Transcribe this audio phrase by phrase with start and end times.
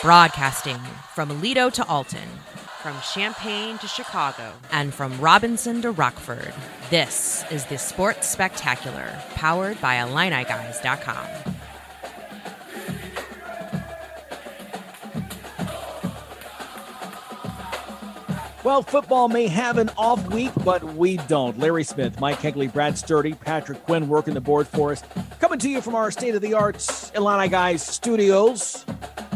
[0.00, 0.78] Broadcasting
[1.12, 2.28] from Aledo to Alton,
[2.80, 6.54] from Champaign to Chicago, and from Robinson to Rockford.
[6.88, 11.26] This is the Sports Spectacular, powered by IlliniGuys.com.
[18.62, 21.58] Well, football may have an off week, but we don't.
[21.58, 25.02] Larry Smith, Mike Kegley, Brad Sturdy, Patrick Quinn working the board for us.
[25.40, 26.86] Coming to you from our state of the art
[27.16, 28.84] Illini Guys studios.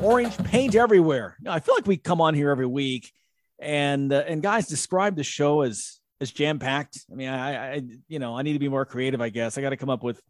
[0.03, 1.37] Orange paint everywhere.
[1.47, 3.13] I feel like we come on here every week,
[3.61, 6.99] and uh, and guys describe the show as as jam packed.
[7.11, 9.21] I mean, I, I you know I need to be more creative.
[9.21, 10.21] I guess I got to come up with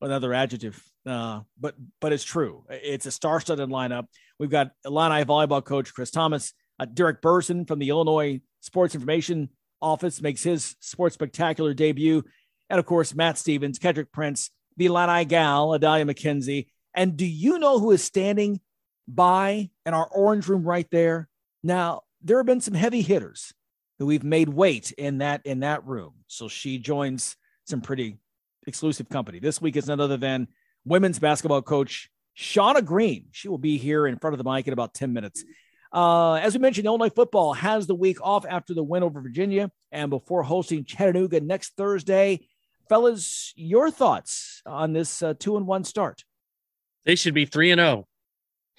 [0.00, 0.82] another adjective.
[1.06, 2.64] Uh, but but it's true.
[2.68, 4.06] It's a star-studded lineup.
[4.38, 9.50] We've got Illini volleyball coach Chris Tamas uh, Derek Burson from the Illinois Sports Information
[9.80, 12.22] Office makes his sports spectacular debut.
[12.70, 16.66] And of course, Matt Stevens, Kedrick Prince, the Illini gal, Adalia McKenzie.
[16.94, 18.60] And do you know who is standing
[19.06, 21.28] by and our orange room right there?
[21.62, 23.52] Now, there have been some heavy hitters
[23.98, 26.14] who we've made weight in that in that room.
[26.26, 28.18] So she joins some pretty
[28.66, 29.38] exclusive company.
[29.38, 30.48] This week is none other than
[30.84, 33.26] women's basketball coach Shauna Green.
[33.32, 35.44] She will be here in front of the mic in about 10 minutes.
[35.92, 39.70] Uh, as we mentioned, Illinois football has the week off after the win over Virginia
[39.92, 42.40] and before hosting Chattanooga next Thursday.
[42.88, 46.24] Fellas, your thoughts on this uh, two and one start?
[47.04, 48.08] They should be three and zero.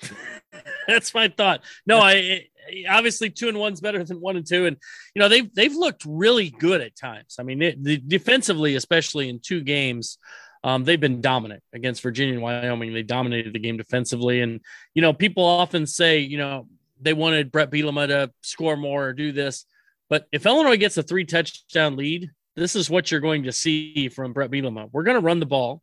[0.88, 1.62] That's my thought.
[1.86, 2.48] No, I
[2.90, 4.78] obviously two and one's better than one and two, and
[5.14, 7.36] you know they've they've looked really good at times.
[7.40, 10.18] I mean, it, the, defensively, especially in two games,
[10.64, 12.94] um, they've been dominant against Virginia and Wyoming.
[12.94, 14.62] They dominated the game defensively, and
[14.94, 16.68] you know people often say, you know,
[17.00, 19.66] they wanted Bret Bielema to score more or do this.
[20.10, 24.10] But if Illinois gets a three touchdown lead, this is what you're going to see
[24.10, 24.90] from Bret Bielema.
[24.92, 25.82] We're going to run the ball,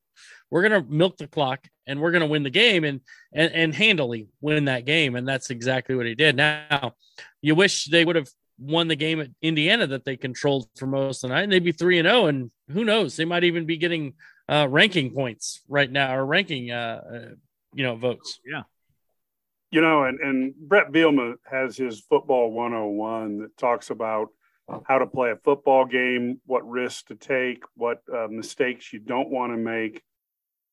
[0.52, 3.00] we're going to milk the clock, and we're going to win the game and,
[3.32, 5.16] and and handily win that game.
[5.16, 6.36] And that's exactly what he did.
[6.36, 6.92] Now,
[7.40, 11.24] you wish they would have won the game at Indiana that they controlled for most
[11.24, 12.24] of the night, and they'd be three and zero.
[12.24, 14.12] Oh, and who knows, they might even be getting
[14.46, 17.34] uh, ranking points right now or ranking, uh, uh,
[17.72, 18.38] you know, votes.
[18.44, 18.64] Yeah.
[19.70, 24.28] You know, and, and Bret Bielema has his football 101 that talks about
[24.84, 29.30] how to play a football game, what risks to take, what uh, mistakes you don't
[29.30, 30.02] want to make.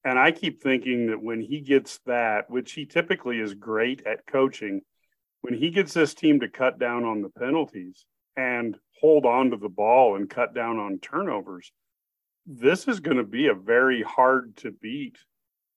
[0.03, 4.25] And I keep thinking that when he gets that, which he typically is great at
[4.25, 4.81] coaching,
[5.41, 8.05] when he gets this team to cut down on the penalties
[8.37, 11.71] and hold on to the ball and cut down on turnovers,
[12.45, 15.17] this is going to be a very hard to beat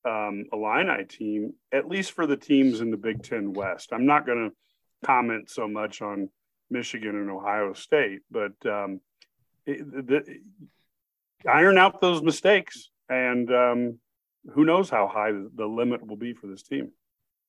[0.05, 3.91] um, Illini team, at least for the teams in the Big Ten West.
[3.93, 6.29] I'm not going to comment so much on
[6.71, 9.01] Michigan and Ohio State, but um,
[9.67, 10.39] it, the,
[11.47, 13.99] iron out those mistakes, and um,
[14.55, 16.91] who knows how high the limit will be for this team.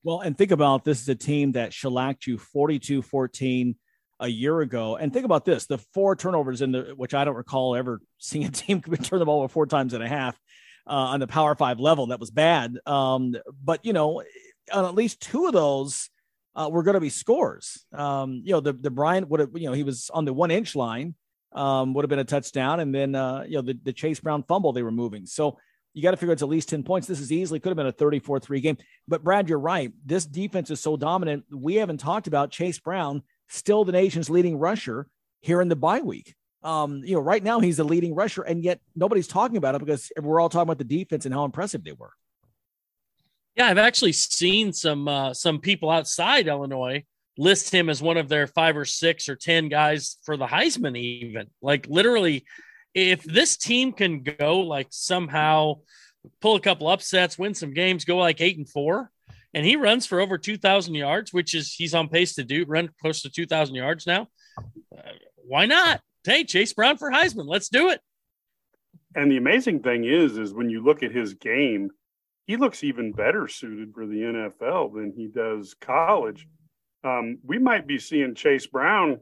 [0.04, 3.76] Well, and think about this is a team that shellacked you 42 14
[4.20, 4.96] a year ago.
[4.96, 8.46] And think about this the four turnovers in the, which I don't recall ever seeing
[8.46, 10.40] a team turn the ball over four times and a half
[10.88, 12.08] uh, on the Power Five level.
[12.08, 12.78] That was bad.
[12.86, 14.24] Um, but you know,
[14.72, 16.10] on at least two of those
[16.56, 17.86] uh, were going to be scores.
[17.94, 20.52] Um, you know, the the Bryant would have, you know, he was on the one
[20.52, 21.16] inch line,
[21.54, 24.44] um, would have been a touchdown, and then uh, you know the the Chase Brown
[24.44, 25.26] fumble they were moving.
[25.26, 25.58] So
[25.94, 27.08] you got to figure it's at least 10 points.
[27.08, 28.78] This is easily could have been a 34 3 game.
[29.08, 29.92] But Brad, you're right.
[30.06, 31.46] This defense is so dominant.
[31.52, 35.08] We haven't talked about Chase Brown, still the nation's leading rusher
[35.42, 36.36] here in the bye week.
[36.64, 39.80] Um, you know, right now he's the leading rusher, and yet nobody's talking about it
[39.80, 42.14] because we're all talking about the defense and how impressive they were.
[43.56, 47.04] Yeah, I've actually seen some uh, some people outside Illinois
[47.38, 50.98] list him as one of their five or six or ten guys for the Heisman.
[50.98, 52.46] Even like literally,
[52.94, 55.76] if this team can go like somehow
[56.42, 59.12] pull a couple upsets, win some games, go like eight and four,
[59.54, 62.66] and he runs for over two thousand yards, which is he's on pace to do
[62.66, 64.28] run close to two thousand yards now.
[64.58, 65.12] Uh,
[65.46, 66.02] why not?
[66.26, 67.48] hey, Chase Brown for Heisman.
[67.48, 68.02] Let's do it.
[69.16, 71.92] And the amazing thing is, is when you look at his game,
[72.48, 76.48] he looks even better suited for the NFL than he does college.
[77.04, 79.20] Um, we might be seeing Chase Brown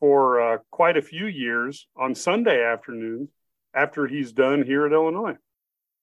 [0.00, 3.30] for uh, quite a few years on Sunday afternoons
[3.74, 5.36] after he's done here at Illinois.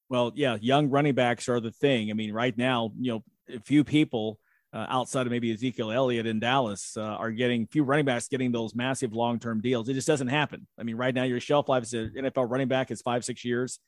[0.09, 2.11] Well, yeah, young running backs are the thing.
[2.11, 3.23] I mean, right now, you know,
[3.55, 4.39] a few people
[4.73, 8.51] uh, outside of maybe Ezekiel Elliott in Dallas, uh, are getting few running backs getting
[8.51, 9.87] those massive long term deals.
[9.87, 10.67] It just doesn't happen.
[10.79, 13.45] I mean, right now your shelf life as an NFL running back is five six
[13.45, 13.79] years,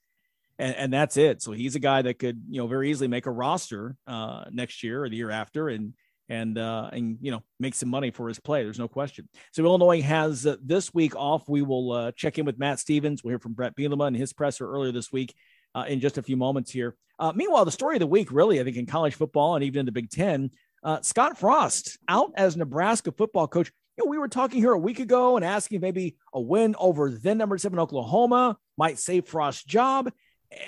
[0.59, 1.41] and, and that's it.
[1.41, 4.83] So he's a guy that could you know very easily make a roster uh, next
[4.83, 5.93] year or the year after, and
[6.29, 8.63] and uh, and you know make some money for his play.
[8.63, 9.29] There's no question.
[9.51, 11.47] So Illinois has uh, this week off.
[11.47, 13.23] We will uh, check in with Matt Stevens.
[13.23, 15.35] We'll hear from Bret Bielema and his presser earlier this week
[15.73, 16.95] uh, in just a few moments here.
[17.19, 19.79] Uh, meanwhile, the story of the week, really, I think in college football and even
[19.79, 20.49] in the Big Ten,
[20.83, 23.71] Uh, Scott Frost out as Nebraska football coach.
[23.97, 27.09] You know, we were talking here a week ago and asking maybe a win over
[27.09, 30.11] then number seven Oklahoma might save Frost's job,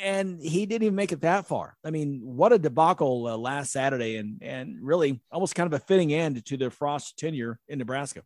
[0.02, 1.76] and he didn't even make it that far.
[1.84, 5.84] I mean, what a debacle uh, last Saturday, and and really almost kind of a
[5.84, 8.24] fitting end to the Frost tenure in Nebraska.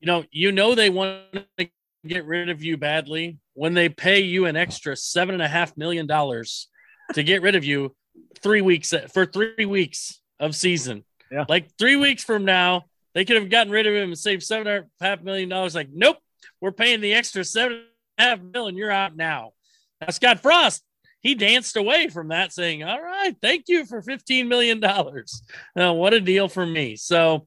[0.00, 1.22] You know, you know they want
[1.58, 1.68] to
[2.06, 5.76] get rid of you badly when they pay you an extra seven and a half
[5.76, 6.68] million dollars
[7.14, 7.94] to get rid of you
[8.42, 11.04] three weeks for three weeks of season.
[11.30, 11.44] Yeah.
[11.48, 14.66] Like three weeks from now, they could have gotten rid of him and saved seven
[14.66, 15.74] and a half million dollars.
[15.74, 16.18] Like, nope,
[16.60, 17.84] we're paying the extra seven and
[18.18, 18.76] a half million.
[18.76, 19.52] You're out now.
[20.02, 20.82] Now, Scott Frost,
[21.20, 24.80] he danced away from that, saying, All right, thank you for $15 million.
[24.80, 26.96] Now, what a deal for me.
[26.96, 27.46] So,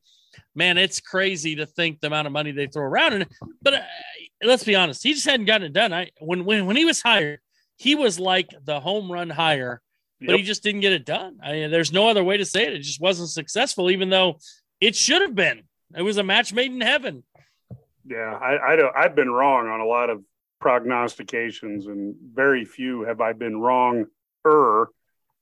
[0.56, 3.13] man, it's crazy to think the amount of money they throw around.
[3.13, 3.28] And
[3.62, 3.81] but uh,
[4.42, 5.94] let's be honest, he just hadn't gotten it done.
[5.94, 7.40] I when when when he was hired,
[7.75, 9.81] he was like the home run hire,
[10.22, 10.38] but yep.
[10.38, 11.40] he just didn't get it done.
[11.44, 12.74] I, there's no other way to say it.
[12.74, 14.40] It just wasn't successful, even though
[14.80, 15.63] it should have been.
[15.94, 17.24] It was a match made in heaven.
[18.06, 18.96] Yeah, I, I don't.
[18.96, 20.24] I've been wrong on a lot of
[20.66, 24.08] prognostications, and very few have I been wrong
[24.48, 24.90] er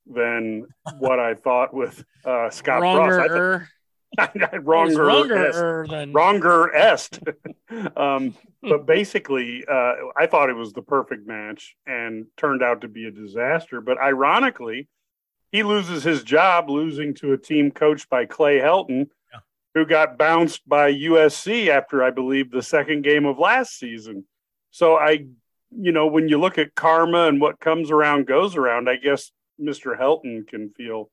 [0.05, 0.67] than
[0.99, 3.69] what I thought with uh, Scott Wronger,
[4.17, 4.35] Frost.
[4.65, 7.19] wronger, wronger than wronger est.
[7.95, 12.89] um, but basically, uh, I thought it was the perfect match and turned out to
[12.89, 13.79] be a disaster.
[13.79, 14.89] But ironically,
[15.53, 19.39] he loses his job, losing to a team coached by Clay Helton, yeah.
[19.73, 24.25] who got bounced by USC after I believe the second game of last season.
[24.73, 25.27] So I,
[25.69, 29.31] you know, when you look at karma and what comes around goes around, I guess
[29.61, 29.97] Mr.
[29.97, 31.11] Helton can feel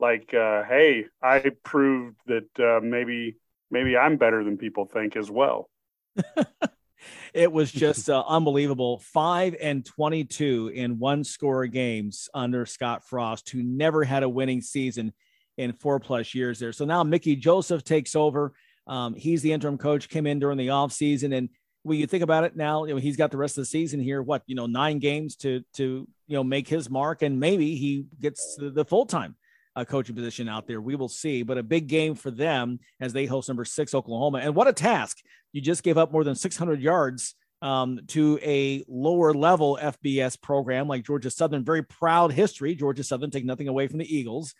[0.00, 3.36] like, uh, hey, I proved that uh, maybe
[3.70, 5.68] maybe I'm better than people think as well.
[7.34, 8.98] it was just uh, unbelievable.
[9.00, 14.62] Five and 22 in one score games under Scott Frost, who never had a winning
[14.62, 15.12] season
[15.58, 16.72] in four plus years there.
[16.72, 18.54] So now Mickey Joseph takes over.
[18.86, 21.36] Um, he's the interim coach, came in during the offseason.
[21.36, 21.50] And
[21.82, 24.00] when you think about it now, you know, he's got the rest of the season
[24.00, 27.22] here, what, you know, nine games to, to, you know, make his mark.
[27.22, 29.36] And maybe he gets the, the full time
[29.74, 30.80] uh, coaching position out there.
[30.80, 34.38] We will see, but a big game for them as they host number six Oklahoma.
[34.38, 35.18] And what a task!
[35.52, 40.88] You just gave up more than 600 yards um, to a lower level FBS program
[40.88, 41.64] like Georgia Southern.
[41.64, 42.74] Very proud history.
[42.74, 44.54] Georgia Southern take nothing away from the Eagles.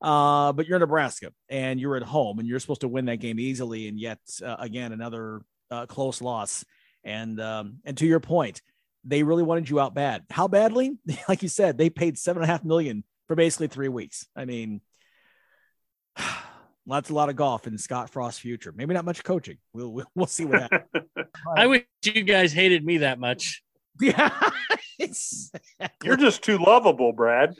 [0.00, 3.40] Uh, but you're Nebraska and you're at home and you're supposed to win that game
[3.40, 3.88] easily.
[3.88, 6.64] And yet, uh, again, another uh, close loss.
[7.04, 8.60] And um, and to your point,
[9.04, 10.24] they really wanted you out bad.
[10.30, 10.98] How badly?
[11.28, 14.26] like you said, they paid seven and a half million for basically three weeks.
[14.36, 14.80] I mean,
[16.86, 18.72] that's a lot of golf in Scott Frost's future.
[18.74, 19.58] Maybe not much coaching.
[19.72, 21.08] We'll we'll, we'll see what happens.
[21.56, 23.62] I wish you guys hated me that much.
[24.00, 24.30] Yeah,
[26.04, 27.56] you're just too lovable, Brad.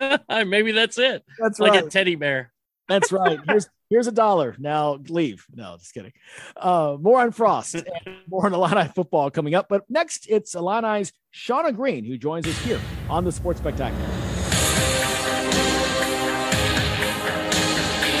[0.00, 1.24] Maybe that's it.
[1.38, 1.84] That's like right.
[1.84, 2.52] a teddy bear.
[2.88, 3.38] That's right.
[3.46, 4.56] Here's here's a dollar.
[4.58, 5.46] Now leave.
[5.54, 6.12] No, just kidding.
[6.56, 7.86] Uh, more on Frost and
[8.28, 9.68] more on Illini football coming up.
[9.68, 14.06] But next, it's Illini's Shauna Green who joins us here on the Sports Spectacular.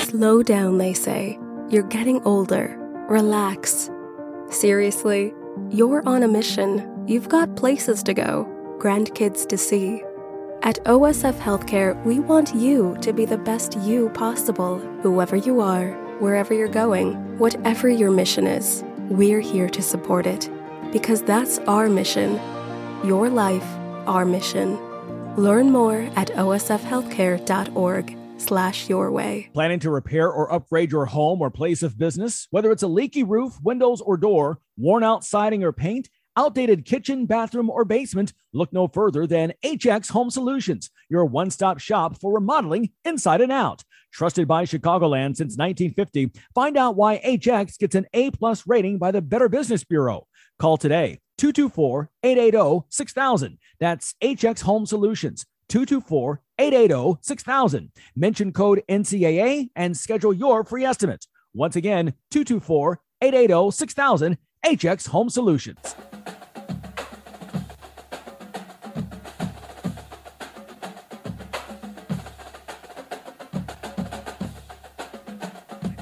[0.04, 1.38] Slow down, they say.
[1.68, 2.76] You're getting older.
[3.08, 3.90] Relax.
[4.50, 5.34] Seriously,
[5.70, 7.04] you're on a mission.
[7.06, 8.46] You've got places to go,
[8.78, 10.02] grandkids to see.
[10.66, 15.92] At OSF Healthcare, we want you to be the best you possible, whoever you are,
[16.18, 18.82] wherever you're going, whatever your mission is.
[19.08, 20.50] We're here to support it
[20.90, 22.40] because that's our mission.
[23.06, 23.62] Your life,
[24.08, 24.76] our mission.
[25.36, 29.48] Learn more at osfhealthcare.org slash your way.
[29.54, 32.48] Planning to repair or upgrade your home or place of business?
[32.50, 37.26] Whether it's a leaky roof, windows, or door, worn out siding or paint, outdated kitchen,
[37.26, 42.34] bathroom, or basement, look no further than HX Home Solutions, your one stop shop for
[42.34, 43.82] remodeling inside and out.
[44.12, 49.10] Trusted by Chicagoland since 1950, find out why HX gets an A plus rating by
[49.10, 50.26] the Better Business Bureau.
[50.58, 53.58] Call today 224 880 6000.
[53.78, 55.44] That's HX Home Solutions.
[55.68, 57.92] 224 880 6000.
[58.14, 61.26] Mention code NCAA and schedule your free estimate.
[61.52, 64.38] Once again, 224 880 6000.
[64.64, 65.94] HX Home Solutions.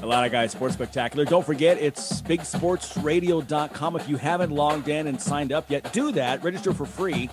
[0.05, 1.25] Illini Guys Sports Spectacular.
[1.25, 3.95] Don't forget, it's bigsportsradio.com.
[3.95, 6.43] If you haven't logged in and signed up yet, do that.
[6.43, 7.29] Register for free.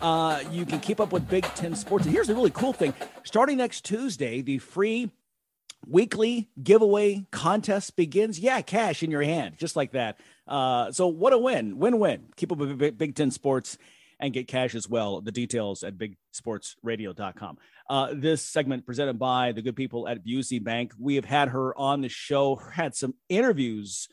[0.00, 2.06] Uh, you can keep up with Big Ten sports.
[2.06, 5.10] And here's the really cool thing starting next Tuesday, the free
[5.84, 8.38] weekly giveaway contest begins.
[8.38, 10.18] Yeah, cash in your hand, just like that.
[10.46, 11.78] Uh, so, what a win!
[11.78, 12.28] Win win.
[12.36, 13.78] Keep up with Big Ten sports
[14.22, 15.20] and get cash as well.
[15.20, 17.58] The details at bigsportsradio.com.
[17.90, 20.92] Uh, this segment presented by the good people at Busey Bank.
[20.98, 24.08] We have had her on the show, had some interviews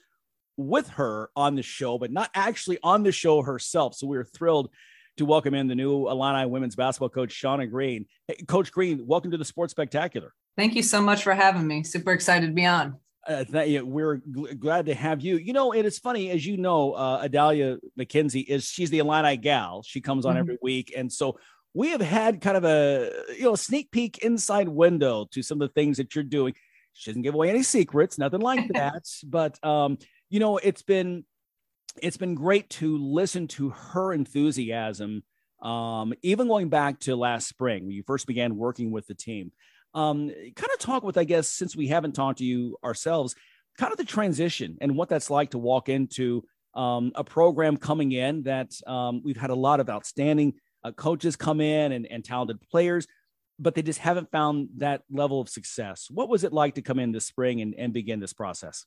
[0.57, 3.95] with her on the show, but not actually on the show herself.
[3.95, 4.71] So we are thrilled
[5.17, 8.07] to welcome in the new Illini women's basketball coach, Shauna Green.
[8.27, 10.33] Hey, coach Green, welcome to the Sports Spectacular.
[10.57, 11.83] Thank you so much for having me.
[11.83, 12.97] Super excited to be on.
[13.27, 13.43] Uh,
[13.83, 15.37] we're gl- glad to have you.
[15.37, 19.37] You know, it is funny, as you know, uh, Adalia McKenzie is she's the Illini
[19.37, 19.83] gal.
[19.83, 20.39] She comes on mm-hmm.
[20.39, 21.37] every week, and so
[21.73, 25.69] we have had kind of a you know sneak peek inside window to some of
[25.69, 26.53] the things that you're doing.
[26.93, 29.03] She doesn't give away any secrets, nothing like that.
[29.25, 29.97] but um,
[30.29, 31.25] you know, it's been
[32.01, 35.23] it's been great to listen to her enthusiasm.
[35.61, 39.51] Um, even going back to last spring when you first began working with the team,
[39.93, 43.35] um, kind of talk with, I guess, since we haven't talked to you ourselves,
[43.77, 46.43] kind of the transition and what that's like to walk into
[46.75, 50.53] um, a program coming in that um, we've had a lot of outstanding
[50.83, 53.07] uh, coaches come in and, and talented players,
[53.57, 56.07] but they just haven't found that level of success.
[56.09, 58.85] What was it like to come in this spring and, and begin this process?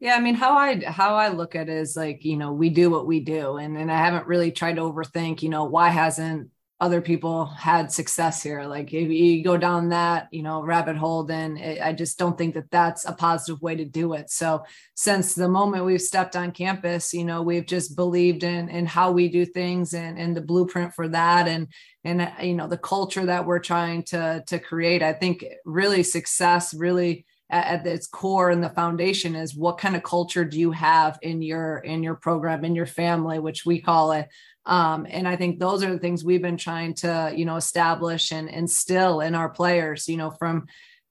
[0.00, 2.70] Yeah, I mean, how I how I look at it is like, you know, we
[2.70, 5.88] do what we do, and and I haven't really tried to overthink, you know, why
[5.88, 8.64] hasn't other people had success here?
[8.64, 12.38] Like, if you go down that, you know, rabbit hole, then it, I just don't
[12.38, 14.30] think that that's a positive way to do it.
[14.30, 18.86] So, since the moment we've stepped on campus, you know, we've just believed in in
[18.86, 21.68] how we do things and and the blueprint for that, and
[22.04, 25.02] and you know, the culture that we're trying to to create.
[25.02, 29.96] I think really success really at, at its core and the foundation is what kind
[29.96, 33.80] of culture do you have in your in your program in your family which we
[33.80, 34.28] call it.
[34.66, 38.32] Um, and i think those are the things we've been trying to you know establish
[38.32, 40.66] and instill in our players you know from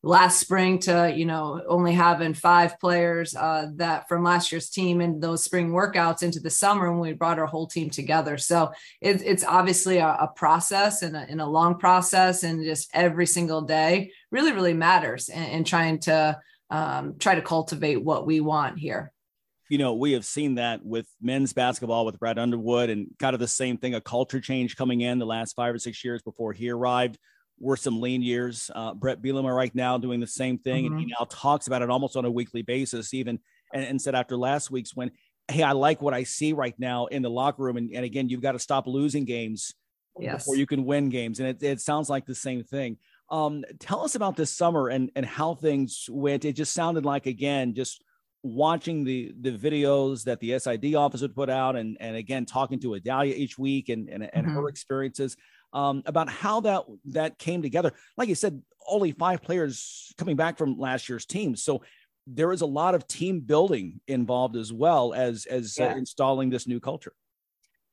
[0.07, 5.01] last spring to you know only having five players uh, that from last year's team
[5.01, 8.37] and those spring workouts into the summer when we brought our whole team together.
[8.37, 8.71] So
[9.01, 13.25] it, it's obviously a, a process and a, and a, long process and just every
[13.25, 18.79] single day really really matters in trying to um, try to cultivate what we want
[18.79, 19.11] here.
[19.69, 23.41] You know, we have seen that with men's basketball with Brad Underwood and kind of
[23.41, 26.53] the same thing, a culture change coming in the last five or six years before
[26.53, 27.17] he arrived
[27.59, 28.69] were some lean years.
[28.73, 30.93] Uh, Bret Bielema right now doing the same thing, mm-hmm.
[30.93, 31.15] and he mm-hmm.
[31.19, 33.39] now talks about it almost on a weekly basis, even
[33.73, 35.11] and, and, said after last week's win,
[35.47, 38.29] "Hey, I like what I see right now in the locker room." And, and again,
[38.29, 39.73] you've got to stop losing games
[40.19, 40.43] yes.
[40.43, 42.97] before you can win games, and it, it sounds like the same thing.
[43.29, 46.45] Um, tell us about this summer and and how things went.
[46.45, 48.03] It just sounded like again just
[48.43, 52.79] watching the the videos that the SID office would put out and and again talking
[52.79, 54.55] to Adalia each week and and, and mm-hmm.
[54.55, 55.35] her experiences
[55.73, 57.91] um, about how that that came together.
[58.17, 61.81] Like you said, only five players coming back from last year's team, so
[62.25, 65.93] there is a lot of team building involved as well as as uh, yeah.
[65.93, 67.13] uh, installing this new culture.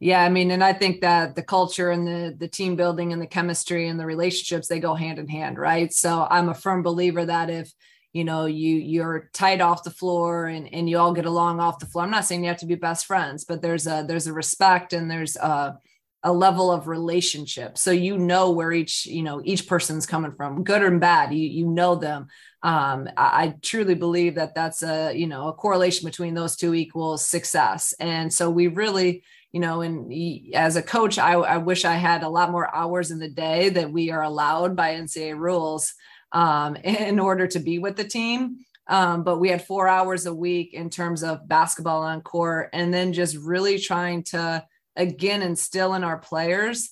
[0.00, 3.22] Yeah, I mean, and I think that the culture and the the team building and
[3.22, 5.92] the chemistry and the relationships they go hand in hand, right?
[5.92, 7.72] So I'm a firm believer that if
[8.14, 11.80] you know you you're tight off the floor and and you all get along off
[11.80, 14.28] the floor i'm not saying you have to be best friends but there's a there's
[14.28, 15.76] a respect and there's a
[16.24, 17.78] a level of relationship.
[17.78, 21.32] So you know where each you know each person's coming from good or bad.
[21.32, 22.28] You you know them.
[22.62, 26.74] Um, I, I, truly believe that that's a you know a correlation between those two
[26.74, 27.94] equals success.
[28.00, 30.12] And so we really you know and
[30.54, 33.68] as a coach I, I wish i had a lot more hours in the day
[33.68, 35.94] that we are allowed by ncaa rules
[36.34, 38.58] um, in order to be with the team.
[38.86, 42.92] Um, but we had four hours a week in terms of basketball on court and
[42.92, 44.62] then just really trying to
[44.96, 46.90] again instill in our players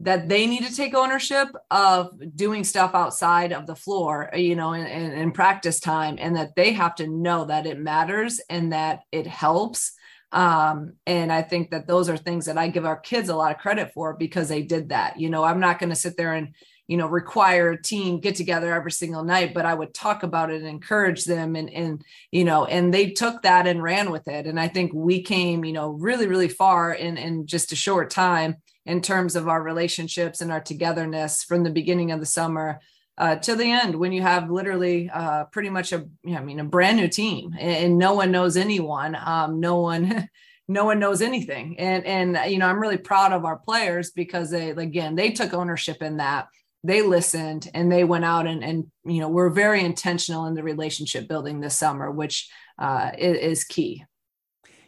[0.00, 4.72] that they need to take ownership of doing stuff outside of the floor, you know,
[4.72, 8.72] in, in, in, practice time, and that they have to know that it matters and
[8.72, 9.92] that it helps.
[10.30, 13.50] Um, and I think that those are things that I give our kids a lot
[13.50, 15.18] of credit for because they did that.
[15.18, 16.54] You know, I'm not going to sit there and
[16.88, 20.50] you know require a team get together every single night but i would talk about
[20.50, 22.02] it and encourage them and and
[22.32, 24.46] you know and they took that and ran with it.
[24.46, 28.10] And i think we came you know really really far in in just a short
[28.10, 32.80] time in terms of our relationships and our togetherness from the beginning of the summer
[33.18, 36.64] uh, to the end when you have literally uh, pretty much a I mean a
[36.64, 40.28] brand new team and, and no one knows anyone um, no one
[40.68, 41.78] no one knows anything.
[41.78, 45.54] And and you know I'm really proud of our players because they again they took
[45.54, 46.48] ownership in that
[46.84, 50.62] they listened and they went out and, and you know we're very intentional in the
[50.62, 54.04] relationship building this summer which uh, is, is key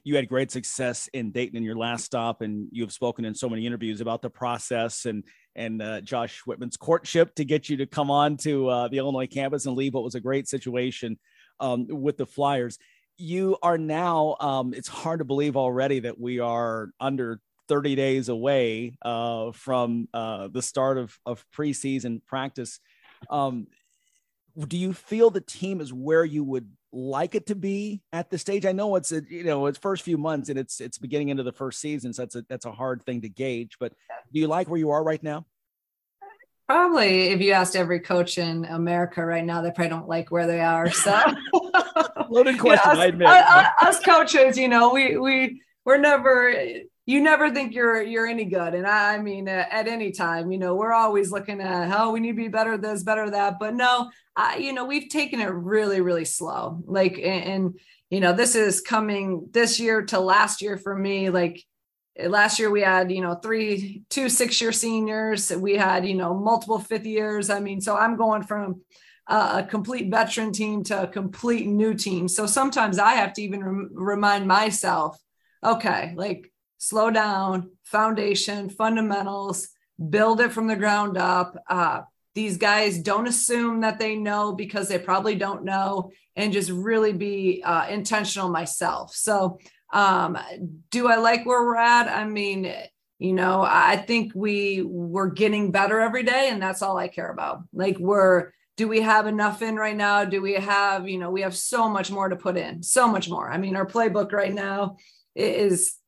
[0.05, 3.35] you had great success in Dayton in your last stop, and you have spoken in
[3.35, 5.25] so many interviews about the process and
[5.57, 9.27] and uh, Josh Whitman's courtship to get you to come on to uh, the Illinois
[9.27, 11.19] campus and leave what was a great situation
[11.59, 12.79] um, with the Flyers.
[13.19, 14.37] You are now.
[14.41, 17.41] Um, it's hard to believe already that we are under
[17.71, 22.81] 30 days away uh, from uh, the start of, of preseason practice.
[23.31, 23.69] Um,
[24.67, 28.39] do you feel the team is where you would like it to be at the
[28.39, 28.67] stage?
[28.67, 31.45] I know it's a, you know it's first few months and it's it's beginning into
[31.45, 33.77] the first season, so that's a that's a hard thing to gauge.
[33.79, 33.93] But
[34.33, 35.47] do you like where you are right now?
[36.67, 40.49] Probably, if you asked every coach in America right now, they probably don't like where
[40.49, 40.91] they are.
[40.91, 41.23] So,
[42.29, 42.91] loaded question.
[42.91, 43.29] us, I admit.
[43.29, 46.53] Us, us coaches, you know, we we we're never
[47.11, 48.73] you never think you're you're any good.
[48.73, 52.21] And i, mean uh, at any time you know we're always looking at oh, we
[52.21, 53.59] need to be better this better that.
[53.59, 56.81] But no I, you know we've taken it really really slow.
[56.87, 61.31] Like and, and you know this is coming this year to last year for me.
[61.31, 61.65] Like
[62.25, 65.51] last year we had you know three two six year seniors.
[65.51, 67.51] We had you know multiple fifth years.
[67.51, 68.83] I mean so i'm going from
[69.27, 72.29] a complete veteran team to a complete new team.
[72.29, 75.19] So sometimes i have to even rem- remind myself
[75.63, 79.69] okay like slow down, foundation, fundamentals,
[80.09, 81.55] build it from the ground up.
[81.69, 82.01] Uh,
[82.35, 87.13] these guys don't assume that they know because they probably don't know, and just really
[87.13, 89.15] be uh, intentional myself.
[89.15, 89.59] So,
[89.93, 90.39] um,
[90.91, 92.09] do I like where we're at?
[92.09, 92.73] I mean,
[93.19, 97.31] you know, I think we we're getting better every day, and that's all I care
[97.31, 97.63] about.
[97.75, 100.25] Like, we're do we have enough in right now?
[100.25, 103.29] Do we have, you know, we have so much more to put in, so much
[103.29, 103.53] more.
[103.53, 104.97] I mean, our playbook right now
[105.35, 106.00] is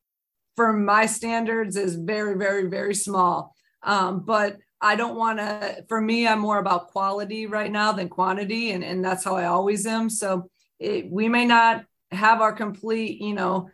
[0.56, 3.54] for my standards is very very very small.
[3.82, 8.08] Um, but i don't want to for me i'm more about quality right now than
[8.08, 10.10] quantity and, and that's how i always am.
[10.10, 13.70] So it, we may not have our complete you know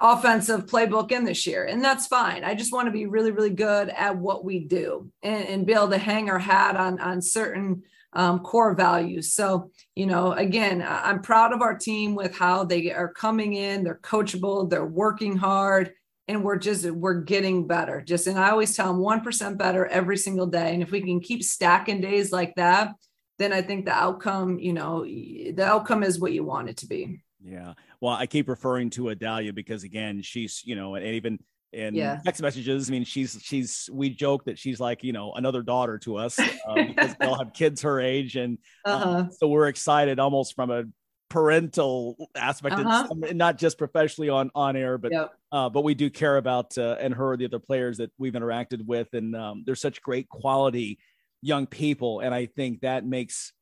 [0.00, 2.44] offensive playbook in this year and that's fine.
[2.44, 5.72] I just want to be really really good at what we do and, and be
[5.72, 7.82] able to hang our hat on on certain
[8.16, 9.34] um, core values.
[9.34, 13.84] So, you know, again, I'm proud of our team with how they are coming in.
[13.84, 15.92] They're coachable, they're working hard,
[16.26, 18.00] and we're just we're getting better.
[18.00, 20.72] Just and I always tell them one percent better every single day.
[20.72, 22.94] And if we can keep stacking days like that,
[23.38, 26.86] then I think the outcome, you know, the outcome is what you want it to
[26.86, 27.20] be.
[27.44, 27.74] Yeah.
[28.00, 31.38] Well, I keep referring to Adalia because again, she's, you know, and even
[31.72, 32.20] in yeah.
[32.24, 32.88] text messages.
[32.88, 36.38] I mean, she's she's we joke that she's like you know another daughter to us
[36.38, 39.28] uh, because they'll have kids her age, and uh, uh-huh.
[39.30, 40.84] so we're excited almost from a
[41.28, 43.08] parental aspect, uh-huh.
[43.28, 45.32] and not just professionally on on air, but yep.
[45.52, 48.84] uh, but we do care about uh, and her the other players that we've interacted
[48.84, 50.98] with, and um, they're such great quality
[51.42, 53.52] young people, and I think that makes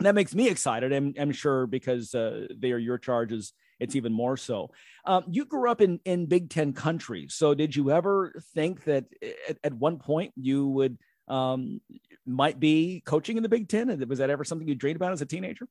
[0.00, 0.92] that makes me excited.
[0.92, 4.70] I'm, I'm sure because uh, they are your charges it's even more so.
[5.04, 9.04] Um, you grew up in in Big Ten country, so did you ever think that
[9.48, 11.80] at, at one point you would um,
[12.26, 13.90] might be coaching in the Big Ten?
[13.90, 15.68] And was that ever something you dreamed about as a teenager?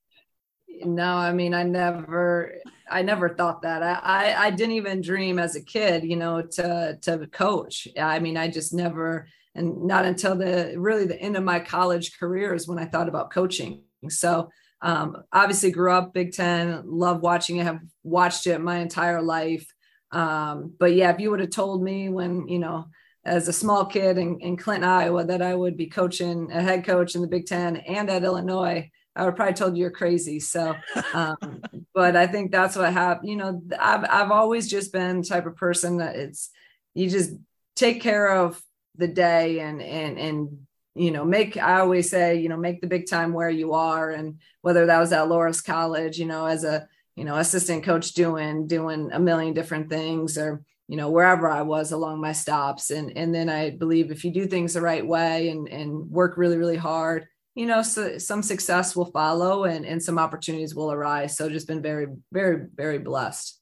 [0.84, 2.56] No, I mean, I never,
[2.90, 3.84] I never thought that.
[3.84, 7.88] I, I, I didn't even dream as a kid, you know, to to coach.
[8.00, 12.18] I mean, I just never, and not until the really the end of my college
[12.18, 13.84] career is when I thought about coaching.
[14.10, 14.50] So
[14.84, 19.66] um, obviously, grew up Big Ten, love watching it, have watched it my entire life.
[20.12, 22.86] Um, but yeah, if you would have told me when, you know,
[23.26, 26.86] as a small kid in, in Clinton, Iowa, that I would be coaching a head
[26.86, 30.42] coach in the Big Ten and at Illinois, I would probably told you you're crazy.
[30.42, 30.76] So,
[31.14, 31.62] um,
[31.94, 33.30] but I think that's what happened.
[33.30, 36.50] You know, I've, I've always just been type of person that it's,
[36.94, 37.32] you just
[37.78, 38.62] take care of
[38.98, 42.88] the day and, and, and you know, make, I always say, you know, make the
[42.88, 44.12] big time where you are.
[44.12, 48.14] And whether that was at Loras College, you know, as a, you know, assistant coach
[48.14, 52.92] doing, doing a million different things or, you know, wherever I was along my stops.
[52.92, 56.38] And, and then I believe if you do things the right way and, and work
[56.38, 60.92] really, really hard, you know, so some success will follow and, and some opportunities will
[60.92, 61.38] arise.
[61.38, 63.60] So just been very, very, very blessed.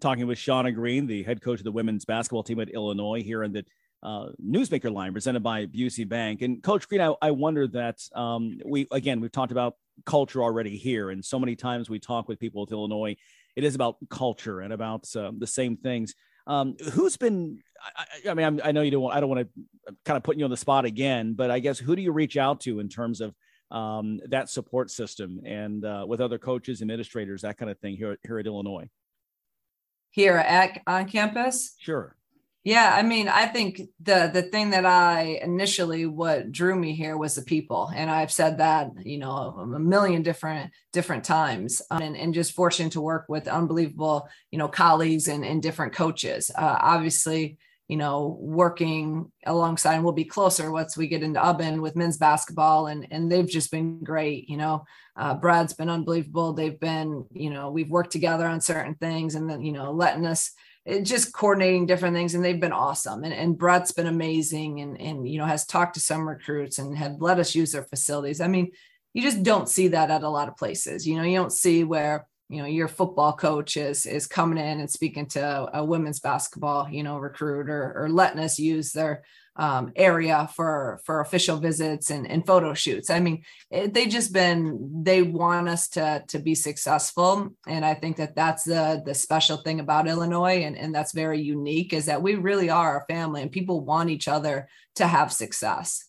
[0.00, 3.42] Talking with Shauna Green, the head coach of the women's basketball team at Illinois here
[3.42, 3.64] in the
[4.02, 6.42] uh, newsmaker line presented by Busey Bank.
[6.42, 10.76] And Coach Green, I, I wonder that um, we again we've talked about culture already
[10.76, 13.16] here, and so many times we talk with people with Illinois,
[13.56, 16.14] it is about culture and about uh, the same things.
[16.46, 17.60] Um, who's been?
[17.96, 19.02] I, I mean, I'm, i know you don't.
[19.02, 21.60] Want, I don't want to kind of put you on the spot again, but I
[21.60, 23.34] guess who do you reach out to in terms of
[23.70, 28.18] um, that support system and uh, with other coaches, administrators, that kind of thing here
[28.24, 28.88] here at Illinois?
[30.10, 32.16] Here at on campus, sure.
[32.64, 37.16] Yeah, I mean, I think the the thing that I initially what drew me here
[37.16, 42.00] was the people, and I've said that you know a million different different times, um,
[42.00, 46.52] and, and just fortunate to work with unbelievable you know colleagues and, and different coaches.
[46.56, 51.82] Uh, obviously, you know, working alongside, and we'll be closer once we get into Ubben
[51.82, 54.48] with men's basketball, and and they've just been great.
[54.48, 54.84] You know,
[55.16, 56.52] uh, Brad's been unbelievable.
[56.52, 60.26] They've been, you know, we've worked together on certain things, and then you know, letting
[60.26, 60.52] us
[60.86, 63.24] Eh, just coordinating different things and they've been awesome.
[63.24, 66.96] And, and brett's been amazing and and you know has talked to some recruits and
[66.96, 68.40] had let us use their facilities.
[68.40, 68.72] I mean
[69.14, 71.06] you just don't see that at a lot of places.
[71.06, 74.80] You know you don't see where you know your football coach is is coming in
[74.80, 79.22] and speaking to a women's basketball you know recruit or, or letting us use their
[79.56, 83.10] um, area for for official visits and, and photo shoots.
[83.10, 87.94] I mean, it, they just been they want us to to be successful, and I
[87.94, 92.06] think that that's the the special thing about Illinois, and and that's very unique is
[92.06, 96.08] that we really are a family, and people want each other to have success.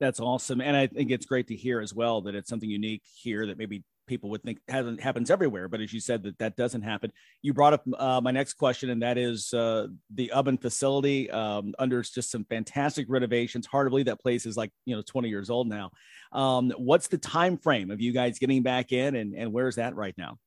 [0.00, 3.02] That's awesome, and I think it's great to hear as well that it's something unique
[3.22, 6.56] here that maybe people would think hasn't happens everywhere, but as you said, that that
[6.56, 7.12] doesn't happen.
[7.42, 11.74] You brought up uh, my next question, and that is uh, the Ubben facility um,
[11.78, 13.66] under just some fantastic renovations.
[13.66, 15.92] Hard to believe that place is like you know 20 years old now.
[16.32, 19.94] Um, what's the time frame of you guys getting back in, and and where's that
[19.94, 20.38] right now?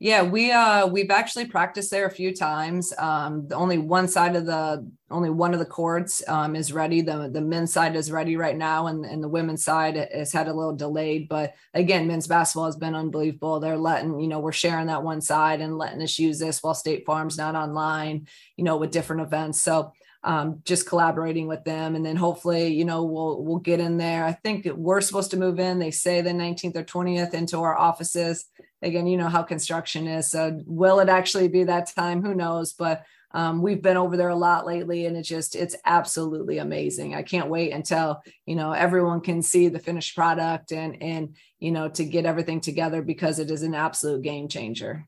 [0.00, 2.92] Yeah, we uh we've actually practiced there a few times.
[2.98, 7.00] Um, the only one side of the only one of the courts um, is ready.
[7.00, 10.48] The the men's side is ready right now, and, and the women's side has had
[10.48, 11.28] a little delayed.
[11.28, 13.60] But again, men's basketball has been unbelievable.
[13.60, 16.74] They're letting you know we're sharing that one side and letting us use this while
[16.74, 18.26] State Farm's not online.
[18.56, 19.62] You know, with different events.
[19.62, 19.92] So
[20.24, 24.24] um, just collaborating with them and then hopefully you know we'll we'll get in there
[24.24, 27.76] i think we're supposed to move in they say the 19th or 20th into our
[27.78, 28.46] offices
[28.84, 30.30] again, you know how construction is.
[30.30, 32.22] So will it actually be that time?
[32.22, 32.72] Who knows?
[32.72, 37.14] But um, we've been over there a lot lately and it just it's absolutely amazing
[37.14, 41.72] i can't wait until you know everyone can see the finished product and and you
[41.72, 45.06] know to get everything together because it is an absolute game changer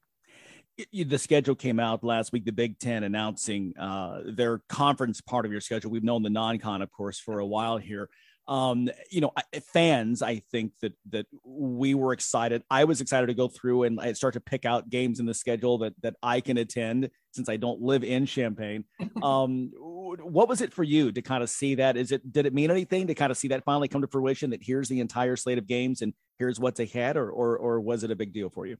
[0.93, 5.53] the schedule came out last week the big ten announcing uh, their conference part of
[5.53, 8.11] your schedule we've known the non-con of course for a while here
[8.49, 9.33] um, you know,
[9.73, 12.63] fans, I think that that we were excited.
[12.71, 15.35] I was excited to go through and I start to pick out games in the
[15.35, 18.85] schedule that that I can attend since I don't live in Champaign.
[19.23, 21.97] Um, what was it for you to kind of see that?
[21.97, 24.51] Is it did it mean anything to kind of see that finally come to fruition?
[24.51, 28.05] That here's the entire slate of games and here's what's ahead, or or or was
[28.05, 28.77] it a big deal for you?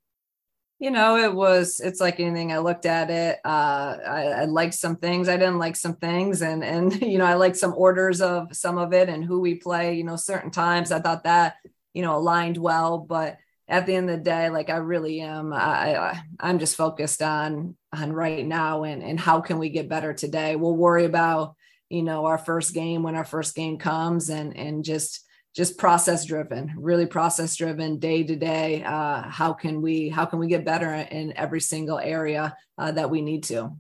[0.78, 4.74] You know it was it's like anything i looked at it uh I, I liked
[4.74, 8.20] some things i didn't like some things and and you know i liked some orders
[8.20, 11.56] of some of it and who we play you know certain times i thought that
[11.94, 15.52] you know aligned well but at the end of the day like i really am
[15.52, 19.88] i, I i'm just focused on on right now and and how can we get
[19.88, 20.56] better today?
[20.56, 21.54] We'll worry about
[21.88, 25.24] you know our first game when our first game comes and and just
[25.56, 30.38] just process driven really process driven day to day uh, how can we how can
[30.38, 33.72] we get better in every single area uh, that we need to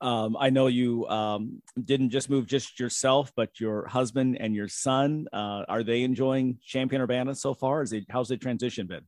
[0.00, 4.68] um, I know you um, didn't just move just yourself, but your husband and your
[4.68, 5.26] son.
[5.32, 7.82] Uh, are they enjoying Champaign Urbana so far?
[7.82, 9.02] Is it how's the transition been?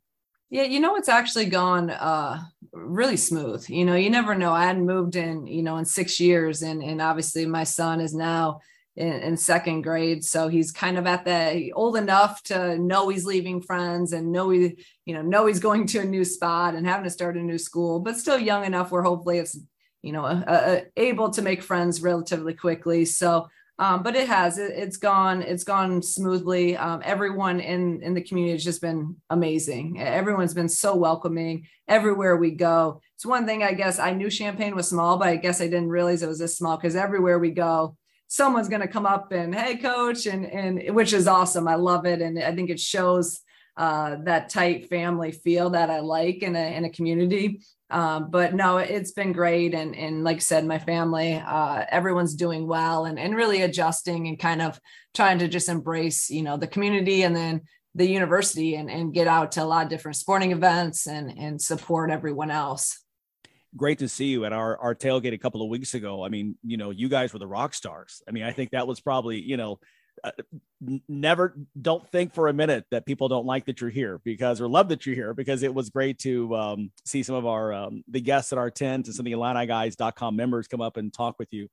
[0.50, 3.64] Yeah, you know, it's actually gone uh, really smooth.
[3.68, 4.52] You know, you never know.
[4.52, 8.12] I hadn't moved in, you know, in six years, and and obviously my son is
[8.12, 8.60] now
[8.96, 10.24] in, in, second grade.
[10.24, 14.50] So he's kind of at the old enough to know he's leaving friends and know
[14.50, 17.40] he you know know he's going to a new spot and having to start a
[17.40, 19.56] new school but still young enough where hopefully it's
[20.02, 23.04] you know able to make friends relatively quickly.
[23.04, 23.48] So
[23.78, 26.76] um, but it has it, has gone it's gone smoothly.
[26.76, 30.00] Um, everyone in in the community has just been amazing.
[30.00, 33.00] Everyone's been so welcoming everywhere we go.
[33.20, 35.90] It's one thing i guess i knew Champaign was small but i guess i didn't
[35.90, 37.94] realize it was this small because everywhere we go
[38.30, 41.66] someone's going to come up and hey coach and and which is awesome.
[41.66, 42.22] I love it.
[42.22, 43.40] And i think it shows
[43.76, 47.60] uh, that tight family feel that i like in a, in a community.
[47.90, 49.74] Um, but no it's been great.
[49.74, 54.28] And and like i said my family uh, everyone's doing well and, and really adjusting
[54.28, 54.80] and kind of
[55.12, 57.62] trying to just embrace you know the community and then
[57.96, 61.60] the university and, and get out to a lot of different sporting events and and
[61.60, 62.99] support everyone else
[63.76, 66.24] great to see you at our our tailgate a couple of weeks ago.
[66.24, 68.22] I mean, you know, you guys were the rock stars.
[68.28, 69.78] I mean, I think that was probably, you know,
[70.24, 70.32] uh,
[71.08, 74.68] never don't think for a minute that people don't like that you're here because or
[74.68, 78.02] love that you're here because it was great to um, see some of our um,
[78.08, 81.38] the guests at our tent and some of the IlliniGuys.com members come up and talk
[81.38, 81.68] with you.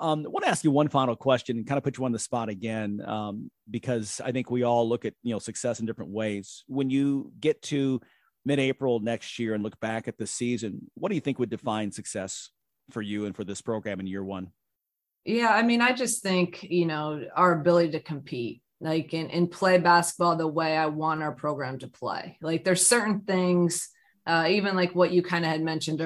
[0.00, 2.12] Um, I want to ask you one final question and kind of put you on
[2.12, 5.86] the spot again um, because I think we all look at you know success in
[5.86, 6.64] different ways.
[6.68, 8.00] When you get to
[8.48, 11.92] mid-April next year and look back at the season, what do you think would define
[11.92, 12.50] success
[12.90, 14.50] for you and for this program in year one?
[15.24, 19.50] Yeah, I mean, I just think, you know, our ability to compete, like and, and
[19.50, 22.38] play basketball the way I want our program to play.
[22.40, 23.90] Like there's certain things,
[24.26, 26.00] uh, even like what you kind of had mentioned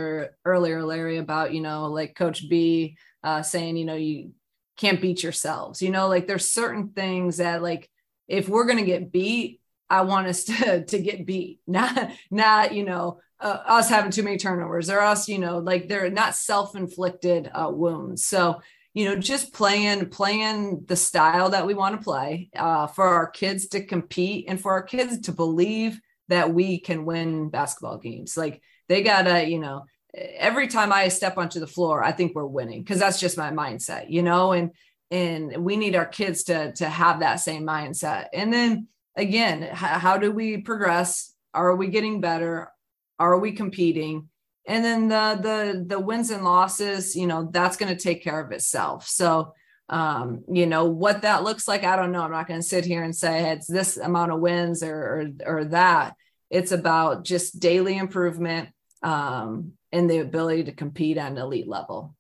[0.45, 4.33] earlier, Larry, about, you know, like Coach B uh, saying, you know, you
[4.77, 7.89] can't beat yourselves, you know, like there's certain things that like
[8.27, 9.61] if we're going to get beat,
[9.93, 14.23] I want us to to get beat, not not you know uh, us having too
[14.23, 18.25] many turnovers or us, you know, like they're not self-inflicted uh, wounds.
[18.25, 18.63] So,
[18.95, 23.29] you know, just playing, playing the style that we want to play uh, for our
[23.29, 28.37] kids to compete and for our kids to believe that we can win basketball games.
[28.37, 32.47] Like they gotta, you know, every time I step onto the floor, I think we're
[32.47, 34.71] winning because that's just my mindset, you know, and
[35.11, 38.29] and we need our kids to to have that same mindset.
[38.33, 41.35] And then again, how, how do we progress?
[41.55, 42.71] Are we getting better?
[43.19, 44.29] Are we competing?
[44.67, 48.41] And then the the the wins and losses, you know, that's going to take care
[48.41, 49.09] of itself.
[49.09, 49.55] So
[49.89, 51.85] um, you know what that looks like.
[51.85, 52.23] I don't know.
[52.23, 55.59] I'm not going to sit here and say it's this amount of wins or or,
[55.59, 56.15] or that.
[56.49, 58.71] It's about just daily improvement
[59.03, 62.15] um, and the ability to compete at an elite level.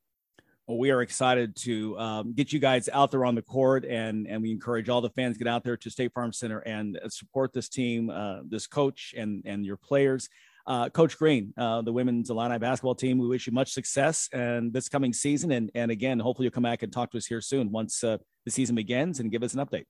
[0.68, 4.40] We are excited to um, get you guys out there on the court, and and
[4.42, 7.68] we encourage all the fans get out there to State Farm Center and support this
[7.68, 10.28] team, uh, this coach, and and your players.
[10.64, 14.72] Uh, coach Green, uh, the women's Illini basketball team, we wish you much success and
[14.72, 17.40] this coming season, and and again, hopefully you'll come back and talk to us here
[17.40, 19.86] soon once uh, the season begins and give us an update.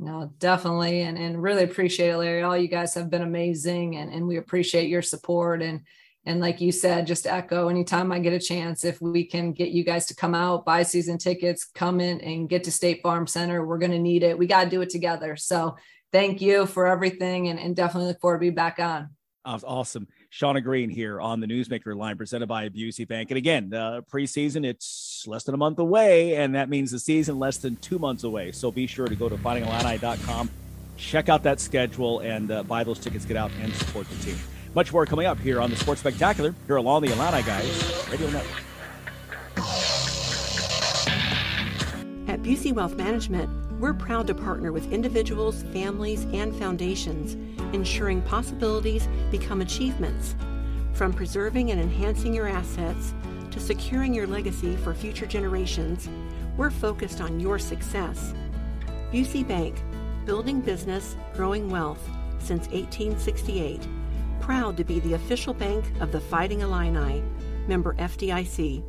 [0.00, 2.42] No, definitely, and and really appreciate it, Larry.
[2.42, 5.82] All you guys have been amazing, and and we appreciate your support and
[6.26, 9.70] and like you said, just echo anytime I get a chance, if we can get
[9.70, 13.26] you guys to come out, buy season tickets, come in and get to State Farm
[13.26, 14.36] Center, we're going to need it.
[14.36, 15.36] We got to do it together.
[15.36, 15.76] So
[16.12, 19.10] thank you for everything and, and definitely look forward to be back on.
[19.44, 20.06] Awesome.
[20.30, 23.30] Shauna Green here on the Newsmaker line presented by Busey Bank.
[23.30, 27.38] And again, the preseason, it's less than a month away, and that means the season
[27.38, 28.52] less than two months away.
[28.52, 30.50] So be sure to go to fightingillini.com,
[30.98, 34.38] check out that schedule, and uh, buy those tickets, get out and support the team.
[34.74, 38.30] Much more coming up here on the Sports Spectacular here along the Illini Guys Radio
[38.30, 38.62] Network.
[42.28, 47.34] At Busey Wealth Management, we're proud to partner with individuals, families, and foundations,
[47.74, 50.36] ensuring possibilities become achievements.
[50.92, 53.12] From preserving and enhancing your assets
[53.50, 56.08] to securing your legacy for future generations,
[56.56, 58.34] we're focused on your success.
[59.12, 59.82] Busey Bank,
[60.24, 63.82] building business, growing wealth since 1868
[64.40, 67.22] proud to be the official bank of the Fighting Illini,
[67.68, 68.82] member FDIC.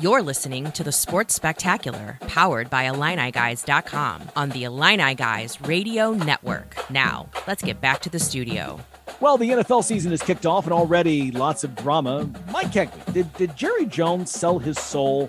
[0.00, 6.76] You're listening to the Sports Spectacular, powered by IlliniGuys.com on the Illini Guys Radio Network.
[6.88, 8.78] Now, let's get back to the studio.
[9.18, 12.30] Well, the NFL season has kicked off and already lots of drama.
[12.52, 15.28] Mike Kegley, did, did Jerry Jones sell his soul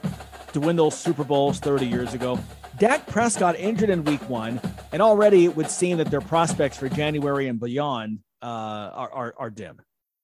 [0.54, 2.38] to win those Super Bowls 30 years ago?
[2.78, 6.89] Dak Prescott injured in week one, and already it would seem that their prospects for
[6.89, 8.45] January and beyond uh,
[8.93, 9.82] are, are, are dim.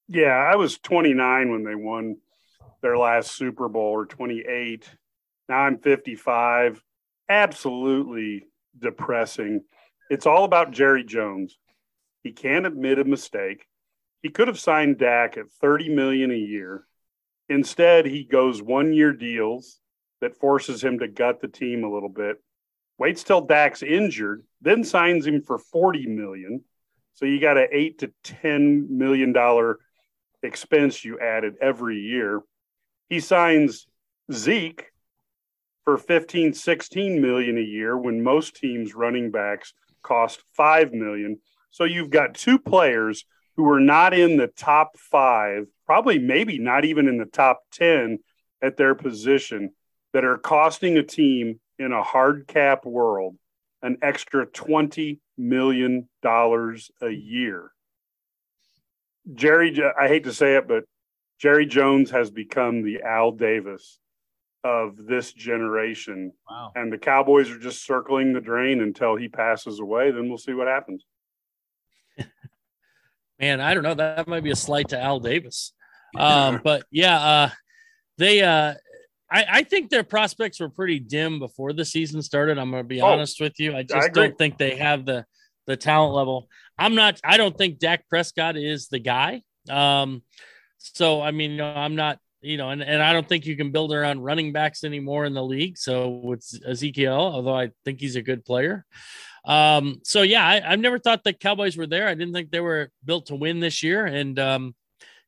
[0.07, 2.17] Yeah, I was 29 when they won
[2.81, 4.87] their last Super Bowl, or 28.
[5.49, 6.83] Now I'm 55.
[7.27, 8.45] Absolutely
[8.77, 9.63] depressing.
[10.09, 11.57] It's all about Jerry Jones.
[12.23, 13.65] He can't admit a mistake.
[14.21, 16.85] He could have signed Dak at 30 million a year.
[17.49, 19.79] Instead, he goes one-year deals
[20.21, 22.37] that forces him to gut the team a little bit.
[22.97, 26.63] Waits till Dak's injured, then signs him for 40 million
[27.15, 29.79] so you got an eight to ten million dollar
[30.43, 32.41] expense you added every year.
[33.09, 33.87] He signs
[34.31, 34.91] Zeke
[35.83, 39.73] for 15, 16 million a year when most teams running backs
[40.03, 41.39] cost 5 million.
[41.71, 43.25] So you've got two players
[43.55, 48.19] who are not in the top 5, probably maybe not even in the top 10
[48.61, 49.71] at their position
[50.13, 53.37] that are costing a team in a hard cap world
[53.85, 57.71] an extra 20 million dollars a year.
[59.35, 60.85] Jerry, I hate to say it, but
[61.39, 63.99] Jerry Jones has become the Al Davis
[64.63, 66.33] of this generation.
[66.49, 66.71] Wow.
[66.75, 70.09] And the Cowboys are just circling the drain until he passes away.
[70.09, 71.05] Then we'll see what happens.
[73.39, 73.93] Man, I don't know.
[73.93, 75.73] That might be a slight to Al Davis.
[76.17, 77.49] Um, but yeah, uh,
[78.17, 78.73] they, uh,
[79.31, 82.57] I, I, think their prospects were pretty dim before the season started.
[82.57, 83.75] I'm going to be oh, honest with you.
[83.75, 85.25] I just I don't think they have the
[85.65, 86.47] the talent level.
[86.77, 87.19] I'm not.
[87.23, 89.41] I don't think Dak Prescott is the guy.
[89.69, 90.21] Um,
[90.77, 92.19] so I mean, I'm not.
[92.41, 95.33] You know, and, and I don't think you can build around running backs anymore in
[95.33, 95.79] the league.
[95.79, 98.85] So with Ezekiel, although I think he's a good player.
[99.45, 102.07] Um, so yeah, I, have never thought the Cowboys were there.
[102.07, 104.05] I didn't think they were built to win this year.
[104.05, 104.75] And um,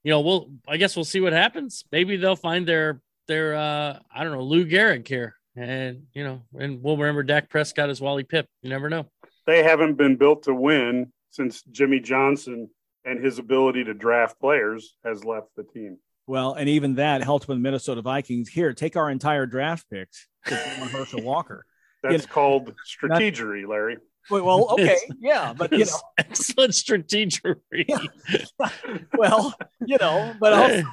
[0.04, 1.84] you know, we'll I guess we'll see what happens.
[1.92, 6.42] Maybe they'll find their their uh I don't know Lou Gehrig here, and you know,
[6.58, 8.46] and we'll remember Dak Prescott as Wally Pipp.
[8.62, 9.06] You never know.
[9.46, 12.70] They haven't been built to win since Jimmy Johnson
[13.06, 15.98] and his ability to draft players has left the team.
[16.28, 18.50] Well, and even that helped with Minnesota Vikings.
[18.50, 21.66] Here, take our entire draft picks to Herschel Walker.
[22.04, 23.98] That's you know, called strategery, Larry.
[24.30, 27.86] Well, okay, yeah, but you know, excellent strategery.
[27.88, 28.70] Yeah.
[29.18, 30.76] well, you know, but also,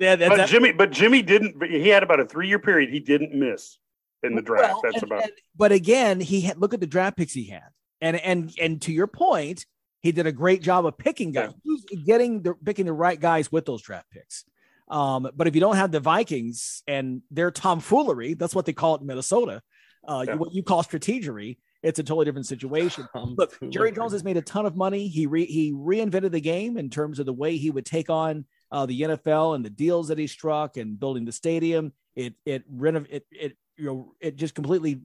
[0.00, 1.62] yeah, that, but that, Jimmy, but Jimmy didn't.
[1.64, 2.90] He had about a three-year period.
[2.90, 3.78] He didn't miss
[4.22, 4.74] in the draft.
[4.74, 5.22] Well, That's and, about.
[5.24, 7.68] And, but again, he had look at the draft picks he had,
[8.00, 9.66] and and and to your point,
[10.00, 12.00] he did a great job of picking guys, yeah.
[12.04, 14.44] getting the picking the right guys with those draft picks.
[14.88, 18.96] Um, but if you don't have the Vikings and their tomfoolery, that's what they call
[18.96, 19.62] it in Minnesota.
[20.06, 20.34] Uh, yeah.
[20.34, 23.06] what you call strategery, it's a totally different situation.
[23.14, 25.06] Look, Jerry Jones has made a ton of money.
[25.06, 28.46] He re, he reinvented the game in terms of the way he would take on
[28.72, 31.92] uh, the NFL and the deals that he struck and building the stadium.
[32.16, 35.02] It it renov- it it you know it just completely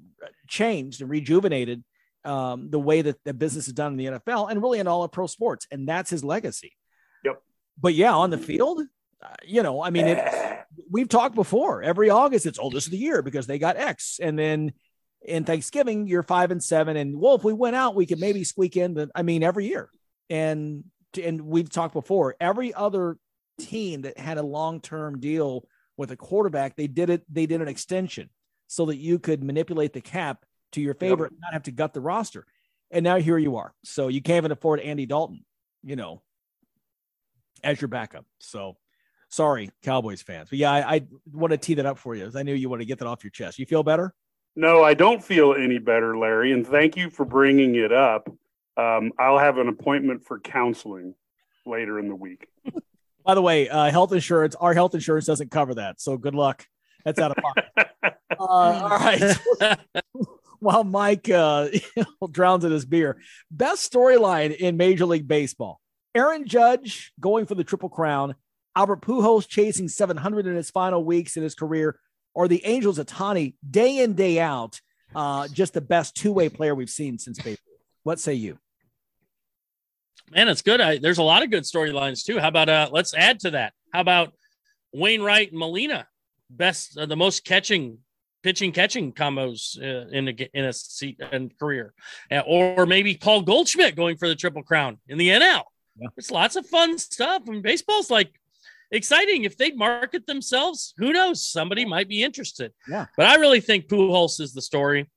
[0.47, 1.83] changed and rejuvenated
[2.23, 5.03] um, the way that the business is done in the NFL and really in all
[5.03, 6.71] of pro sports, and that's his legacy.
[7.25, 7.41] Yep.
[7.77, 8.83] But yeah, on the field,
[9.21, 11.83] uh, you know, I mean, it, we've talked before.
[11.83, 14.71] Every August, it's oh, this is the year because they got X, and then
[15.21, 18.43] in Thanksgiving, you're five and seven, and well, if we went out, we could maybe
[18.43, 19.09] squeak in the.
[19.13, 19.89] I mean, every year,
[20.29, 20.83] and
[21.21, 22.35] and we've talked before.
[22.39, 23.17] Every other
[23.59, 27.23] team that had a long term deal with a quarterback, they did it.
[27.31, 28.29] They did an extension
[28.67, 31.31] so that you could manipulate the cap to your favor yep.
[31.31, 32.45] and not have to gut the roster.
[32.91, 33.73] And now here you are.
[33.83, 35.43] So you can't even afford Andy Dalton,
[35.83, 36.21] you know,
[37.63, 38.25] as your backup.
[38.39, 38.77] So
[39.29, 40.49] sorry, Cowboys fans.
[40.49, 42.31] But yeah, I, I want to tee that up for you.
[42.35, 43.59] I knew you want to get that off your chest.
[43.59, 44.13] You feel better?
[44.55, 46.51] No, I don't feel any better, Larry.
[46.51, 48.29] And thank you for bringing it up.
[48.77, 51.15] Um, I'll have an appointment for counseling
[51.65, 52.47] later in the week.
[53.25, 56.01] By the way, uh, health insurance, our health insurance doesn't cover that.
[56.01, 56.65] So good luck.
[57.05, 57.65] That's out of pocket.
[58.31, 59.37] uh, all right.
[60.59, 61.69] While Mike uh,
[62.31, 65.79] drowns in his beer, best storyline in Major League Baseball.
[66.15, 68.35] Aaron Judge going for the Triple Crown,
[68.75, 71.99] Albert Pujols chasing 700 in his final weeks in his career,
[72.39, 74.79] or the Angels Ohtani day in, day out,
[75.13, 77.57] uh, just the best two way player we've seen since Babe
[78.03, 78.57] What say you?
[80.31, 80.79] Man, it's good.
[80.79, 82.39] I, there's a lot of good storylines too.
[82.39, 83.73] How about uh, let's add to that?
[83.91, 84.31] How about
[84.93, 86.07] Wainwright and Molina,
[86.49, 87.97] best, uh, the most catching,
[88.41, 91.93] pitching catching combos uh, in a in a seat and career,
[92.31, 95.63] uh, or maybe Paul Goldschmidt going for the triple crown in the NL.
[95.97, 96.07] Yeah.
[96.15, 97.41] There's lots of fun stuff.
[97.45, 98.38] I mean, baseball's like
[98.91, 99.43] exciting.
[99.43, 101.45] If they market themselves, who knows?
[101.45, 102.73] Somebody might be interested.
[102.87, 103.05] Yeah.
[103.17, 105.09] But I really think Pujols is the story.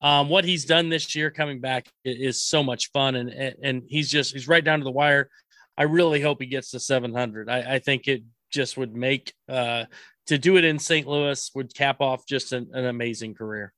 [0.00, 3.30] Um, what he's done this year coming back is so much fun, and
[3.62, 5.30] and he's just he's right down to the wire.
[5.78, 7.48] I really hope he gets to 700.
[7.48, 9.84] I, I think it just would make uh,
[10.26, 11.06] to do it in St.
[11.06, 13.72] Louis would cap off just an, an amazing career.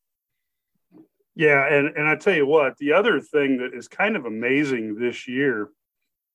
[1.36, 4.98] Yeah, and and I tell you what, the other thing that is kind of amazing
[4.98, 5.68] this year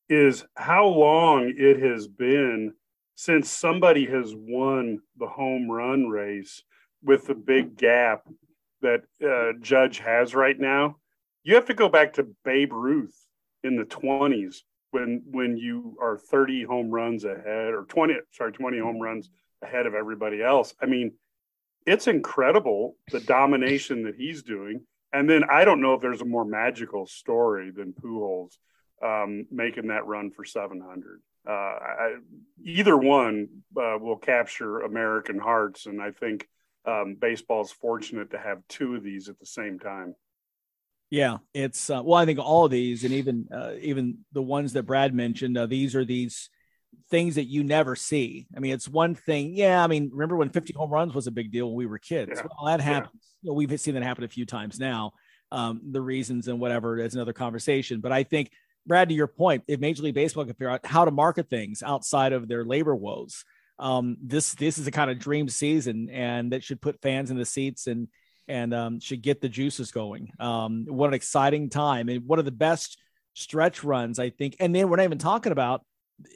[0.10, 2.74] is how long it has been
[3.20, 6.64] since somebody has won the home run race
[7.04, 8.26] with the big gap
[8.82, 10.96] that uh, Judge has right now,
[11.44, 13.28] you have to go back to Babe Ruth
[13.62, 14.60] in the 20s
[14.92, 19.30] when when you are 30 home runs ahead or 20 sorry 20 home runs
[19.62, 20.74] ahead of everybody else.
[20.82, 21.12] I mean,
[21.86, 24.86] it's incredible the domination that he's doing.
[25.12, 28.54] And then I don't know if there's a more magical story than Pujols
[29.04, 32.16] um, making that run for 700 uh, I,
[32.64, 33.48] either one
[33.78, 36.48] uh, will capture American hearts, and I think
[36.86, 40.16] um, baseball is fortunate to have two of these at the same time.
[41.10, 44.74] Yeah, it's uh, well, I think all of these, and even uh, even the ones
[44.74, 46.50] that Brad mentioned, uh, these are these
[47.10, 48.48] things that you never see.
[48.56, 49.56] I mean, it's one thing.
[49.56, 51.98] Yeah, I mean, remember when 50 home runs was a big deal when we were
[51.98, 52.34] kids?
[52.36, 52.44] Yeah.
[52.44, 53.12] Well, that happens.
[53.14, 53.38] Yeah.
[53.42, 55.14] You know, we've seen that happen a few times now.
[55.52, 58.02] Um, the reasons and whatever is another conversation.
[58.02, 58.52] But I think
[58.86, 61.84] Brad, to your point, if Major League Baseball can figure out how to market things
[61.84, 63.44] outside of their labor woes,
[63.78, 67.38] um, this this is a kind of dream season, and that should put fans in
[67.38, 68.08] the seats and
[68.48, 70.32] and um, should get the juices going.
[70.40, 72.98] Um, what an exciting time, and one of the best
[73.34, 74.58] stretch runs, I think.
[74.60, 75.86] And then we're not even talking about.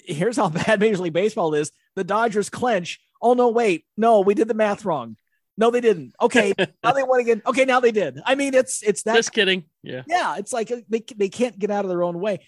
[0.05, 2.99] Here's how bad Major League Baseball is: the Dodgers clinch.
[3.21, 5.17] Oh no, wait, no, we did the math wrong.
[5.57, 6.13] No, they didn't.
[6.21, 7.41] Okay, now they won again.
[7.45, 8.19] Okay, now they did.
[8.25, 9.15] I mean, it's it's that.
[9.15, 9.65] Just kidding.
[9.83, 10.03] Yeah.
[10.07, 12.39] Yeah, it's like uh, they they can't get out of their own way.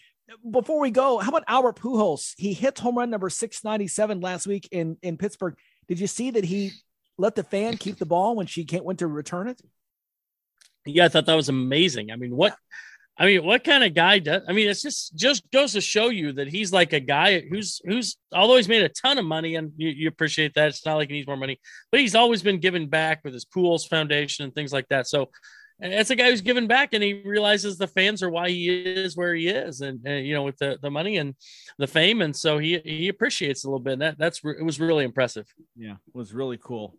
[0.50, 2.34] Before we go, how about Albert Pujols?
[2.38, 5.56] He hit home run number six ninety seven last week in in Pittsburgh.
[5.88, 6.72] Did you see that he
[7.18, 9.62] let the fan keep the ball when she can't went to return it?
[10.86, 12.12] Yeah, I thought that was amazing.
[12.12, 12.56] I mean, what
[13.18, 14.42] I mean, what kind of guy does?
[14.48, 17.80] I mean, it's just just goes to show you that he's like a guy who's
[17.86, 20.70] who's although he's made a ton of money and you, you appreciate that.
[20.70, 21.60] It's not like he needs more money,
[21.92, 25.08] but he's always been giving back with his Pujols Foundation and things like that.
[25.08, 25.30] So
[25.80, 29.18] it's a guy who's giving back and he realizes the fans are why he is
[29.18, 31.36] where he is and, and you know with the, the money and
[31.78, 34.80] the fame and so he he appreciates a little bit and that that's it was
[34.80, 35.46] really impressive
[35.76, 36.96] yeah it was really cool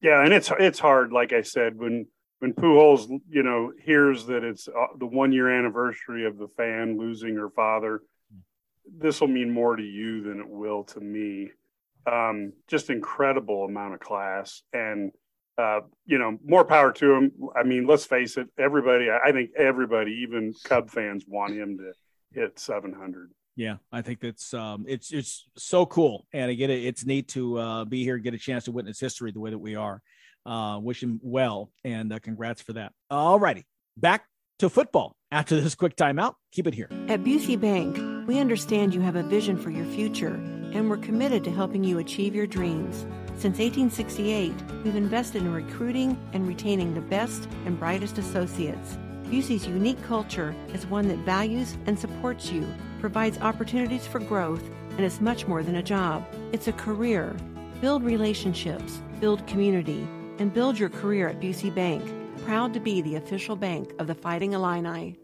[0.00, 2.06] yeah and it's it's hard like i said when
[2.40, 6.98] when Pujols, you know, hears that it's uh, the one year anniversary of the fan
[6.98, 8.02] losing her father,
[8.96, 11.50] this will mean more to you than it will to me.
[12.06, 15.12] Um, just incredible amount of class and
[15.58, 17.32] uh, you know more power to him.
[17.54, 19.08] I mean, let's face it, everybody.
[19.10, 21.92] I think everybody, even Cub fans, want him to
[22.40, 23.30] hit 700.
[23.56, 27.84] Yeah, I think that's um, it's it's so cool, and again, it's neat to uh,
[27.84, 30.00] be here, get a chance to witness history the way that we are.
[30.48, 32.92] Uh, wish him well, and uh, congrats for that.
[33.10, 33.66] All righty,
[33.98, 34.24] back
[34.60, 36.36] to football after this quick timeout.
[36.52, 36.88] Keep it here.
[37.08, 40.34] At Busey Bank, we understand you have a vision for your future,
[40.72, 43.06] and we're committed to helping you achieve your dreams.
[43.36, 48.96] Since 1868, we've invested in recruiting and retaining the best and brightest associates.
[49.24, 52.66] Busey's unique culture is one that values and supports you
[53.00, 56.26] provides opportunities for growth, and is much more than a job.
[56.52, 57.36] It's a career.
[57.82, 60.08] Build relationships, build community,
[60.38, 62.02] and build your career at Busey Bank.
[62.44, 65.16] Proud to be the official bank of the Fighting Illini.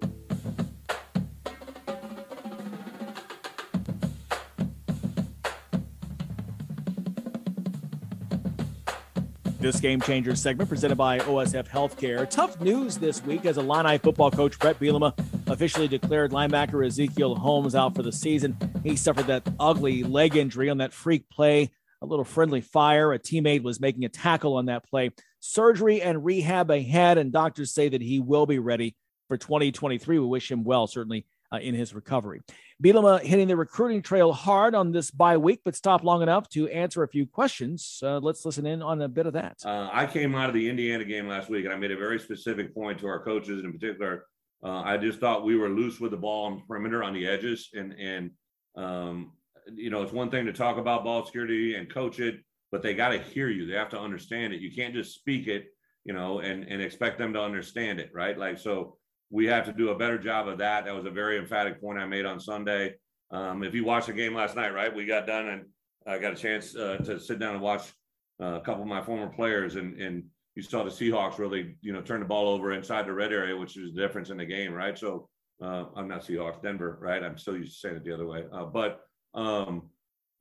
[9.65, 12.29] This Game Changer segment presented by OSF Healthcare.
[12.29, 15.15] Tough news this week as Illini football coach Bret Bielema
[15.47, 18.59] officially declared linebacker Ezekiel Holmes out for the season.
[18.83, 21.71] He suffered that ugly leg injury on that freak play,
[22.05, 23.13] a little friendly fire.
[23.13, 25.11] A teammate was making a tackle on that play.
[25.41, 28.95] Surgery and rehab ahead, and doctors say that he will be ready
[29.29, 30.19] for 2023.
[30.19, 32.43] We wish him well, certainly uh, in his recovery.
[32.83, 36.69] Bielema hitting the recruiting trail hard on this bye week, but stopped long enough to
[36.69, 38.01] answer a few questions.
[38.03, 39.57] Uh, let's listen in on a bit of that.
[39.65, 42.19] Uh, I came out of the Indiana game last week, and I made a very
[42.19, 44.27] specific point to our coaches, and in particular.
[44.63, 47.69] Uh, I just thought we were loose with the ball on perimeter on the edges,
[47.75, 48.31] and and
[48.77, 49.33] um,
[49.75, 52.37] you know it's one thing to talk about ball security and coach it,
[52.71, 53.67] but they got to hear you.
[53.67, 54.61] They have to understand it.
[54.61, 55.67] You can't just speak it,
[56.05, 58.39] you know, and and expect them to understand it, right?
[58.39, 58.97] Like so
[59.31, 60.85] we have to do a better job of that.
[60.85, 62.95] That was a very emphatic point I made on Sunday.
[63.31, 65.65] Um, if you watched the game last night, right, we got done and
[66.07, 67.93] I got a chance uh, to sit down and watch
[68.41, 71.93] uh, a couple of my former players, and and you saw the Seahawks really, you
[71.93, 74.45] know, turn the ball over inside the red area, which is the difference in the
[74.45, 74.97] game, right?
[74.99, 75.29] So
[75.63, 77.23] uh, I'm not Seahawks, Denver, right?
[77.23, 79.01] I'm still used to saying it the other way, uh, but
[79.35, 79.91] um,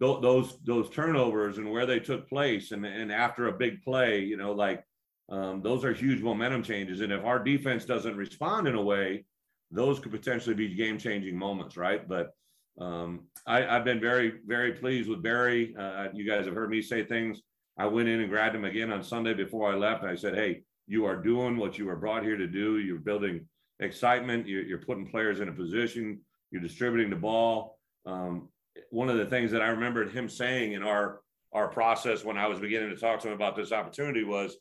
[0.01, 4.21] th- those those turnovers and where they took place, and and after a big play,
[4.21, 4.83] you know, like
[5.29, 7.01] um, those are huge momentum changes.
[7.01, 9.25] And if our defense doesn't respond in a way,
[9.71, 12.07] those could potentially be game changing moments, right?
[12.07, 12.31] But
[12.79, 15.75] um, I, have been very, very pleased with Barry.
[15.77, 17.41] Uh, you guys have heard me say things.
[17.77, 20.03] I went in and grabbed him again on Sunday before I left.
[20.03, 22.79] And I said, Hey, you are doing what you were brought here to do.
[22.79, 23.47] You're building
[23.79, 24.47] excitement.
[24.47, 26.19] You're, you're putting players in a position.
[26.51, 27.79] You're distributing the ball.
[28.05, 28.49] Um,
[28.93, 31.19] one of the things that I remembered him saying in our
[31.51, 34.57] our process when I was beginning to talk to him about this opportunity was,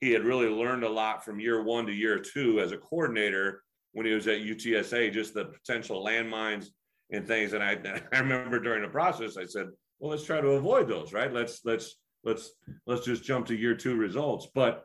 [0.00, 3.62] he had really learned a lot from year one to year two as a coordinator
[3.92, 6.66] when he was at UTSA, just the potential landmines
[7.10, 7.54] and things.
[7.54, 7.78] And I,
[8.12, 9.68] I remember during the process, I said,
[9.98, 11.32] well, let's try to avoid those, right?
[11.32, 12.50] Let's, let's, let's,
[12.86, 14.48] let's just jump to year two results.
[14.54, 14.84] But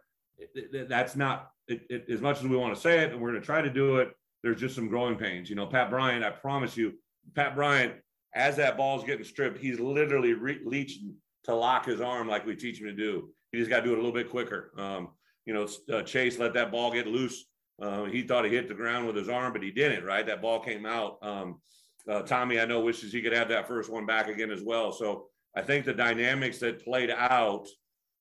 [0.72, 3.42] that's not it, it, as much as we want to say it, and we're going
[3.42, 4.12] to try to do it.
[4.44, 5.50] There's just some growing pains.
[5.50, 6.94] You know, Pat Bryant, I promise you,
[7.36, 7.96] Pat Bryant,
[8.34, 11.16] as that ball's getting stripped, he's literally re- reaching
[11.46, 13.30] to lock his arm like we teach him to do.
[13.52, 14.72] He just got to do it a little bit quicker.
[14.78, 15.10] Um,
[15.46, 17.46] you know, uh, Chase let that ball get loose.
[17.82, 20.04] Uh, he thought he hit the ground with his arm, but he didn't.
[20.04, 21.18] Right, that ball came out.
[21.22, 21.60] Um,
[22.08, 24.92] uh, Tommy, I know, wishes he could have that first one back again as well.
[24.92, 27.68] So I think the dynamics that played out,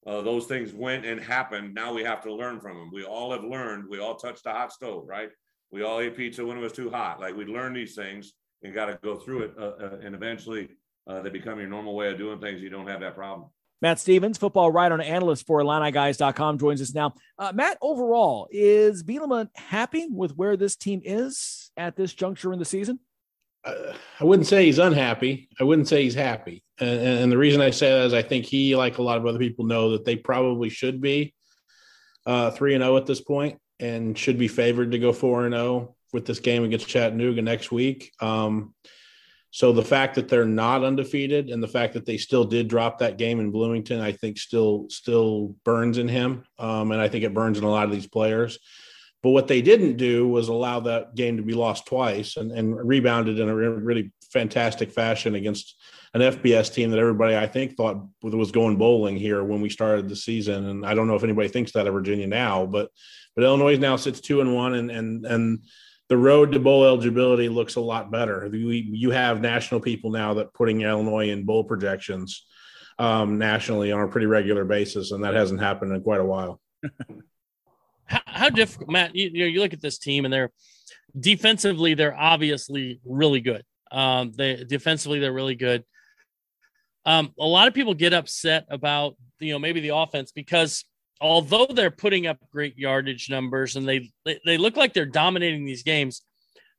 [0.06, 1.74] uh, those things went and happened.
[1.74, 2.90] Now we have to learn from them.
[2.92, 3.88] We all have learned.
[3.88, 5.30] We all touched the hot stove, right?
[5.70, 7.20] We all ate pizza when it was too hot.
[7.20, 8.32] Like we learn these things
[8.62, 10.68] and got to go through it, uh, uh, and eventually
[11.22, 12.60] they become your normal way of doing things.
[12.60, 13.48] You don't have that problem.
[13.80, 17.14] Matt Stevens, football writer and analyst for IlliniGuys.com, joins us now.
[17.38, 22.58] Uh, Matt, overall, is Bielema happy with where this team is at this juncture in
[22.58, 22.98] the season?
[23.64, 25.48] Uh, I wouldn't say he's unhappy.
[25.60, 26.64] I wouldn't say he's happy.
[26.80, 29.26] And, and, the reason I say that is I think he, like a lot of
[29.26, 31.34] other people, know that they probably should be
[32.26, 35.54] uh, 3 and 0 at this point and should be favored to go 4 and
[35.54, 38.12] 0 with this game against Chattanooga next week.
[38.20, 38.74] Um,
[39.50, 42.98] so the fact that they're not undefeated and the fact that they still did drop
[42.98, 47.24] that game in Bloomington, I think still still burns in him, um, and I think
[47.24, 48.58] it burns in a lot of these players.
[49.22, 52.76] But what they didn't do was allow that game to be lost twice and, and
[52.86, 55.74] rebounded in a really fantastic fashion against
[56.14, 60.08] an FBS team that everybody I think thought was going bowling here when we started
[60.08, 60.66] the season.
[60.66, 62.90] And I don't know if anybody thinks that of Virginia now, but
[63.34, 65.62] but Illinois now sits two and one and and and
[66.08, 68.48] the road to bowl eligibility looks a lot better.
[68.52, 72.46] you have national people now that putting Illinois in bowl projections
[72.98, 76.60] um, nationally on a pretty regular basis, and that hasn't happened in quite a while.
[78.06, 79.14] how, how difficult, Matt?
[79.14, 80.50] You, you know, you look at this team and they're
[81.18, 83.64] defensively, they're obviously really good.
[83.92, 85.84] Um, they defensively, they're really good.
[87.04, 90.84] Um, a lot of people get upset about you know maybe the offense because
[91.20, 95.82] although they're putting up great yardage numbers and they they, look like they're dominating these
[95.82, 96.22] games,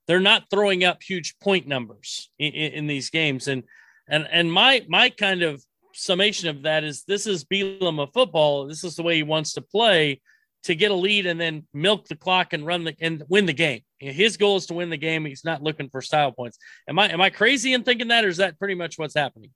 [0.08, 3.48] they're not throwing up huge point numbers in, in, these games.
[3.48, 3.64] And
[4.08, 5.64] and and my my kind of
[5.94, 8.68] summation of that is this is Bielema of football.
[8.68, 10.22] This is the way he wants to play
[10.64, 13.54] to get a lead and then milk the clock and run the and win the
[13.54, 13.82] game.
[14.00, 15.26] His goal is to win the game.
[15.26, 16.58] He's not looking for style points.
[16.88, 19.52] Am I am I crazy in thinking that, or is that pretty much what's happening?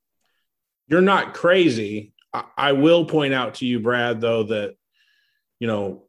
[0.87, 2.13] You're not crazy.
[2.33, 4.75] I, will point out to you, Brad, though, that
[5.59, 6.03] you know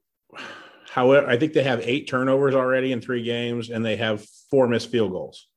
[0.95, 4.69] However, I think they have eight turnovers already in three games, and they have four
[4.69, 5.49] missed field goals.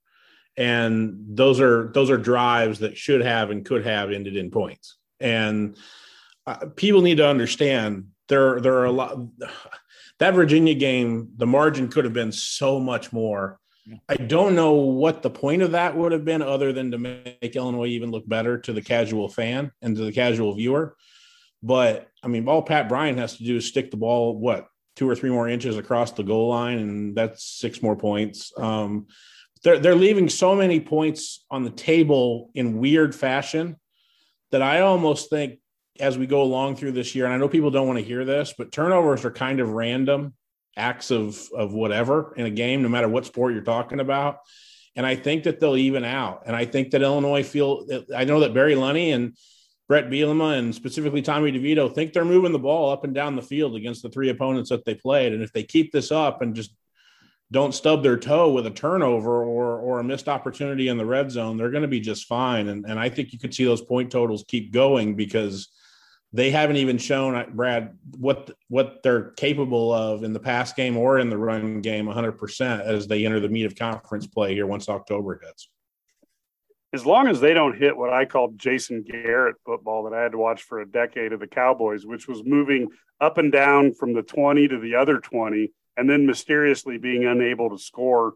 [0.57, 4.97] And those are those are drives that should have and could have ended in points.
[5.19, 5.77] And
[6.47, 9.15] uh, people need to understand there there are a lot.
[10.17, 13.59] That Virginia game, the margin could have been so much more.
[14.09, 17.55] I don't know what the point of that would have been, other than to make
[17.55, 20.95] Illinois even look better to the casual fan and to the casual viewer.
[21.63, 25.09] But I mean, all Pat Bryant has to do is stick the ball what two
[25.09, 28.51] or three more inches across the goal line, and that's six more points.
[28.57, 29.07] Um,
[29.63, 33.77] they're they're leaving so many points on the table in weird fashion
[34.51, 35.59] that I almost think
[35.99, 38.23] as we go along through this year, and I know people don't want to hear
[38.23, 40.33] this, but turnovers are kind of random
[40.77, 44.39] acts of of whatever in a game, no matter what sport you're talking about.
[44.95, 46.43] And I think that they'll even out.
[46.45, 47.85] And I think that Illinois feel.
[48.15, 49.37] I know that Barry Lunney and
[49.87, 53.41] Bret Bielema and specifically Tommy DeVito think they're moving the ball up and down the
[53.41, 55.33] field against the three opponents that they played.
[55.33, 56.73] And if they keep this up and just
[57.51, 61.31] don't stub their toe with a turnover or or a missed opportunity in the red
[61.31, 62.67] zone, they're going to be just fine.
[62.67, 65.69] And and I think you could see those point totals keep going because
[66.33, 71.19] they haven't even shown Brad what what they're capable of in the pass game or
[71.19, 74.89] in the run game 100% as they enter the meat of conference play here once
[74.89, 75.69] October hits
[76.93, 80.31] as long as they don't hit what I called Jason Garrett football that I had
[80.31, 82.87] to watch for a decade of the Cowboys, which was moving
[83.19, 87.69] up and down from the 20 to the other 20 and then mysteriously being unable
[87.71, 88.33] to score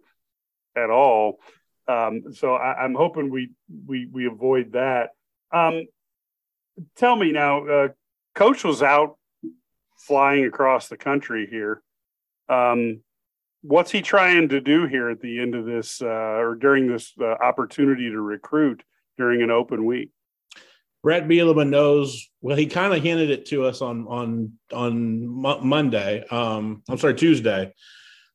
[0.75, 1.39] at all.
[1.87, 3.51] Um, so I, am hoping we,
[3.85, 5.11] we, we avoid that.
[5.51, 5.85] Um,
[6.95, 7.87] tell me now, uh,
[8.35, 9.17] coach was out
[9.97, 11.81] flying across the country here.
[12.49, 13.01] Um,
[13.61, 17.13] what's he trying to do here at the end of this uh, or during this
[17.19, 18.83] uh, opportunity to recruit
[19.17, 20.09] during an open week?
[21.03, 22.29] Bret Bielema knows.
[22.41, 26.23] Well, he kind of hinted it to us on on on Monday.
[26.29, 27.73] Um, I'm sorry, Tuesday,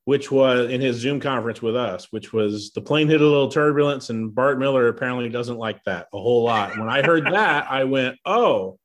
[0.07, 3.51] which was in his Zoom conference with us, which was the plane hit a little
[3.51, 6.79] turbulence, and Bart Miller apparently doesn't like that a whole lot.
[6.79, 8.79] When I heard that, I went, "Oh,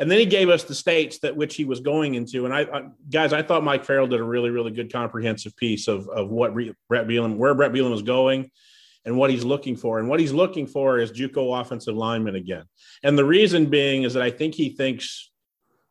[0.00, 2.46] and then he gave us the states that which he was going into.
[2.46, 5.88] And I, I guys, I thought Mike Farrell did a really, really good comprehensive piece
[5.88, 8.50] of, of what Re, Bret Bielema, where Bret Bielema was going
[9.04, 9.98] and what he's looking for.
[9.98, 12.64] And what he's looking for is JUCO offensive lineman again.
[13.02, 15.30] And the reason being is that I think he thinks,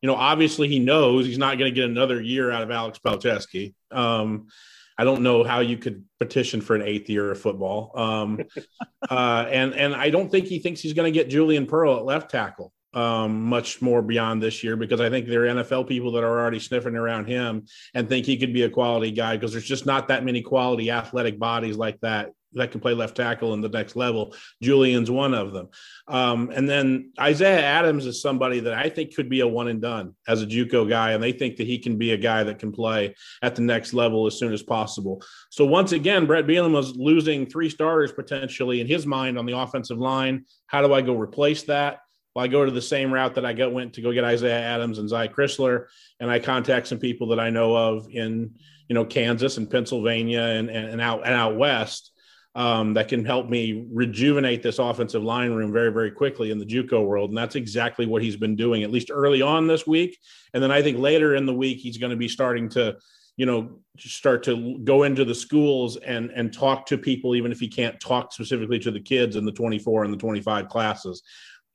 [0.01, 2.97] you know, obviously he knows he's not going to get another year out of Alex
[2.97, 3.75] Palczewski.
[3.91, 4.47] Um,
[4.97, 7.91] I don't know how you could petition for an eighth year of football.
[7.95, 8.41] Um,
[9.09, 12.05] uh, and and I don't think he thinks he's going to get Julian Pearl at
[12.05, 16.11] left tackle um, much more beyond this year because I think there are NFL people
[16.13, 19.51] that are already sniffing around him and think he could be a quality guy because
[19.51, 23.53] there's just not that many quality athletic bodies like that that can play left tackle
[23.53, 24.35] in the next level.
[24.61, 25.69] Julian's one of them.
[26.07, 29.81] Um, and then Isaiah Adams is somebody that I think could be a one and
[29.81, 32.59] done as a JUCO guy, and they think that he can be a guy that
[32.59, 35.21] can play at the next level as soon as possible.
[35.49, 39.57] So once again, Bret Bielema was losing three starters potentially in his mind on the
[39.57, 40.45] offensive line.
[40.67, 41.99] How do I go replace that?
[42.35, 44.59] Well, I go to the same route that I got went to go get Isaiah
[44.59, 45.85] Adams and Zy Crisler,
[46.19, 48.55] and I contact some people that I know of in
[48.87, 52.11] you know Kansas and Pennsylvania and and, and out and out west
[52.55, 56.65] um, that can help me rejuvenate this offensive line room very very quickly in the
[56.65, 60.17] JUCO world, and that's exactly what he's been doing at least early on this week,
[60.53, 62.97] and then I think later in the week he's going to be starting to
[63.37, 67.59] you know start to go into the schools and and talk to people even if
[67.59, 71.23] he can't talk specifically to the kids in the 24 and the 25 classes.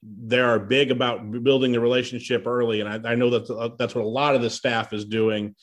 [0.03, 3.95] They are big about building the relationship early, and I, I know that uh, that's
[3.95, 5.55] what a lot of the staff is doing.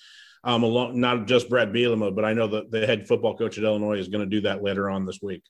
[0.44, 3.64] Um, along, not just Bret Bielema, but I know that the head football coach at
[3.64, 5.44] Illinois is going to do that later on this week.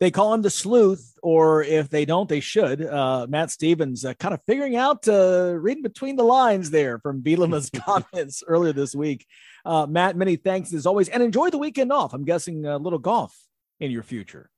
[0.00, 2.84] They call him the sleuth, or if they don't, they should.
[2.84, 7.22] Uh, Matt Stevens uh, kind of figuring out, uh, reading between the lines there from
[7.22, 9.26] Bielema's comments earlier this week.
[9.64, 12.14] Uh, Matt, many thanks as always, and enjoy the weekend off.
[12.14, 13.36] I'm guessing a little golf
[13.80, 14.50] in your future.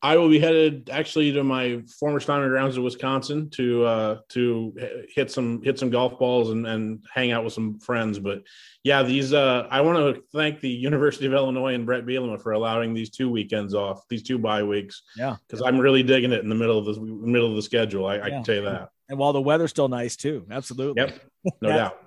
[0.00, 4.72] I will be headed actually to my former stomping grounds in Wisconsin to uh, to
[5.12, 8.20] hit some hit some golf balls and, and hang out with some friends.
[8.20, 8.44] But
[8.84, 12.52] yeah, these uh, I want to thank the University of Illinois and Bret Bielema for
[12.52, 15.02] allowing these two weekends off, these two bye weeks.
[15.16, 18.06] Yeah, because I'm really digging it in the middle of the middle of the schedule.
[18.06, 18.24] I, yeah.
[18.24, 18.90] I can tell you that.
[19.08, 21.02] And while the weather's still nice too, absolutely.
[21.02, 21.20] Yep,
[21.60, 22.04] no doubt.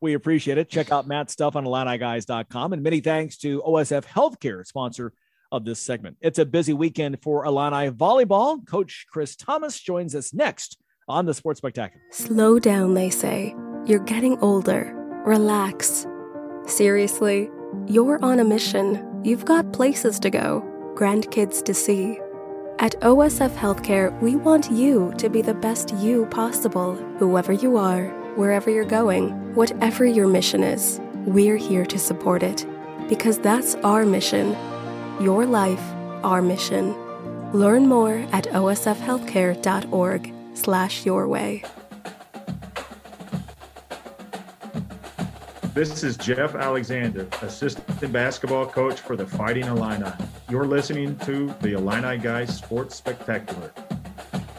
[0.00, 0.68] We appreciate it.
[0.68, 2.74] Check out Matt's stuff on IlliniGuys.com.
[2.74, 5.12] And many thanks to OSF Healthcare, sponsor
[5.52, 6.16] of this segment.
[6.20, 8.66] It's a busy weekend for Illini volleyball.
[8.66, 10.78] Coach Chris Tamas joins us next
[11.08, 12.02] on the Sports Spectacular.
[12.10, 13.54] Slow down, they say.
[13.86, 14.92] You're getting older.
[15.24, 16.06] Relax.
[16.66, 17.48] Seriously,
[17.86, 19.22] you're on a mission.
[19.24, 22.18] You've got places to go, grandkids to see.
[22.78, 28.08] At OSF Healthcare, we want you to be the best you possible, whoever you are,
[28.36, 31.00] wherever you're going, whatever your mission is.
[31.24, 32.66] We're here to support it
[33.08, 34.54] because that's our mission
[35.20, 35.82] your life,
[36.22, 36.94] our mission.
[37.52, 41.64] Learn more at osfhealthcare.org slash your way.
[45.74, 50.10] This is Jeff Alexander, assistant basketball coach for the Fighting Illini.
[50.48, 53.72] You're listening to the Illini Guys Sports Spectacular.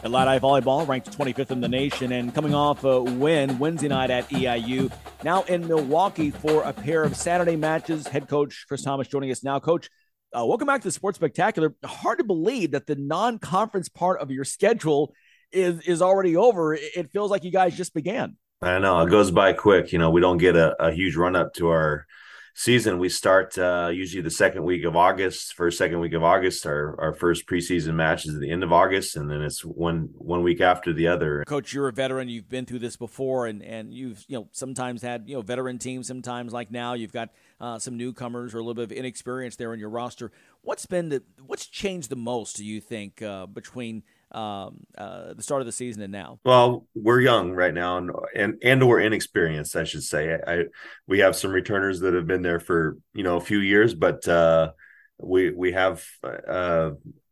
[0.04, 4.28] Illini volleyball ranked 25th in the nation and coming off a win Wednesday night at
[4.28, 4.92] EIU.
[5.24, 8.06] Now in Milwaukee for a pair of Saturday matches.
[8.06, 9.58] Head coach Chris Tamas joining us now.
[9.58, 9.90] Coach,
[10.36, 11.74] uh, welcome back to the Sports Spectacular.
[11.84, 15.14] Hard to believe that the non-conference part of your schedule
[15.52, 16.74] is is already over.
[16.74, 18.36] It feels like you guys just began.
[18.60, 19.92] I know it goes by quick.
[19.92, 22.06] You know, we don't get a, a huge run up to our
[22.54, 22.98] season.
[22.98, 26.66] We start uh, usually the second week of August, first second week of August.
[26.66, 30.10] Our our first preseason match is at the end of August, and then it's one
[30.14, 31.44] one week after the other.
[31.46, 32.28] Coach, you're a veteran.
[32.28, 35.78] You've been through this before, and and you've you know sometimes had you know veteran
[35.78, 36.08] teams.
[36.08, 37.30] Sometimes like now, you've got
[37.60, 40.30] uh, some newcomers or a little bit of inexperience there in your roster.
[40.62, 42.56] What's been the what's changed the most?
[42.56, 44.02] Do you think uh, between
[44.32, 46.38] um, uh, the start of the season and now?
[46.44, 50.34] Well, we're young right now, and and and we're inexperienced, I should say.
[50.34, 50.64] I, I
[51.06, 54.26] we have some returners that have been there for you know a few years, but
[54.28, 54.72] uh,
[55.18, 56.90] we we have uh,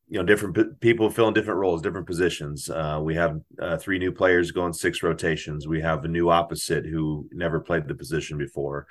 [0.09, 2.71] you know different p- people filling different roles, different positions.
[2.71, 5.69] Uh, we have uh, three new players going six rotations.
[5.69, 8.87] We have a new opposite who never played the position before.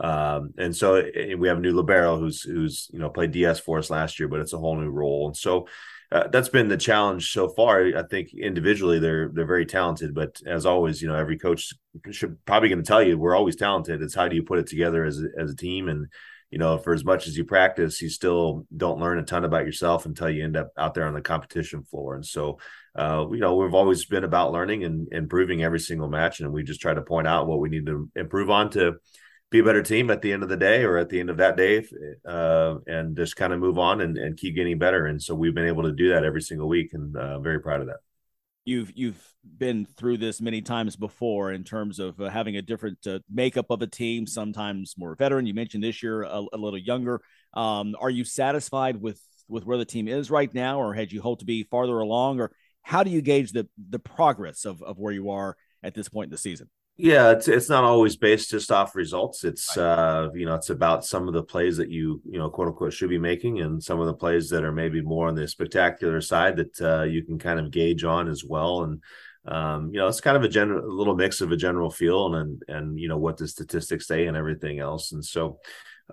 [0.00, 3.60] Um, and so eh, we have a new libero who's who's you know played DS
[3.60, 5.28] for us last year, but it's a whole new role.
[5.28, 5.66] And so
[6.12, 7.86] uh, that's been the challenge so far.
[7.96, 11.72] I think individually they're they're very talented, but as always, you know, every coach
[12.10, 14.02] should probably going to tell you we're always talented.
[14.02, 16.06] It's how do you put it together as a, as a team, and
[16.50, 19.66] you know, for as much as you practice, you still don't learn a ton about
[19.66, 22.14] yourself until you end up out there on the competition floor.
[22.14, 22.58] And so,
[22.94, 26.62] uh, you know, we've always been about learning and improving every single match, and we
[26.62, 28.94] just try to point out what we need to improve on to
[29.56, 31.38] be a better team at the end of the day or at the end of
[31.38, 31.82] that day
[32.28, 35.06] uh, and just kind of move on and, and, keep getting better.
[35.06, 37.80] And so we've been able to do that every single week and uh, very proud
[37.80, 38.00] of that.
[38.66, 39.22] You've you've
[39.56, 43.66] been through this many times before in terms of uh, having a different uh, makeup
[43.70, 45.46] of a team sometimes more veteran.
[45.46, 47.22] You mentioned this year a, a little younger.
[47.54, 51.22] Um, are you satisfied with with where the team is right now or had you
[51.22, 52.50] hoped to be farther along or
[52.82, 56.26] how do you gauge the the progress of, of where you are at this point
[56.26, 56.68] in the season
[56.98, 59.44] yeah, it's it's not always based just off results.
[59.44, 62.68] It's uh, you know, it's about some of the plays that you, you know, quote
[62.68, 65.46] unquote should be making and some of the plays that are maybe more on the
[65.46, 68.84] spectacular side that uh, you can kind of gauge on as well.
[68.84, 69.02] And
[69.46, 72.34] um, you know, it's kind of a general a little mix of a general feel
[72.34, 75.12] and and you know what the statistics say and everything else.
[75.12, 75.58] And so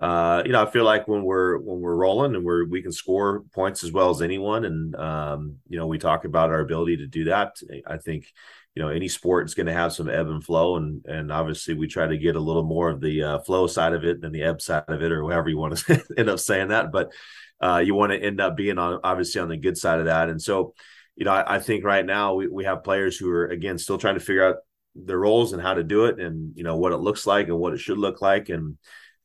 [0.00, 2.92] uh, you know, I feel like when we're when we're rolling and we're we can
[2.92, 6.96] score points as well as anyone, and um, you know, we talk about our ability
[6.98, 7.56] to do that.
[7.86, 8.26] I think
[8.74, 11.74] you know any sport is going to have some ebb and flow and and obviously
[11.74, 14.32] we try to get a little more of the uh, flow side of it than
[14.32, 16.90] the ebb side of it or however you want to end up saying that.
[16.90, 17.12] But
[17.60, 20.28] uh, you want to end up being on obviously on the good side of that.
[20.28, 20.74] And so
[21.14, 23.98] you know I, I, think right now we, we have players who are again still
[23.98, 24.56] trying to figure out
[24.96, 27.58] their roles and how to do it and you know what it looks like and
[27.58, 28.48] what it should look like.
[28.48, 28.76] And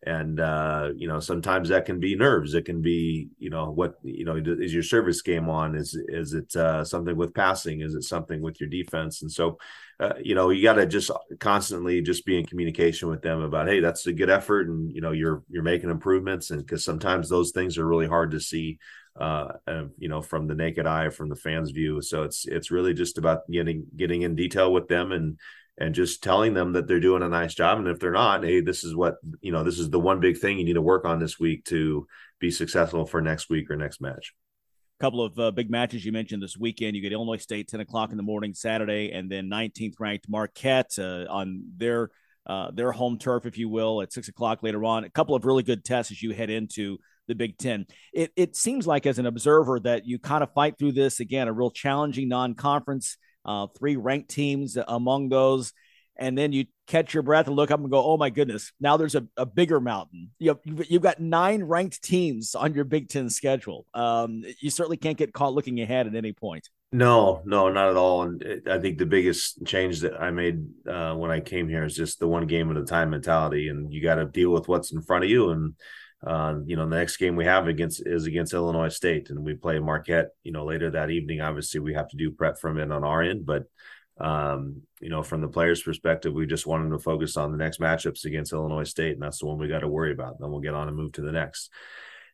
[0.03, 2.53] and uh, you know sometimes that can be nerves.
[2.53, 5.75] It can be you know what you know is your service game on?
[5.75, 7.81] Is is it uh, something with passing?
[7.81, 9.21] Is it something with your defense?
[9.21, 9.57] And so
[9.99, 13.67] uh, you know you got to just constantly just be in communication with them about
[13.67, 16.51] hey that's a good effort and you know you're you're making improvements.
[16.51, 18.79] And because sometimes those things are really hard to see
[19.19, 19.53] uh,
[19.97, 22.01] you know from the naked eye from the fans view.
[22.01, 25.37] So it's it's really just about getting getting in detail with them and
[25.79, 27.79] and just telling them that they're doing a nice job.
[27.79, 30.37] And if they're not, hey, this is what, you know, this is the one big
[30.37, 32.05] thing you need to work on this week to
[32.39, 34.35] be successful for next week or next match.
[34.99, 36.97] A couple of uh, big matches you mentioned this weekend.
[36.97, 40.99] You get Illinois State 10 o'clock in the morning Saturday, and then 19th ranked Marquette
[40.99, 42.11] uh, on their
[42.45, 45.03] uh, their home turf, if you will, at six o'clock later on.
[45.03, 47.85] A couple of really good tests as you head into the Big Ten.
[48.11, 51.47] It, it seems like, as an observer, that you kind of fight through this again,
[51.47, 55.73] a real challenging non conference, uh, three ranked teams among those.
[56.17, 58.97] And then you catch your breath and look up and go, oh my goodness, now
[58.97, 60.31] there's a, a bigger mountain.
[60.37, 63.85] You have, you've, you've got nine ranked teams on your Big Ten schedule.
[63.93, 66.67] Um, you certainly can't get caught looking ahead at any point.
[66.91, 68.23] No, no, not at all.
[68.23, 71.85] And it, I think the biggest change that I made uh, when I came here
[71.85, 74.67] is just the one game at a time mentality, and you got to deal with
[74.67, 75.51] what's in front of you.
[75.51, 75.75] And
[76.25, 79.53] uh, you know, the next game we have against is against Illinois State, and we
[79.53, 80.29] play Marquette.
[80.43, 81.41] You know, later that evening.
[81.41, 83.63] Obviously, we have to do prep from it on our end, but
[84.19, 87.79] um, you know, from the players' perspective, we just wanted to focus on the next
[87.79, 90.39] matchups against Illinois State, and that's the one we got to worry about.
[90.39, 91.71] Then we'll get on and move to the next.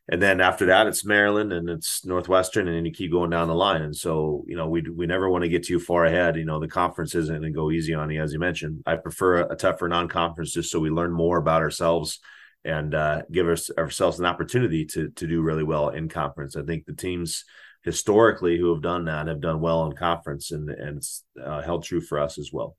[0.08, 3.54] And then after that, it's Maryland and it's Northwestern, and you keep going down the
[3.54, 3.82] line.
[3.82, 6.36] And so, you know, we we never want to get too far ahead.
[6.36, 8.82] You know, the conference isn't going to go easy on you, as you mentioned.
[8.84, 12.20] I prefer a tougher non-conference just so we learn more about ourselves
[12.66, 16.56] and uh, give us ourselves an opportunity to to do really well in conference.
[16.56, 17.44] I think the teams
[17.82, 21.84] historically who have done that have done well in conference, and and it's uh, held
[21.84, 22.76] true for us as well.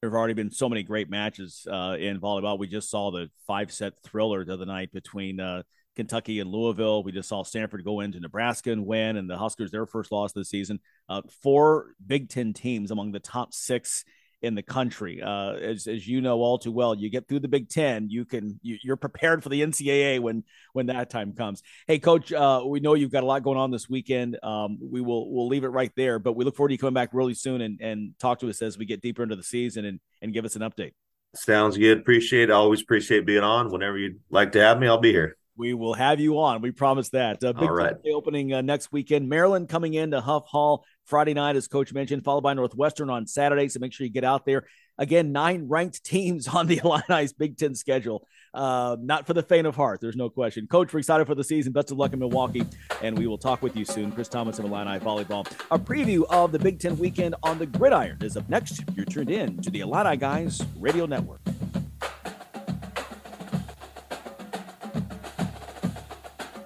[0.00, 2.58] There have already been so many great matches uh, in volleyball.
[2.58, 5.62] We just saw the five set thriller the other night between uh,
[5.96, 7.02] Kentucky and Louisville.
[7.02, 10.30] We just saw Stanford go into Nebraska and win, and the Huskers their first loss
[10.30, 10.80] of the season.
[11.08, 14.04] Uh, four Big Ten teams among the top six
[14.42, 15.22] in the country.
[15.22, 18.24] Uh, as, as you know all too well, you get through the Big Ten, you
[18.24, 21.62] can you, are prepared for the NCAA when when that time comes.
[21.86, 24.38] Hey, Coach, uh, we know you've got a lot going on this weekend.
[24.42, 26.94] Um, we will we'll leave it right there, but we look forward to you coming
[26.94, 29.84] back really soon and and talk to us as we get deeper into the season
[29.84, 30.92] and and give us an update.
[31.34, 31.98] Sounds good.
[31.98, 32.44] Appreciate.
[32.44, 32.50] It.
[32.50, 33.70] always appreciate being on.
[33.70, 35.36] Whenever you'd like to have me, I'll be here.
[35.56, 36.62] We will have you on.
[36.62, 37.44] We promise that.
[37.44, 37.94] Uh, big All right.
[38.14, 39.28] opening uh, next weekend.
[39.28, 43.26] Maryland coming in to Huff Hall Friday night, as Coach mentioned, followed by Northwestern on
[43.26, 43.68] Saturday.
[43.68, 44.64] So make sure you get out there.
[44.96, 48.26] Again, nine ranked teams on the Illini's Big Ten schedule.
[48.54, 50.00] Uh, not for the faint of heart.
[50.00, 50.66] There's no question.
[50.68, 51.72] Coach, we're excited for the season.
[51.72, 52.64] Best of luck in Milwaukee,
[53.02, 54.12] and we will talk with you soon.
[54.12, 55.50] Chris Tamas of Illini Volleyball.
[55.70, 58.82] A preview of the Big Ten weekend on the gridiron is up next.
[58.94, 61.40] You're tuned in to the Illini Guys Radio Network.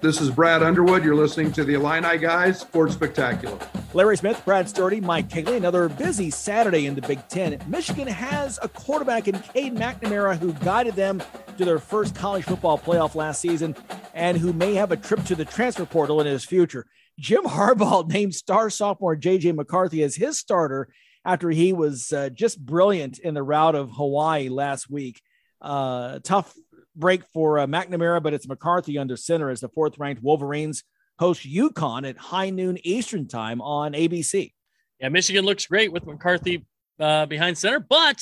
[0.05, 1.03] This is Brad Underwood.
[1.03, 3.57] You're listening to the Illini Guys Sports Spectacular.
[3.95, 5.57] Larry Smith, Brad Sturdy, Mike Kegley.
[5.57, 7.59] Another busy Saturday in the Big Ten.
[7.65, 11.23] Michigan has a quarterback in Cade McNamara who guided them
[11.57, 13.75] to their first college football playoff last season
[14.13, 16.85] and who may have a trip to the transfer portal in his future.
[17.17, 19.53] Jim Harbaugh named star sophomore J.J.
[19.53, 20.87] McCarthy as his starter
[21.25, 25.23] after he was uh, just brilliant in the route of Hawaii last week.
[25.59, 26.53] Uh, tough
[26.95, 30.83] break for uh, McNamara, but it's McCarthy under center as the fourth ranked Wolverines
[31.19, 34.53] host UConn at high noon Eastern time on ABC.
[34.99, 36.65] Yeah, Michigan looks great with McCarthy
[36.99, 38.21] uh, behind center, but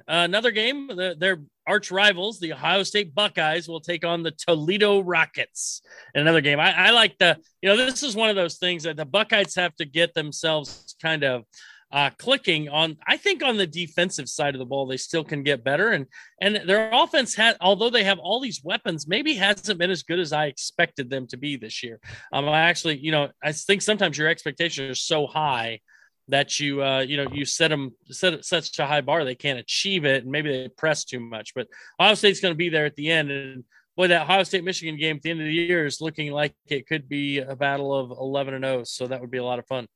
[0.00, 4.30] uh, another game, the, their arch rivals, the Ohio State Buckeyes, will take on the
[4.30, 5.82] Toledo Rockets
[6.14, 6.60] in another game.
[6.60, 9.54] I, I like the, you know, this is one of those things that the Buckeyes
[9.56, 11.44] have to get themselves kind of
[11.90, 12.96] uh, clicking on.
[13.06, 15.90] I think on the defensive side of the ball, they still can get better.
[15.90, 16.06] And
[16.40, 20.18] and their offense had, although they have all these weapons, maybe hasn't been as good
[20.18, 21.98] as I expected them to be this year.
[22.32, 25.80] Um, I actually, you know, I think sometimes your expectations are so high
[26.28, 29.58] that you uh, you know you set them set such a high bar they can't
[29.58, 31.66] achieve it and maybe they press too much but
[32.00, 33.64] ohio state's going to be there at the end and
[33.96, 36.54] boy that ohio state michigan game at the end of the year is looking like
[36.66, 39.58] it could be a battle of 11 and 0 so that would be a lot
[39.58, 39.86] of fun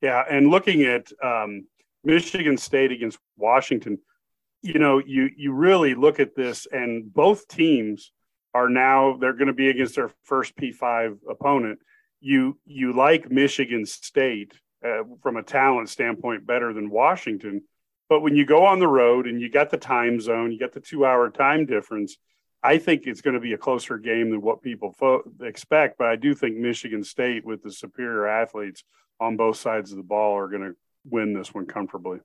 [0.00, 1.66] yeah, and looking at um,
[2.04, 3.98] Michigan State against Washington,
[4.62, 8.12] you know, you you really look at this, and both teams
[8.54, 11.78] are now they're going to be against their first P5 opponent.
[12.20, 17.62] You you like Michigan State uh, from a talent standpoint better than Washington,
[18.08, 20.72] but when you go on the road and you got the time zone, you got
[20.72, 22.16] the two hour time difference.
[22.62, 26.08] I think it's going to be a closer game than what people fo- expect, but
[26.08, 28.82] I do think Michigan State, with the superior athletes,
[29.20, 32.18] on both sides of the ball are going to win this one comfortably.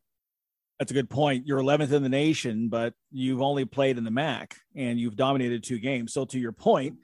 [0.80, 1.46] That's a good point.
[1.46, 5.64] You're 11th in the nation, but you've only played in the MAC and you've dominated
[5.64, 6.12] two games.
[6.12, 6.96] So to your point,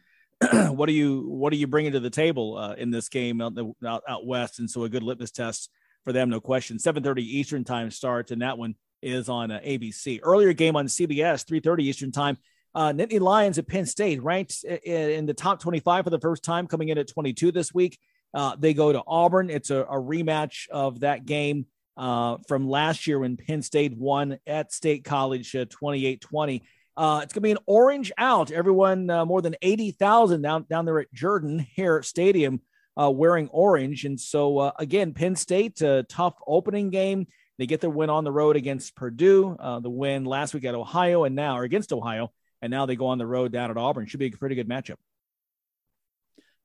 [0.51, 3.55] what do you what do you bring to the table uh, in this game out,
[3.55, 4.59] the, out, out west?
[4.59, 5.69] And so a good litmus test
[6.03, 6.77] for them, no question.
[6.77, 10.19] 7:30 Eastern time starts, and that one is on uh, ABC.
[10.23, 12.37] Earlier game on CBS, 3:30 Eastern time.
[12.75, 16.67] Uh, Nittany Lions at Penn State ranked in the top 25 for the first time,
[16.67, 17.97] coming in at 22 this week.
[18.33, 19.49] Uh, they go to Auburn.
[19.49, 21.65] It's a, a rematch of that game
[21.95, 26.63] uh, from last year when Penn State won at State College uh, 20.
[26.95, 28.51] Uh, it's going to be an orange out.
[28.51, 32.61] Everyone, uh, more than 80,000 down, down there at Jordan Hare Stadium
[32.99, 34.05] uh, wearing orange.
[34.05, 37.27] And so, again, Penn State, tough opening game.
[37.57, 40.75] They get their win on the road against Purdue, uh, the win last week at
[40.75, 42.31] Ohio, and now, or against Ohio,
[42.61, 44.05] and now they go on the road down at Auburn.
[44.07, 44.95] Should be a pretty good matchup.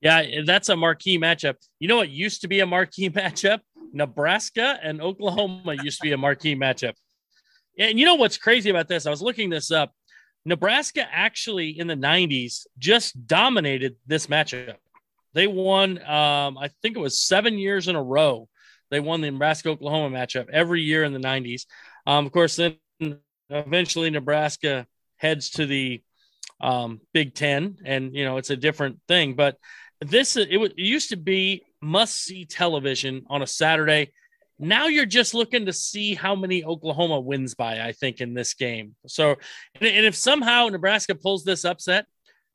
[0.00, 1.54] Yeah, that's a marquee matchup.
[1.78, 3.60] You know what used to be a marquee matchup?
[3.92, 6.94] Nebraska and Oklahoma used to be a marquee matchup.
[7.78, 9.06] And you know what's crazy about this?
[9.06, 9.92] I was looking this up.
[10.44, 14.76] Nebraska actually in the 90s just dominated this matchup.
[15.34, 18.48] They won, um, I think it was seven years in a row.
[18.90, 21.64] They won the Nebraska Oklahoma matchup every year in the 90s.
[22.06, 22.76] Um, of course, then
[23.48, 24.86] eventually Nebraska
[25.22, 26.02] heads to the
[26.60, 29.34] um, Big Ten, and you know it's a different thing.
[29.34, 29.56] But
[30.00, 34.12] this it, it used to be must see television on a Saturday.
[34.58, 38.54] Now you're just looking to see how many Oklahoma wins by, I think, in this
[38.54, 38.94] game.
[39.06, 39.30] So,
[39.80, 42.06] and, and if somehow Nebraska pulls this upset,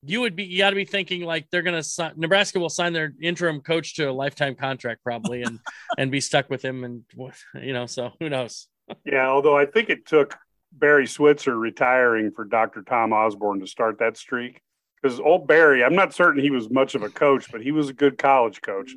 [0.04, 2.94] you would be you got to be thinking like they're gonna sign, Nebraska will sign
[2.94, 5.60] their interim coach to a lifetime contract probably and
[5.98, 7.04] and be stuck with him and
[7.56, 8.68] you know so who knows.
[9.06, 10.38] yeah, although I think it took
[10.72, 12.84] Barry Switzer retiring for Dr.
[12.84, 14.62] Tom Osborne to start that streak
[15.02, 17.90] because old Barry, I'm not certain he was much of a coach, but he was
[17.90, 18.94] a good college coach.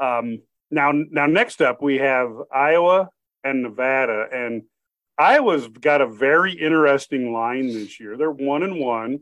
[0.00, 0.40] um,
[0.70, 3.08] now, now next up we have Iowa
[3.44, 4.62] and Nevada, and
[5.18, 8.16] Iowa's got a very interesting line this year.
[8.16, 9.20] They're one and one.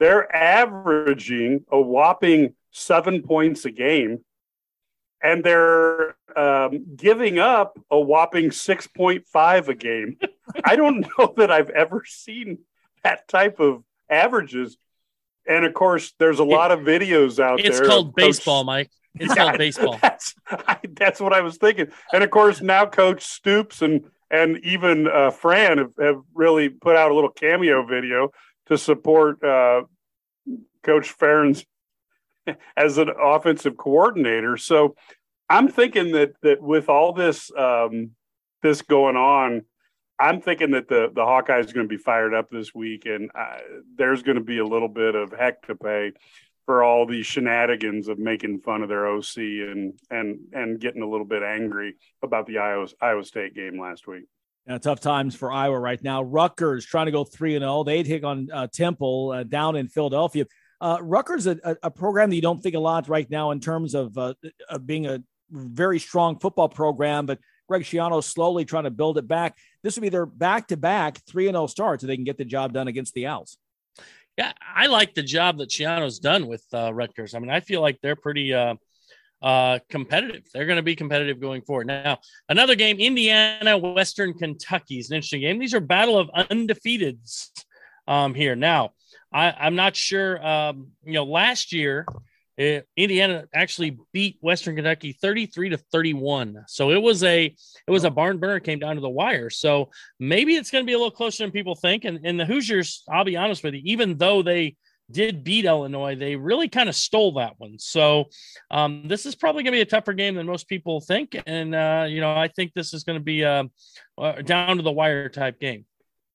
[0.00, 4.24] They're averaging a whopping seven points a game,
[5.22, 10.18] and they're um, giving up a whopping six point five a game.
[10.64, 12.58] I don't know that I've ever seen
[13.02, 14.76] that type of averages.
[15.46, 17.78] And of course, there's a lot of videos out it's there.
[17.80, 18.66] It's called baseball, Coach...
[18.66, 18.90] Mike.
[19.16, 19.98] It's yeah, called baseball.
[20.00, 21.88] That's, I, that's what I was thinking.
[22.12, 26.96] And of course, now Coach Stoops and and even uh, Fran have, have really put
[26.96, 28.30] out a little cameo video
[28.66, 29.82] to support uh,
[30.82, 31.64] Coach Ferentz
[32.76, 34.56] as an offensive coordinator.
[34.56, 34.96] So
[35.48, 38.10] I'm thinking that that with all this um,
[38.62, 39.62] this going on,
[40.18, 43.30] I'm thinking that the the Hawkeyes are going to be fired up this week, and
[43.34, 43.58] uh,
[43.96, 46.12] there's going to be a little bit of heck to pay
[46.66, 51.08] for all these shenanigans of making fun of their OC and and and getting a
[51.08, 54.24] little bit angry about the Iowa Iowa State game last week.
[54.66, 56.22] Yeah, tough times for Iowa right now.
[56.22, 57.80] Rutgers trying to go three and zero.
[57.80, 57.84] Oh.
[57.84, 60.46] They take on uh, Temple uh, down in Philadelphia.
[60.84, 63.94] Uh, Rutgers a, a, program that you don't think a lot right now in terms
[63.94, 64.34] of, uh,
[64.68, 69.26] of being a very strong football program, but Greg Schiano slowly trying to build it
[69.26, 69.56] back.
[69.82, 72.24] This would be their back to back three and zero oh start, so they can
[72.24, 73.56] get the job done against the Owls.
[74.36, 77.34] Yeah, I like the job that Schiano's done with uh, Rutgers.
[77.34, 78.74] I mean, I feel like they're pretty uh,
[79.40, 80.42] uh, competitive.
[80.52, 81.86] They're going to be competitive going forward.
[81.86, 82.18] Now,
[82.50, 85.58] another game, Indiana, Western Kentucky is an interesting game.
[85.58, 87.48] These are battle of undefeateds
[88.06, 88.56] um, here.
[88.56, 88.92] Now,
[89.34, 90.44] I, I'm not sure.
[90.46, 92.06] Um, you know, last year
[92.56, 96.64] it, Indiana actually beat Western Kentucky 33 to 31.
[96.68, 99.50] So it was a it was a barn burner came down to the wire.
[99.50, 102.04] So maybe it's going to be a little closer than people think.
[102.04, 104.76] And, and the Hoosiers, I'll be honest with you, even though they
[105.10, 107.78] did beat Illinois, they really kind of stole that one.
[107.78, 108.26] So
[108.70, 111.36] um, this is probably going to be a tougher game than most people think.
[111.46, 113.68] And uh, you know, I think this is going to be a,
[114.16, 115.86] a, down to the wire type game.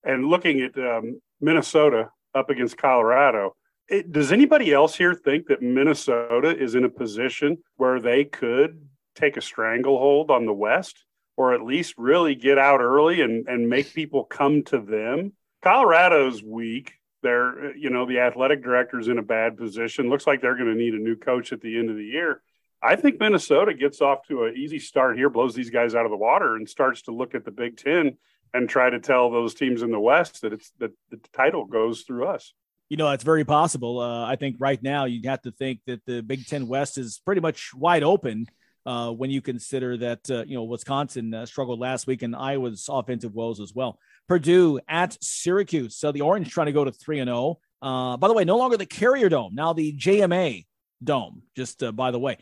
[0.03, 3.55] And looking at um, Minnesota up against Colorado
[3.89, 8.87] it, does anybody else here think that Minnesota is in a position where they could
[9.15, 11.05] take a stranglehold on the West
[11.35, 15.33] or at least really get out early and, and make people come to them?
[15.63, 16.93] Colorado's weak.
[17.21, 20.09] They're, you know, the athletic director's in a bad position.
[20.09, 22.41] Looks like they're going to need a new coach at the end of the year.
[22.81, 26.11] I think Minnesota gets off to an easy start here, blows these guys out of
[26.11, 28.17] the water, and starts to look at the Big Ten
[28.53, 32.01] and try to tell those teams in the West that it's that the title goes
[32.01, 32.53] through us.
[32.89, 33.99] You know, it's very possible.
[33.99, 37.21] Uh, I think right now you'd have to think that the Big Ten West is
[37.23, 38.47] pretty much wide open
[38.85, 42.87] uh, when you consider that, uh, you know, Wisconsin uh, struggled last week and Iowa's
[42.89, 43.99] offensive woes as well.
[44.27, 45.97] Purdue at Syracuse.
[45.97, 47.59] So the Orange trying to go to 3 and 0.
[47.81, 50.65] Uh, by the way, no longer the Carrier Dome, now the JMA
[51.03, 52.37] Dome, just uh, by the way.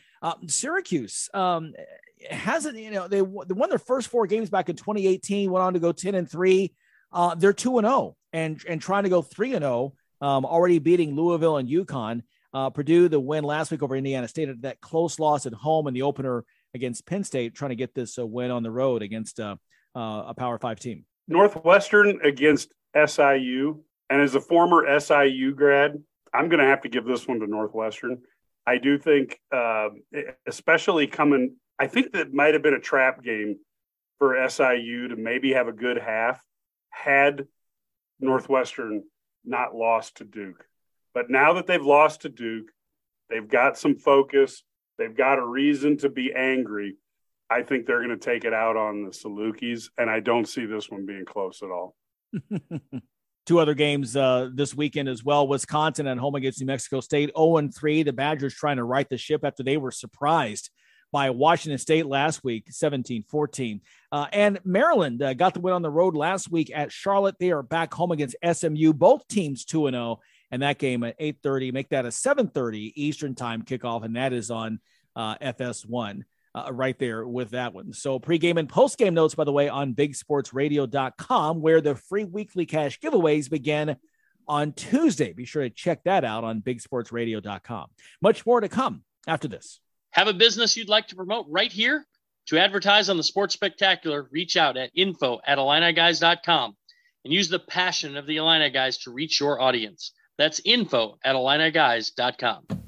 [0.47, 1.73] Syracuse um,
[2.29, 5.73] hasn't, you know, they, they won their first four games back in 2018, went on
[5.73, 6.73] to go 10 and 3.
[7.37, 11.15] they're 2 and 0 and and trying to go 3 and 0 um, already beating
[11.15, 12.21] Louisville and UConn.
[12.53, 15.93] Uh, Purdue, the win last week over Indiana State, that close loss at home in
[15.93, 16.43] the opener
[16.73, 19.57] against Penn State, trying to get this uh, win on the road against uh,
[19.95, 21.05] uh a Power Five team.
[21.27, 23.83] Northwestern against SIU.
[24.09, 26.01] And as a former SIU grad,
[26.33, 28.21] I'm going to have to give this one to Northwestern.
[28.67, 29.89] I do think, uh,
[30.45, 33.59] especially coming, I think that might have been a trap game
[34.19, 36.41] for SIU to maybe have a good half
[36.89, 37.47] had
[38.19, 39.03] Northwestern
[39.45, 40.65] not lost to Duke.
[41.13, 42.67] But now that they've lost to Duke,
[43.29, 44.63] they've got some focus,
[44.97, 46.97] they've got a reason to be angry.
[47.49, 50.65] I think they're going to take it out on the Salukis, and I don't see
[50.65, 51.95] this one being close at all.
[53.47, 55.47] Two other games uh, this weekend as well.
[55.47, 58.03] Wisconsin at home against New Mexico State, 0 3.
[58.03, 60.69] The Badgers trying to right the ship after they were surprised
[61.13, 63.79] by Washington State last week, 17 14.
[64.11, 67.35] Uh, and Maryland uh, got the win on the road last week at Charlotte.
[67.39, 68.91] They are back home against SMU.
[68.91, 70.19] Both teams 2 0.
[70.51, 74.51] And that game at 8:30, make that a 7:30 Eastern time kickoff, and that is
[74.51, 74.81] on
[75.15, 76.23] uh, FS1
[76.65, 77.93] uh, right there with that one.
[77.93, 82.99] So pregame and postgame notes, by the way, on bigsportsradio.com, where the free weekly cash
[82.99, 83.97] giveaways begin
[84.47, 85.33] on Tuesday.
[85.33, 87.87] Be sure to check that out on bigsportsradio.com.
[88.21, 89.79] Much more to come after this.
[90.11, 92.05] Have a business you'd like to promote right here?
[92.47, 96.77] To advertise on the Sports Spectacular, reach out at info at IlliniGuys.com
[97.25, 100.13] and use the passion of the Illini Guys to reach your audience.
[100.37, 102.86] That's info at IlliniGuys.com.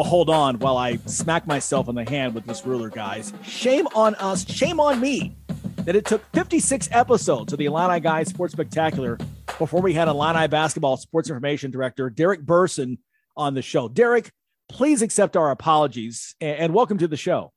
[0.00, 3.34] Well, hold on while I smack myself on the hand with this ruler, guys.
[3.42, 5.36] Shame on us, shame on me
[5.84, 9.18] that it took 56 episodes of the Illini Guys Sports Spectacular
[9.58, 12.96] before we had Illini basketball sports information director Derek Burson
[13.36, 13.88] on the show.
[13.88, 14.32] Derek,
[14.70, 17.52] please accept our apologies and welcome to the show.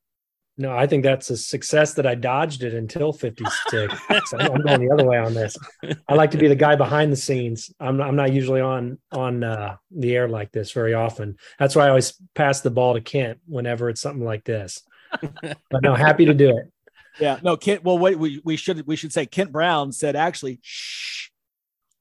[0.56, 3.94] No, I think that's a success that I dodged it until 56.
[4.26, 5.58] so I'm going the other way on this.
[6.08, 7.74] I like to be the guy behind the scenes.
[7.80, 11.38] I'm not, I'm not usually on on uh, the air like this very often.
[11.58, 14.84] That's why I always pass the ball to Kent whenever it's something like this.
[15.42, 16.72] but no, happy to do it.
[17.20, 17.84] Yeah, no, Kent.
[17.84, 21.30] Well, wait, we, we should we should say Kent Brown said actually, shh,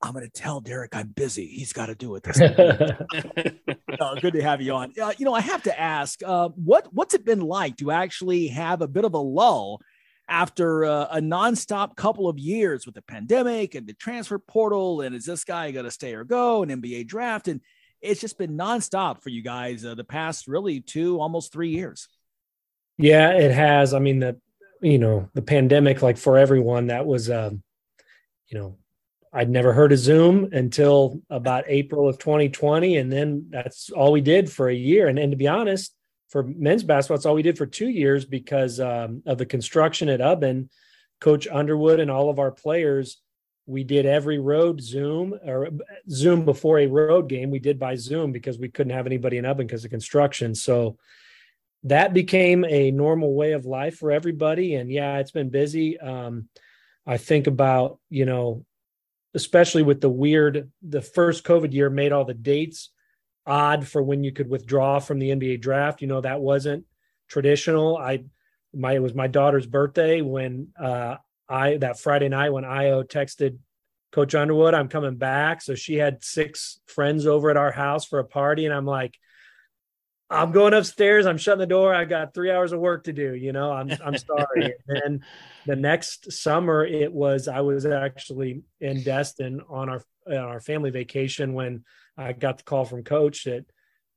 [0.03, 1.47] I'm going to tell Derek I'm busy.
[1.47, 2.27] He's got to do it.
[4.01, 4.93] Oh, good to have you on.
[5.01, 8.49] Uh, you know, I have to ask, uh, what what's it been like to actually
[8.49, 9.80] have a bit of a lull
[10.28, 15.14] after uh, a nonstop couple of years with the pandemic and the transfer portal, and
[15.14, 16.62] is this guy going to stay or go?
[16.62, 17.61] An NBA draft, and
[18.01, 22.09] it's just been nonstop for you guys uh, the past really two, almost three years.
[22.99, 23.95] Yeah, it has.
[23.95, 24.38] I mean, the
[24.80, 27.30] you know the pandemic, like for everyone, that was.
[27.30, 27.62] Um,
[28.53, 28.76] you know
[29.33, 32.99] I'd never heard of Zoom until about April of 2020.
[32.99, 35.09] And then that's all we did for a year.
[35.09, 35.95] And, and to be honest,
[36.28, 40.09] for men's basketball, it's all we did for two years because um, of the construction
[40.09, 40.68] at Ubben.
[41.20, 43.18] Coach Underwood and all of our players,
[43.66, 45.68] we did every road Zoom or
[46.11, 47.51] Zoom before a road game.
[47.51, 50.55] We did by Zoom because we couldn't have anybody in Ubben because of construction.
[50.55, 50.99] So
[51.85, 54.74] that became a normal way of life for everybody.
[54.74, 55.99] And yeah, it's been busy.
[55.99, 56.49] Um,
[57.07, 58.64] I think about, you know,
[59.35, 62.91] especially with the weird, the first COVID year made all the dates
[63.47, 66.03] odd for when you could withdraw from the NBA draft.
[66.03, 66.85] You know, that wasn't
[67.28, 67.97] traditional.
[67.97, 68.24] I,
[68.74, 71.16] my, it was my daughter's birthday when uh,
[71.49, 73.59] I, that Friday night when Ayo texted
[74.12, 75.62] Coach Underwood, I'm coming back.
[75.62, 78.66] So she had six friends over at our house for a party.
[78.66, 79.18] And I'm like,
[80.33, 81.26] I'm going upstairs.
[81.26, 81.95] I'm shutting the door.
[81.95, 83.35] I got three hours of work to do.
[83.35, 84.74] You know, I'm I'm sorry.
[84.89, 85.24] and then
[85.66, 90.91] the next summer, it was I was actually in Destin on our on our family
[90.91, 91.85] vacation when
[92.16, 93.66] I got the call from Coach that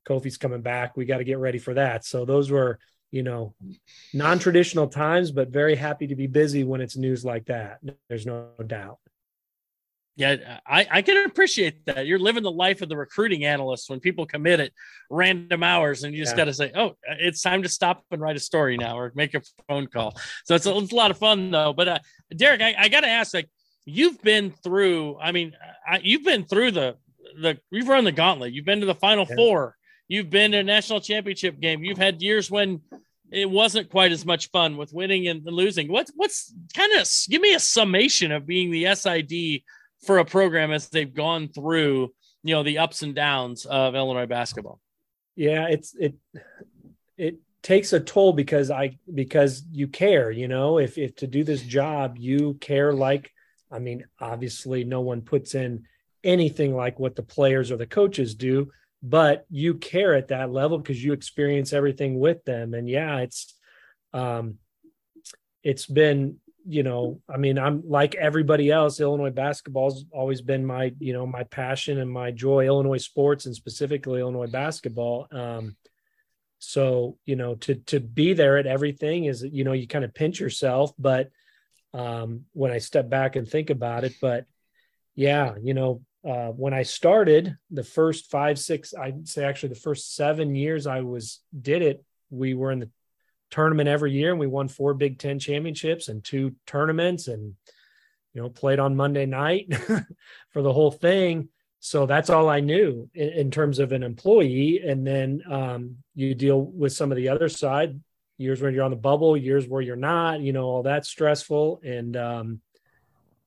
[0.08, 0.96] Kofi's coming back.
[0.96, 2.04] We got to get ready for that.
[2.04, 2.78] So those were
[3.10, 3.54] you know
[4.14, 7.80] non-traditional times, but very happy to be busy when it's news like that.
[8.08, 8.98] There's no doubt.
[10.16, 12.06] Yeah, I, I can appreciate that.
[12.06, 14.72] You're living the life of the recruiting analyst when people commit at
[15.10, 16.36] random hours, and you just yeah.
[16.38, 19.34] got to say, "Oh, it's time to stop and write a story now, or make
[19.34, 21.74] a phone call." So it's a, it's a lot of fun though.
[21.74, 21.98] But uh,
[22.34, 23.50] Derek, I, I got to ask, like,
[23.84, 25.18] you've been through.
[25.20, 25.52] I mean,
[25.86, 26.96] I, you've been through the
[27.38, 28.54] the you've run the gauntlet.
[28.54, 29.36] You've been to the Final yeah.
[29.36, 29.76] Four.
[30.08, 31.84] You've been to a national championship game.
[31.84, 32.80] You've had years when
[33.30, 35.88] it wasn't quite as much fun with winning and losing.
[35.88, 39.62] What's what's kind of give me a summation of being the SID
[40.04, 44.26] for a program as they've gone through, you know, the ups and downs of Illinois
[44.26, 44.80] basketball.
[45.34, 46.14] Yeah, it's it
[47.16, 51.44] it takes a toll because I because you care, you know, if if to do
[51.44, 53.30] this job you care like
[53.70, 55.84] I mean, obviously no one puts in
[56.22, 58.70] anything like what the players or the coaches do,
[59.02, 62.74] but you care at that level because you experience everything with them.
[62.74, 63.54] And yeah, it's
[64.12, 64.58] um
[65.62, 66.38] it's been
[66.68, 69.00] you know, I mean, I'm like everybody else.
[69.00, 72.66] Illinois basketball's always been my, you know, my passion and my joy.
[72.66, 75.28] Illinois sports and specifically Illinois basketball.
[75.30, 75.76] Um,
[76.58, 80.14] so you know, to to be there at everything is, you know, you kind of
[80.14, 80.92] pinch yourself.
[80.98, 81.30] But
[81.94, 84.46] um, when I step back and think about it, but
[85.14, 89.76] yeah, you know, uh, when I started the first five, six, I'd say actually the
[89.76, 92.90] first seven years I was did it, we were in the
[93.50, 97.54] tournament every year and we won four Big Ten championships and two tournaments and
[98.34, 99.72] you know played on Monday night
[100.50, 101.48] for the whole thing.
[101.80, 104.80] so that's all I knew in, in, terms of an employee.
[104.84, 108.00] And then um, you deal with some of the other side
[108.38, 111.80] years when you're on the bubble, years where you're not, you know, all that's stressful.
[111.84, 112.60] And, um,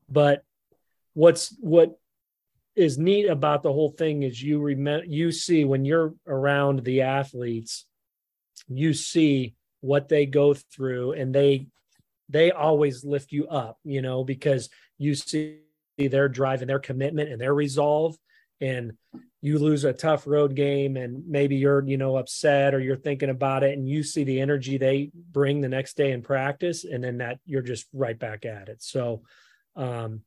[0.10, 0.43] but
[1.14, 2.00] what's, what
[2.76, 7.02] is neat about the whole thing is you remember, you see when you're around the
[7.02, 7.86] athletes,
[8.68, 11.67] you see what they go through and they,
[12.27, 15.59] they always lift you up, you know, because you see
[15.97, 18.15] their drive and their commitment and their resolve
[18.61, 18.93] and
[19.41, 23.30] you lose a tough road game and maybe you're you know upset or you're thinking
[23.30, 27.03] about it and you see the energy they bring the next day in practice and
[27.03, 28.82] then that you're just right back at it.
[28.84, 29.23] So
[29.75, 30.21] um,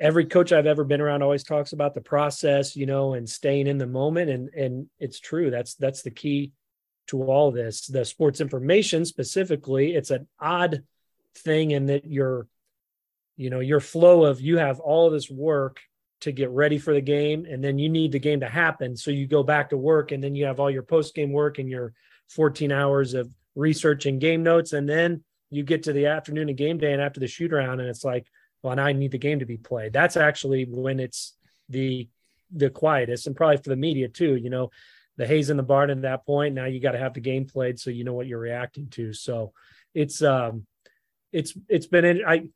[0.00, 3.66] every coach i've ever been around always talks about the process you know and staying
[3.66, 5.50] in the moment and and it's true.
[5.50, 6.52] That's that's the key
[7.08, 10.82] to all this the sports information specifically it's an odd
[11.34, 12.46] thing in that you're
[13.36, 15.80] you know your flow of you have all this work
[16.20, 18.96] to get ready for the game and then you need the game to happen.
[18.96, 21.58] So you go back to work and then you have all your post game work
[21.58, 21.92] and your
[22.30, 26.56] 14 hours of research and game notes and then you get to the afternoon of
[26.56, 28.26] game day and after the shoot around and it's like
[28.62, 29.92] well now i need the game to be played.
[29.92, 31.34] That's actually when it's
[31.68, 32.08] the
[32.50, 34.70] the quietest and probably for the media too you know
[35.18, 37.44] the haze in the barn at that point now you got to have the game
[37.44, 39.12] played so you know what you're reacting to.
[39.12, 39.52] So
[39.94, 40.66] it's um
[41.32, 42.48] it's it's been i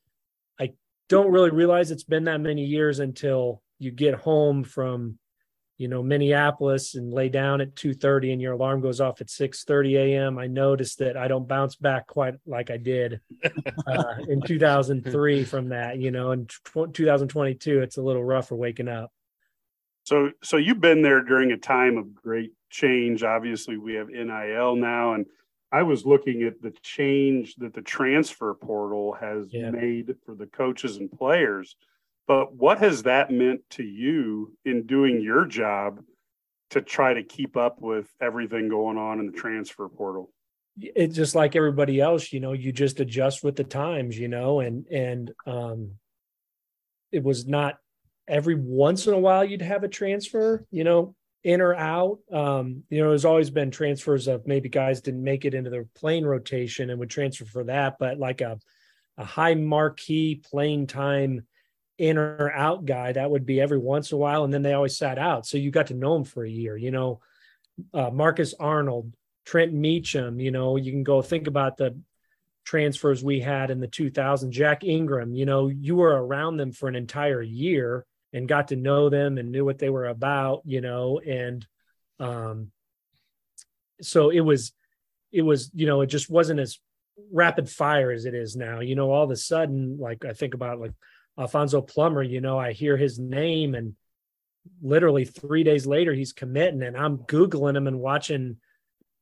[0.60, 0.72] i
[1.08, 5.18] don't really realize it's been that many years until you get home from
[5.76, 9.96] you know minneapolis and lay down at 2.30 and your alarm goes off at 6.30
[9.96, 13.20] a.m i noticed that i don't bounce back quite like i did
[13.86, 19.10] uh, in 2003 from that you know in 2022 it's a little rougher waking up
[20.04, 24.76] so so you've been there during a time of great change obviously we have nil
[24.76, 25.26] now and
[25.72, 29.70] I was looking at the change that the transfer portal has yeah.
[29.70, 31.76] made for the coaches and players.
[32.28, 36.02] But what has that meant to you in doing your job
[36.70, 40.30] to try to keep up with everything going on in the transfer portal?
[40.78, 44.60] It's just like everybody else, you know, you just adjust with the times, you know,
[44.60, 45.92] and and um
[47.10, 47.76] it was not
[48.28, 51.14] every once in a while you'd have a transfer, you know,
[51.44, 52.20] in or out.
[52.32, 55.88] Um, you know, there's always been transfers of maybe guys didn't make it into the
[55.94, 58.58] plane rotation and would transfer for that, but like a
[59.18, 61.46] a high marquee playing time
[61.98, 64.72] in or out guy, that would be every once in a while, and then they
[64.72, 65.46] always sat out.
[65.46, 66.76] So you got to know him for a year.
[66.76, 67.20] You know,
[67.92, 69.12] uh, Marcus Arnold,
[69.44, 70.40] Trent Meacham.
[70.40, 72.00] You know, you can go think about the
[72.64, 74.52] transfers we had in the 2000.
[74.52, 75.34] Jack Ingram.
[75.34, 79.38] You know, you were around them for an entire year and got to know them
[79.38, 81.66] and knew what they were about, you know, and
[82.18, 82.70] um,
[84.00, 84.72] so it was,
[85.30, 86.78] it was, you know, it just wasn't as
[87.30, 88.80] rapid fire as it is now.
[88.80, 90.92] You know, all of a sudden, like I think about like
[91.38, 93.94] Alfonso Plummer, you know, I hear his name and
[94.80, 98.56] literally three days later he's committing and I'm Googling him and watching,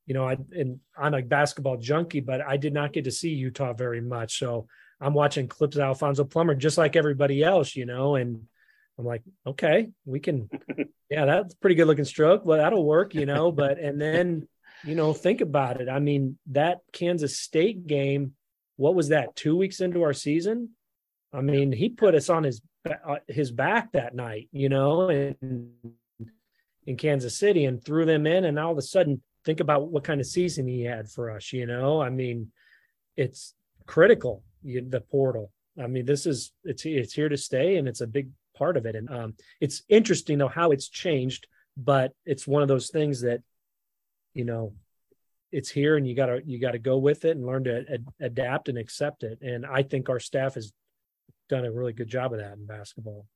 [0.06, 3.30] you know, I and I'm a basketball junkie, but I did not get to see
[3.30, 4.38] Utah very much.
[4.38, 4.66] So
[5.00, 8.42] I'm watching clips of Alfonso Plummer just like everybody else, you know, and
[9.00, 10.50] I'm like, okay, we can,
[11.10, 12.44] yeah, that's pretty good looking stroke.
[12.44, 13.50] Well, that'll work, you know.
[13.50, 14.46] But and then,
[14.84, 15.88] you know, think about it.
[15.88, 18.34] I mean, that Kansas State game,
[18.76, 19.34] what was that?
[19.36, 20.70] Two weeks into our season.
[21.32, 25.74] I mean, he put us on his uh, his back that night, you know, in
[26.86, 30.04] in Kansas City, and threw them in, and all of a sudden, think about what
[30.04, 31.54] kind of season he had for us.
[31.54, 32.52] You know, I mean,
[33.16, 33.54] it's
[33.86, 34.42] critical.
[34.62, 35.52] the portal.
[35.82, 38.28] I mean, this is it's it's here to stay, and it's a big
[38.60, 38.94] part of it.
[38.94, 41.46] And um, it's interesting though how it's changed,
[41.76, 43.40] but it's one of those things that,
[44.34, 44.74] you know,
[45.50, 48.68] it's here and you gotta you gotta go with it and learn to ad- adapt
[48.68, 49.40] and accept it.
[49.42, 50.72] And I think our staff has
[51.48, 53.26] done a really good job of that in basketball.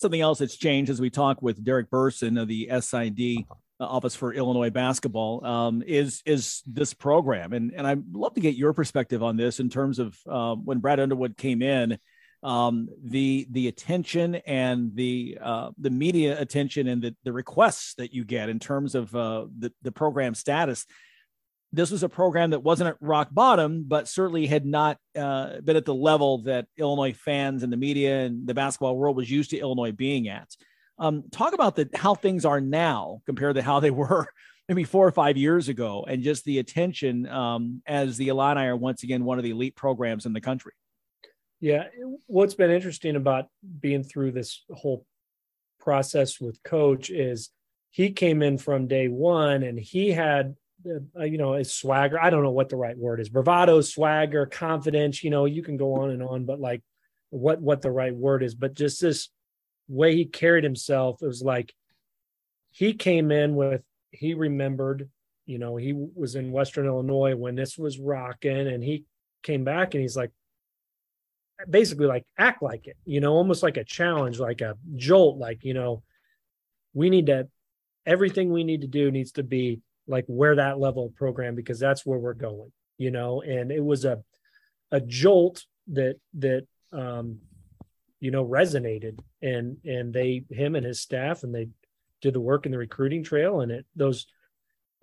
[0.00, 3.46] Something else that's changed as we talk with Derek Burson of the SID
[3.80, 8.40] uh, Office for Illinois Basketball um, is is this program, and and I'd love to
[8.40, 11.98] get your perspective on this in terms of uh, when Brad Underwood came in
[12.44, 18.12] um, the the attention and the uh, the media attention and the, the requests that
[18.12, 20.84] you get in terms of uh, the the program status.
[21.72, 25.74] This was a program that wasn't at rock bottom, but certainly had not uh, been
[25.74, 29.50] at the level that Illinois fans and the media and the basketball world was used
[29.50, 30.48] to Illinois being at.
[30.98, 34.28] Um, talk about the how things are now compared to how they were
[34.68, 38.76] maybe four or five years ago, and just the attention um, as the Illini are
[38.76, 40.72] once again one of the elite programs in the country.
[41.60, 41.84] Yeah,
[42.26, 43.46] what's been interesting about
[43.80, 45.06] being through this whole
[45.80, 47.50] process with coach is
[47.90, 50.56] he came in from day one and he had
[51.18, 52.20] uh, you know a swagger.
[52.20, 53.28] I don't know what the right word is.
[53.28, 56.82] Bravado swagger confidence you know you can go on and on but like
[57.30, 58.54] what what the right word is.
[58.54, 59.28] But just this
[59.88, 61.72] way he carried himself, it was like
[62.70, 65.08] he came in with he remembered,
[65.46, 69.04] you know, he was in Western Illinois when this was rocking, and he
[69.42, 70.30] came back and he's like,
[71.68, 75.64] basically like act like it, you know, almost like a challenge, like a jolt, like
[75.64, 76.02] you know,
[76.92, 77.48] we need to
[78.06, 81.78] everything we need to do needs to be like where that level of program because
[81.78, 84.22] that's where we're going, you know, and it was a
[84.90, 87.38] a jolt that that um
[88.20, 91.68] you know resonated and and they him and his staff and they
[92.22, 94.26] did the work in the recruiting trail and it those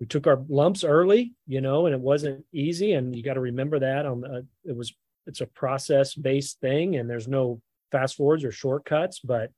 [0.00, 3.40] we took our lumps early you know and it wasn't easy and you got to
[3.40, 4.92] remember that on the, it was
[5.26, 9.50] it's a process based thing and there's no fast forwards or shortcuts but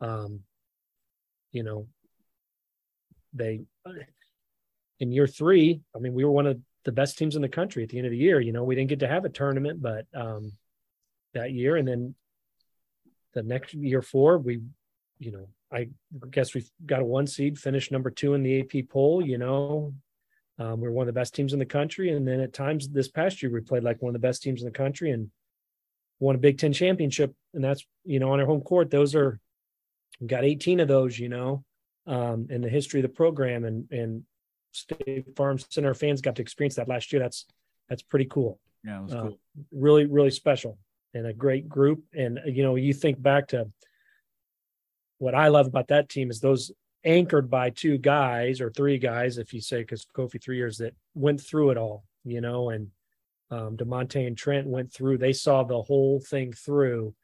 [0.00, 0.40] um
[1.50, 1.86] you know
[3.32, 3.60] they
[5.00, 7.82] in year three i mean we were one of the best teams in the country
[7.82, 9.80] at the end of the year you know we didn't get to have a tournament
[9.82, 10.52] but um
[11.34, 12.14] that year and then
[13.32, 14.60] the next year four, we,
[15.18, 15.88] you know, I
[16.30, 19.24] guess we got a one seed, finished number two in the AP poll.
[19.24, 19.94] You know,
[20.58, 22.88] um, we are one of the best teams in the country, and then at times
[22.88, 25.30] this past year we played like one of the best teams in the country and
[26.20, 28.90] won a Big Ten championship, and that's you know on our home court.
[28.90, 29.40] Those are
[30.26, 31.64] got 18 of those, you know,
[32.06, 34.24] um, in the history of the program, and and
[34.72, 37.20] State Farm Center fans got to experience that last year.
[37.20, 37.46] That's
[37.88, 38.60] that's pretty cool.
[38.84, 39.38] Yeah, it was Uh, cool.
[39.72, 40.78] really, really special
[41.14, 42.04] and a great group.
[42.14, 43.70] And you know, you think back to
[45.18, 46.72] what I love about that team is those
[47.04, 50.94] anchored by two guys or three guys, if you say, because Kofi three years that
[51.14, 52.88] went through it all, you know, and
[53.50, 55.18] um, Da'Monte and Trent went through.
[55.18, 57.14] They saw the whole thing through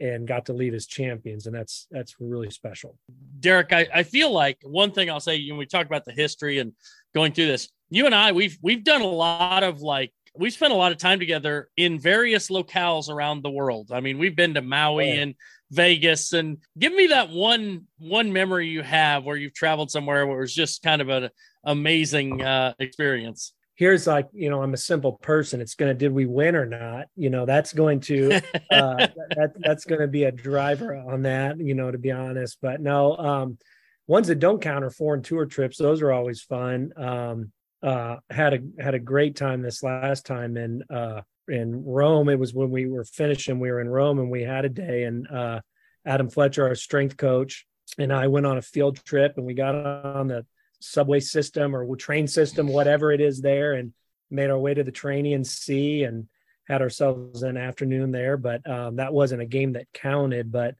[0.00, 2.98] and got to leave as champions, and that's that's really special.
[3.38, 6.12] Derek, I, I feel like one thing I'll say, you know, we talked about the
[6.12, 6.72] history and
[7.14, 7.70] going through this.
[7.88, 10.98] You and I, we've we've done a lot of like we spent a lot of
[10.98, 13.90] time together in various locales around the world.
[13.92, 15.20] I mean, we've been to Maui Oh, yeah.
[15.22, 15.34] and
[15.70, 20.38] Vegas, and give me that one one memory you have where you've traveled somewhere where
[20.38, 21.30] it was just kind of an
[21.64, 23.52] amazing uh, experience.
[23.74, 25.60] Here's like, you know, I'm a simple person.
[25.60, 27.06] It's gonna did we win or not?
[27.16, 28.40] You know, that's going to uh,
[28.70, 32.58] that that's going to be a driver on that, you know, to be honest.
[32.60, 33.58] But no, um,
[34.06, 35.78] ones that don't count are foreign tour trips.
[35.78, 36.92] Those are always fun.
[36.96, 37.50] Um,
[37.82, 42.28] uh, had a had a great time this last time in uh, in Rome.
[42.28, 43.60] It was when we were finishing.
[43.60, 45.04] We were in Rome and we had a day.
[45.04, 45.60] And uh,
[46.06, 47.66] Adam Fletcher, our strength coach,
[47.98, 50.46] and I went on a field trip and we got on the
[50.80, 53.92] subway system or train system, whatever it is there, and
[54.30, 56.28] made our way to the Terranean Sea and
[56.68, 58.36] had ourselves an afternoon there.
[58.36, 60.52] But um, that wasn't a game that counted.
[60.52, 60.76] But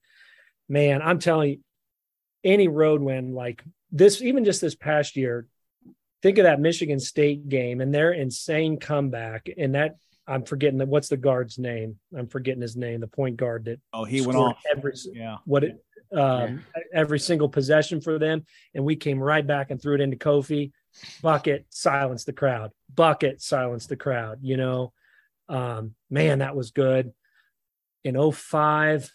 [0.68, 1.58] man, I'm telling you,
[2.44, 3.62] any road win like
[3.92, 5.46] this, even just this past year,
[6.22, 9.48] think of that Michigan State game and their insane comeback.
[9.58, 9.96] And that
[10.26, 11.96] I'm forgetting that what's the guard's name?
[12.16, 14.62] I'm forgetting his name, the point guard that Oh, he went scored off.
[14.76, 15.38] every Yeah.
[15.44, 15.84] what it
[16.14, 16.62] um
[16.92, 18.44] every single possession for them
[18.74, 20.70] and we came right back and threw it into Kofi
[21.22, 24.92] bucket silence the crowd bucket silence the crowd you know
[25.48, 27.14] um man that was good
[28.04, 29.10] in 05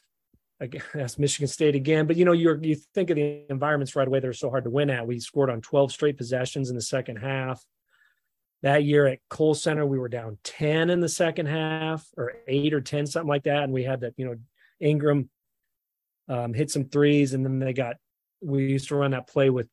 [0.60, 4.08] again, that's Michigan State again but you know you're you think of the environments right
[4.08, 6.82] away they're so hard to win at we scored on 12 straight possessions in the
[6.82, 7.64] second half
[8.64, 12.74] that year at Kohl Center we were down 10 in the second half or 8
[12.74, 14.36] or 10 something like that and we had that you know
[14.80, 15.30] Ingram
[16.30, 17.96] um, hit some threes, and then they got.
[18.42, 19.68] We used to run that play with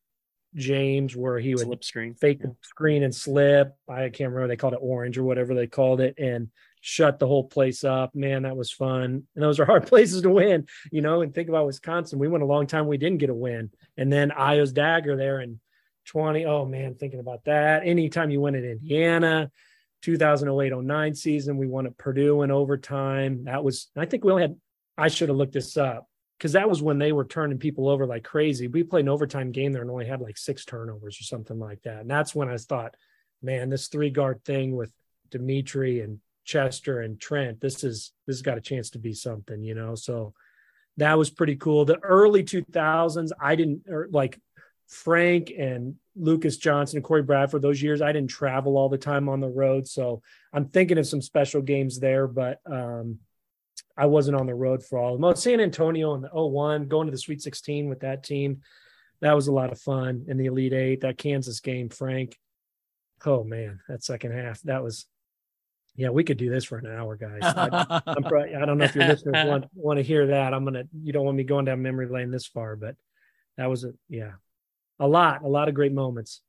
[0.54, 2.14] James where he would Slip screen.
[2.14, 3.74] fake the screen and slip.
[3.88, 6.48] I can't remember they called it orange or whatever they called it, and
[6.86, 8.14] shut the whole place up.
[8.14, 9.22] Man, that was fun.
[9.34, 11.22] And those are hard places to win, you know.
[11.22, 12.18] And think about Wisconsin.
[12.18, 12.86] We went a long time.
[12.86, 15.60] We didn't get a win, and then Ayo's dagger there in
[16.08, 16.44] 20.
[16.44, 17.86] Oh man, thinking about that.
[17.86, 19.50] Anytime you win at Indiana.
[20.04, 24.56] 2008-09 season we won at Purdue in overtime that was I think we only had
[24.98, 26.06] I should have looked this up
[26.36, 28.68] because that was when they were turning people over like crazy.
[28.68, 31.80] We played an overtime game there and only had like six turnovers or something like
[31.84, 32.02] that.
[32.02, 32.96] And that's when I thought,
[33.40, 34.92] man, this three guard thing with
[35.30, 39.62] Demetri and Chester and Trent, this is this has got a chance to be something,
[39.62, 39.94] you know.
[39.94, 40.34] So
[40.96, 41.84] that was pretty cool.
[41.84, 44.40] The early 2000s, I didn't or like
[44.88, 49.28] Frank and Lucas Johnson and Cory Bradford, those years, I didn't travel all the time
[49.28, 49.88] on the road.
[49.88, 50.22] So
[50.52, 53.18] I'm thinking of some special games there, but um,
[53.96, 55.24] I wasn't on the road for all of them.
[55.24, 58.60] Oh, San Antonio in the 01, going to the Sweet 16 with that team.
[59.20, 61.00] That was a lot of fun in the Elite Eight.
[61.00, 62.38] That Kansas game, Frank.
[63.24, 64.60] Oh man, that second half.
[64.62, 65.06] That was
[65.96, 67.40] yeah, we could do this for an hour, guys.
[67.42, 70.52] I, I'm probably, I don't know if your listeners want want to hear that.
[70.54, 72.96] I'm gonna you don't want me going down memory lane this far, but
[73.56, 74.32] that was a yeah.
[75.00, 76.40] A lot, a lot of great moments.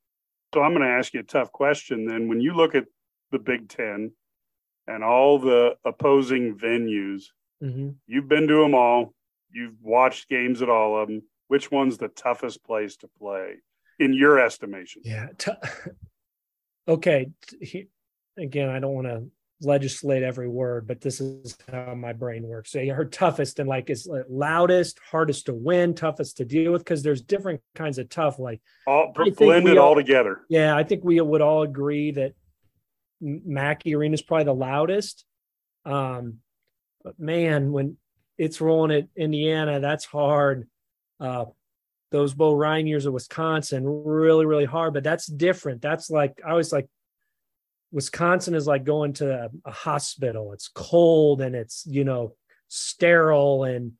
[0.53, 2.27] So I'm going to ask you a tough question then.
[2.27, 2.85] When you look at
[3.31, 4.11] the Big Ten
[4.87, 7.23] and all the opposing venues,
[7.59, 9.15] hmm you've been to them all.
[9.51, 11.23] you've watched games at all of them.
[11.47, 13.55] Which one's the toughest place to play
[13.99, 15.01] in your estimation?
[15.03, 15.29] Yeah.
[15.37, 15.51] T-
[16.87, 17.31] okay.
[17.59, 17.87] He,
[18.37, 19.25] again, I don't want to
[19.61, 22.71] legislate every word, but this is how my brain works.
[22.71, 27.03] So her toughest and like is loudest, hardest to win, toughest to deal with because
[27.03, 28.39] there's different kinds of tough.
[28.39, 30.41] Like all blended all, all together.
[30.49, 32.33] Yeah, I think we would all agree that
[33.21, 35.25] Mackey Arena is probably the loudest.
[35.85, 36.39] Um,
[37.03, 37.97] but man, when
[38.37, 40.67] it's rolling at Indiana, that's hard.
[41.19, 41.45] Uh,
[42.11, 44.93] those Bo Ryan years of Wisconsin, really, really hard.
[44.93, 45.81] But that's different.
[45.81, 46.87] That's like I was like,
[47.95, 50.51] Wisconsin is like going to a, hospital.
[50.51, 52.35] It's cold and it's you know
[52.67, 53.93] sterile and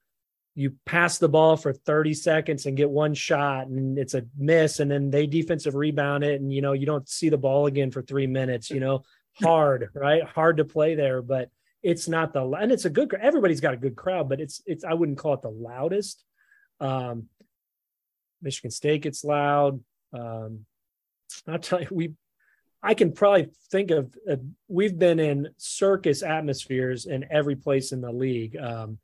[0.53, 4.81] you pass the ball for 30 seconds and get one shot and it's a miss
[4.81, 7.89] and then they defensive rebound it and you know you don't see the ball again
[7.89, 9.01] for three minutes you know
[9.41, 10.23] hard right?
[10.23, 11.49] Hard to play there but
[11.81, 14.83] it's not the and it's a good everybody's got a good crowd but it's it's
[14.83, 16.21] i wouldn't call it the loudest.
[16.81, 17.29] Um
[18.41, 19.81] michigan state gets loud.
[20.11, 20.65] Um
[21.47, 22.13] i'll tell you we
[22.85, 24.35] i can probably think of uh,
[24.67, 28.97] we've been in circus atmospheres in every place in the league um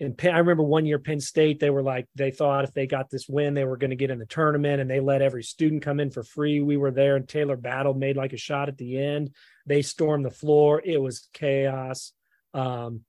[0.00, 2.86] and Penn, I remember one year Penn State, they were like, they thought if they
[2.86, 5.42] got this win, they were going to get in the tournament and they let every
[5.42, 6.62] student come in for free.
[6.62, 9.34] We were there and Taylor Battle made like a shot at the end.
[9.66, 10.80] They stormed the floor.
[10.82, 12.12] It was chaos.
[12.54, 13.02] Um,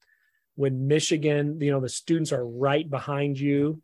[0.55, 3.81] when Michigan, you know, the students are right behind you.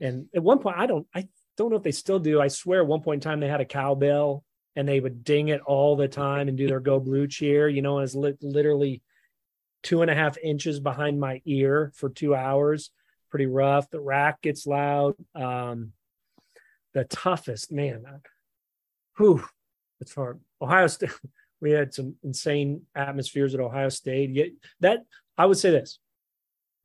[0.00, 1.28] And at one point, I don't, I
[1.58, 2.40] don't know if they still do.
[2.40, 4.42] I swear at one point in time, they had a cowbell
[4.78, 7.82] and they would ding it all the time and do their go blue cheer, you
[7.82, 9.02] know, as li- literally
[9.82, 12.90] two and a half inches behind my ear for two hours.
[13.28, 13.90] Pretty rough.
[13.90, 15.16] The rack gets loud.
[15.34, 15.94] Um,
[16.94, 18.04] the toughest, man.
[19.16, 19.44] Whew,
[20.00, 20.38] it's hard.
[20.62, 21.10] Ohio State,
[21.60, 24.30] we had some insane atmospheres at Ohio State.
[24.30, 25.00] Yet that
[25.36, 25.98] I would say this.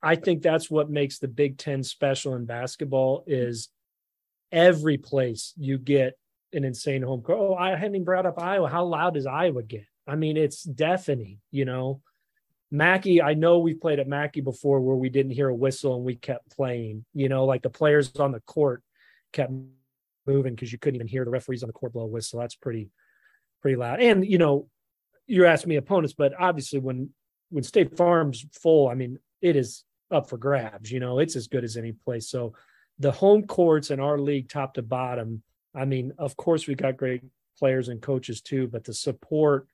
[0.02, 3.70] I think that's what makes the Big Ten special in basketball is
[4.52, 6.18] every place you get
[6.53, 7.39] an insane home court.
[7.39, 8.69] Oh, I hadn't even brought up Iowa.
[8.69, 9.85] How loud does Iowa get?
[10.07, 12.01] I mean, it's deafening, you know.
[12.71, 16.03] Mackey, I know we've played at Mackey before where we didn't hear a whistle and
[16.03, 17.05] we kept playing.
[17.13, 18.81] You know, like the players on the court
[19.31, 19.51] kept
[20.25, 22.39] moving because you couldn't even hear the referees on the court blow a whistle.
[22.39, 22.89] That's pretty,
[23.61, 24.01] pretty loud.
[24.01, 24.69] And you know,
[25.27, 27.11] you're asking me opponents, but obviously when
[27.49, 30.91] when State Farm's full, I mean, it is up for grabs.
[30.91, 32.27] You know, it's as good as any place.
[32.30, 32.53] So
[32.97, 35.43] the home courts in our league, top to bottom.
[35.75, 37.23] I mean, of course, we got great
[37.57, 39.67] players and coaches too, but the support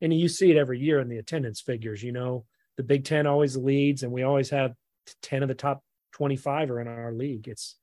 [0.00, 2.02] and you see it every year in the attendance figures.
[2.02, 2.44] You know,
[2.76, 4.74] the Big Ten always leads, and we always have
[5.22, 5.82] ten of the top
[6.12, 7.48] twenty-five are in our league.
[7.48, 7.76] It's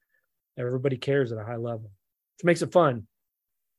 [0.57, 1.91] everybody cares at a high level,
[2.37, 3.07] which makes it fun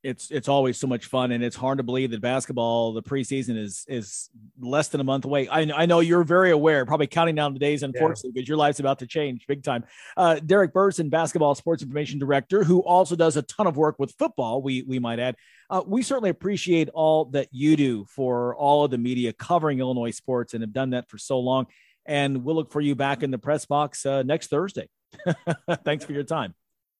[0.03, 3.57] it's it's always so much fun and it's hard to believe that basketball the preseason
[3.57, 4.29] is is
[4.59, 5.47] less than a month away.
[5.47, 8.33] I, I know you're very aware probably counting down the days unfortunately yeah.
[8.35, 9.83] because your life's about to change big time.
[10.17, 14.13] Uh, derek burson basketball sports information director who also does a ton of work with
[14.17, 15.35] football we we might add.
[15.69, 20.11] Uh, we certainly appreciate all that you do for all of the media covering illinois
[20.11, 21.67] sports and have done that for so long.
[22.05, 24.89] And we'll look for you back in the press box uh, next thursday.
[25.83, 26.55] Thanks for your time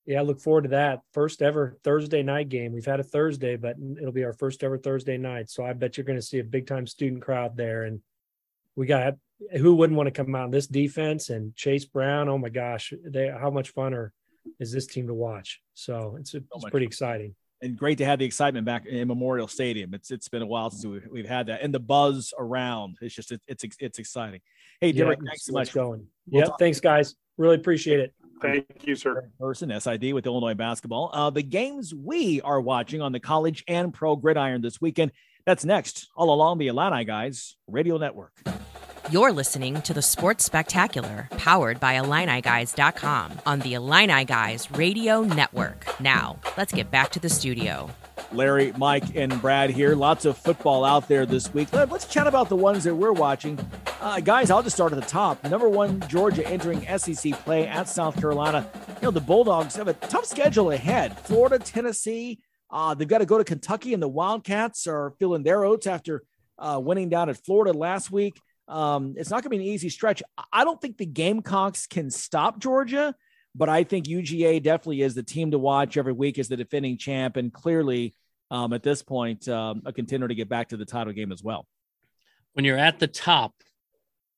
[0.05, 1.01] yeah, I look forward to that.
[1.13, 2.73] First ever Thursday night game.
[2.73, 5.49] We've had a Thursday, but it'll be our first ever Thursday night.
[5.49, 7.83] So I bet you're going to see a big time student crowd there.
[7.83, 8.01] And
[8.75, 9.15] we got
[9.57, 12.29] who wouldn't want to come out this defense and Chase Brown.
[12.29, 14.13] Oh my gosh, they, how much fun are,
[14.59, 15.61] is this team to watch?
[15.73, 17.35] So it's, it's so pretty exciting.
[17.63, 19.93] And great to have the excitement back in Memorial Stadium.
[19.93, 22.97] It's it's been a while since we've, we've had that, and the buzz around.
[23.01, 24.41] It's just it, it's it's exciting.
[24.79, 25.71] Hey, Derek, yeah, thanks so much.
[25.71, 26.07] Going.
[26.25, 27.13] We'll yeah, thanks, guys.
[27.37, 28.15] Really appreciate it.
[28.41, 29.29] Thank you, sir.
[29.39, 31.11] Burson SID with Illinois basketball.
[31.13, 35.11] Uh, the games we are watching on the college and pro gridiron this weekend.
[35.45, 38.33] That's next, all along the Illini Guys Radio Network.
[39.09, 45.99] You're listening to the Sports Spectacular, powered by IlliniGuys.com on the Illini Guys Radio Network.
[45.99, 47.89] Now, let's get back to the studio.
[48.33, 49.95] Larry, Mike, and Brad here.
[49.95, 51.71] Lots of football out there this week.
[51.73, 53.59] Let's chat about the ones that we're watching.
[53.99, 55.43] Uh, guys, I'll just start at the top.
[55.43, 58.67] Number one, Georgia entering SEC play at South Carolina.
[58.87, 62.39] You know, the Bulldogs have a tough schedule ahead Florida, Tennessee.
[62.69, 66.23] Uh, they've got to go to Kentucky, and the Wildcats are feeling their oats after
[66.57, 68.39] uh, winning down at Florida last week.
[68.67, 70.23] Um, it's not going to be an easy stretch.
[70.53, 73.13] I don't think the Gamecocks can stop Georgia,
[73.53, 76.97] but I think UGA definitely is the team to watch every week as the defending
[76.97, 78.15] champ, and clearly
[78.51, 81.41] um, at this point um, a contender to get back to the title game as
[81.43, 81.65] well.
[82.53, 83.53] When you're at the top,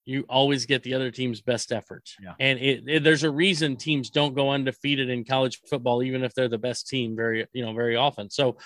[0.05, 2.09] you always get the other team's best effort.
[2.21, 2.33] Yeah.
[2.39, 6.33] And it, it, there's a reason teams don't go undefeated in college football, even if
[6.33, 8.29] they're the best team very, you know, very often.
[8.29, 8.57] So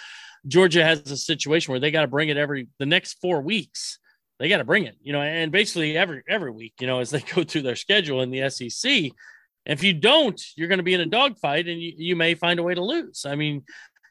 [0.47, 3.99] Georgia has a situation where they got to bring it every, the next four weeks
[4.39, 7.09] they got to bring it, you know, and basically every every week, you know, as
[7.09, 9.11] they go through their schedule in the SEC.
[9.65, 12.57] If you don't, you're going to be in a dogfight and you, you may find
[12.57, 13.25] a way to lose.
[13.25, 13.63] I mean,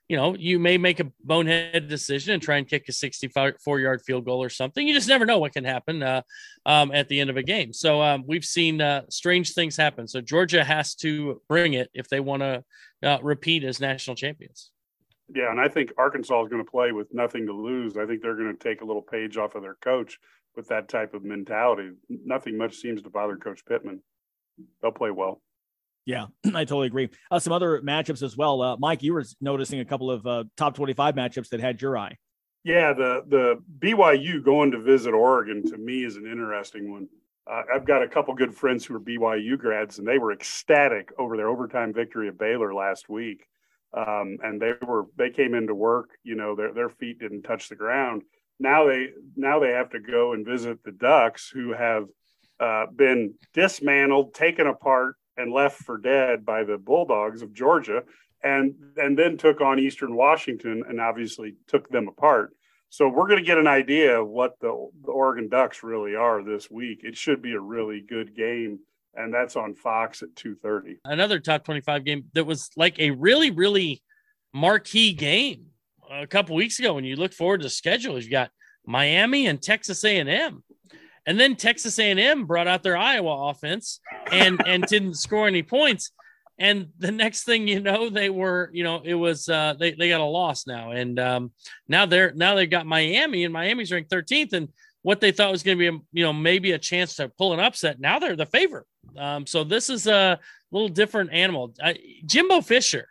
[0.09, 4.03] you know, you may make a bonehead decision and try and kick a 64 yard
[4.03, 4.87] field goal or something.
[4.87, 6.23] You just never know what can happen uh,
[6.65, 7.73] um, at the end of a game.
[7.73, 10.07] So um, we've seen uh, strange things happen.
[10.07, 12.65] So Georgia has to bring it if they want to
[13.03, 14.71] uh, repeat as national champions.
[15.35, 17.97] Yeah, and I think Arkansas is going to play with nothing to lose.
[17.97, 20.19] I think they're going to take a little page off of their coach
[20.55, 21.91] with that type of mentality.
[22.09, 24.03] Nothing much seems to bother Coach Pittman.
[24.81, 25.43] They'll play well.
[26.07, 27.11] Yeah, I totally agree.
[27.31, 28.63] Uh, some other matchups as well.
[28.63, 31.99] Uh, Mike, you were noticing a couple of uh, top 25 matchups that had your
[31.99, 32.17] eye.
[32.65, 37.09] Yeah, the the BYU going to visit Oregon to me is an interesting one.
[37.49, 41.13] Uh, I've got a couple good friends who are BYU grads, and they were ecstatic
[41.17, 43.47] over their overtime victory at Baylor last week.
[43.97, 47.69] Um, and they were they came into work, you know, their their feet didn't touch
[47.69, 48.23] the ground.
[48.59, 52.07] Now they now they have to go and visit the Ducks, who have
[52.59, 58.03] uh, been dismantled, taken apart, and left for dead by the Bulldogs of Georgia,
[58.43, 62.55] and and then took on Eastern Washington and obviously took them apart.
[62.89, 66.43] So we're going to get an idea of what the, the Oregon Ducks really are
[66.45, 67.01] this week.
[67.03, 68.79] It should be a really good game,
[69.15, 70.99] and that's on Fox at two thirty.
[71.05, 74.03] Another top twenty-five game that was like a really really
[74.55, 75.67] marquee game
[76.11, 76.95] a couple weeks ago.
[76.95, 78.51] When you look forward to schedule, you've got
[78.87, 80.63] Miami and Texas A and M
[81.27, 84.01] and then Texas A&M brought out their Iowa offense
[84.31, 86.13] and and didn't score any points.
[86.59, 90.09] And the next thing you know, they were, you know, it was uh, they they
[90.09, 91.53] got a loss now, and um,
[91.89, 94.69] now they're now they've got Miami, and Miami's ranked 13th, and
[95.03, 97.53] what they thought was going to be, a, you know, maybe a chance to pull
[97.53, 98.01] an upset.
[98.01, 98.87] Now they're the favorite.
[99.17, 100.41] Um, so this is a
[100.73, 101.75] little different animal.
[102.25, 103.09] Jimbo Fisher,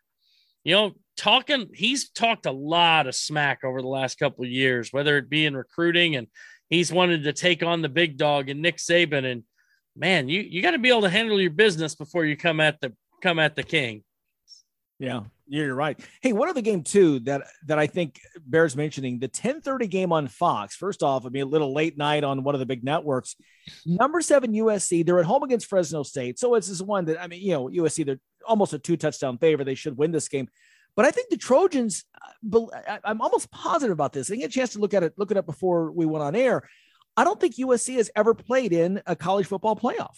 [0.65, 4.91] you know, talking, he's talked a lot of smack over the last couple of years,
[4.91, 6.27] whether it be in recruiting and
[6.69, 9.29] he's wanted to take on the big dog and Nick Saban.
[9.29, 9.43] And
[9.95, 12.79] man, you you got to be able to handle your business before you come at
[12.81, 14.03] the come at the king.
[14.97, 15.99] Yeah, you're right.
[16.21, 20.27] Hey, one other game too that that I think bears mentioning the 10:30 game on
[20.27, 20.75] Fox.
[20.75, 23.35] First off, I mean a little late night on one of the big networks.
[23.85, 25.05] Number seven USC.
[25.05, 27.67] They're at home against Fresno State, so it's this one that I mean, you know,
[27.67, 29.63] USC they're almost a two touchdown favor.
[29.63, 30.47] They should win this game.
[30.95, 32.05] But I think the Trojans,
[32.51, 34.29] uh, I'm almost positive about this.
[34.29, 36.23] I didn't get a chance to look at it, look it up before we went
[36.23, 36.67] on air.
[37.17, 40.17] I don't think USC has ever played in a college football playoff.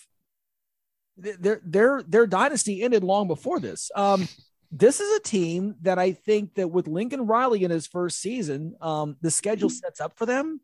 [1.17, 3.89] Their their their dynasty ended long before this.
[3.95, 4.27] Um,
[4.71, 8.75] this is a team that I think that with Lincoln Riley in his first season,
[8.81, 10.59] um, the schedule sets up for them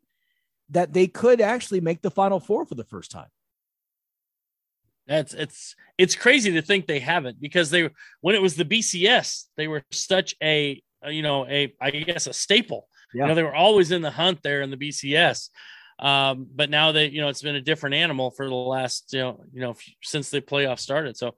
[0.70, 3.28] that they could actually make the Final Four for the first time.
[5.06, 7.90] That's it's it's crazy to think they haven't because they
[8.20, 12.32] when it was the BCS they were such a, you know a I guess a
[12.32, 12.88] staple.
[13.12, 13.22] Yeah.
[13.22, 15.50] You know they were always in the hunt there in the BCS.
[15.98, 19.20] Um, but now they you know it's been a different animal for the last you
[19.20, 21.16] know you know since the playoff started.
[21.16, 21.34] So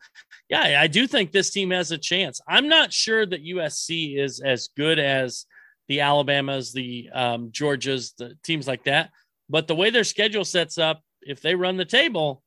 [0.48, 2.40] yeah, I do think this team has a chance.
[2.48, 5.44] I'm not sure that USC is as good as
[5.88, 9.10] the Alabamas, the um, Georgias, the teams like that.
[9.48, 12.42] But the way their schedule sets up, if they run the table,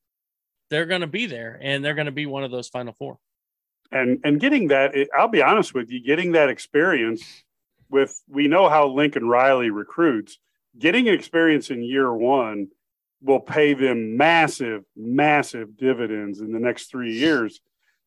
[0.70, 3.18] they're going to be there and they're going to be one of those final four.
[3.92, 7.24] And and getting that, I'll be honest with you, getting that experience
[7.90, 10.38] with we know how Lincoln Riley recruits.
[10.78, 12.68] Getting an experience in year one
[13.22, 17.60] will pay them massive, massive dividends in the next three years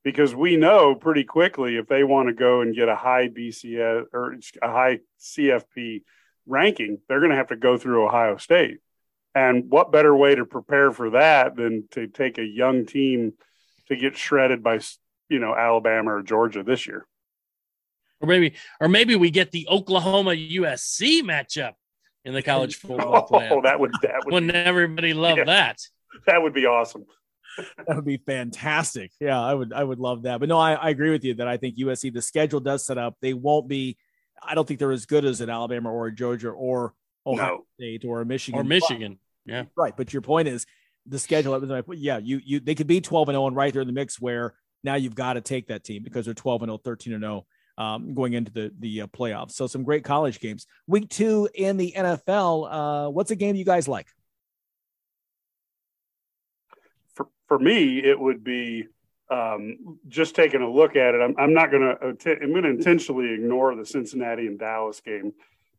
[0.05, 4.07] because we know pretty quickly if they want to go and get a high BCS
[4.13, 6.03] or a high CFP
[6.47, 8.79] ranking, they're going to have to go through Ohio State.
[9.35, 13.33] And what better way to prepare for that than to take a young team
[13.89, 14.81] to get shredded by,
[15.29, 17.07] you know, Alabama or Georgia this year?
[18.21, 21.73] Or maybe, or maybe we get the Oklahoma USC matchup
[22.25, 23.51] in the college football oh, playoff.
[23.51, 25.79] Oh, that would that would wouldn't everybody love yeah, that?
[26.27, 27.05] That would be awesome.
[27.87, 29.13] that would be fantastic.
[29.21, 30.41] Yeah, I would I would love that.
[30.41, 32.99] But no, I, I agree with you that I think USC the schedule does set
[32.99, 33.17] up.
[33.21, 33.97] They won't be.
[34.43, 36.95] I don't think they're as good as an Alabama or a Georgia or
[37.27, 37.65] Ohio no.
[37.79, 38.61] State or Michigan.
[38.61, 39.19] Or Michigan.
[39.47, 39.65] But, yeah.
[39.77, 39.97] Right.
[39.97, 40.67] But your point is
[41.07, 41.85] the schedule.
[41.95, 44.21] Yeah, you you they could be 12 and 0 and right there in the mix
[44.21, 44.55] where
[44.85, 47.47] now you've got to take that team because they're 12 and 0, 13 and 0
[47.79, 49.53] um, going into the the uh, playoffs.
[49.53, 50.67] So some great college games.
[50.87, 52.69] Week two in the NFL.
[52.71, 54.07] Uh, what's a game you guys like?
[57.15, 58.87] For for me, it would be
[59.31, 61.21] um, just taking a look at it.
[61.21, 62.39] I'm, I'm not going to.
[62.43, 65.33] I'm going to intentionally ignore the Cincinnati and Dallas game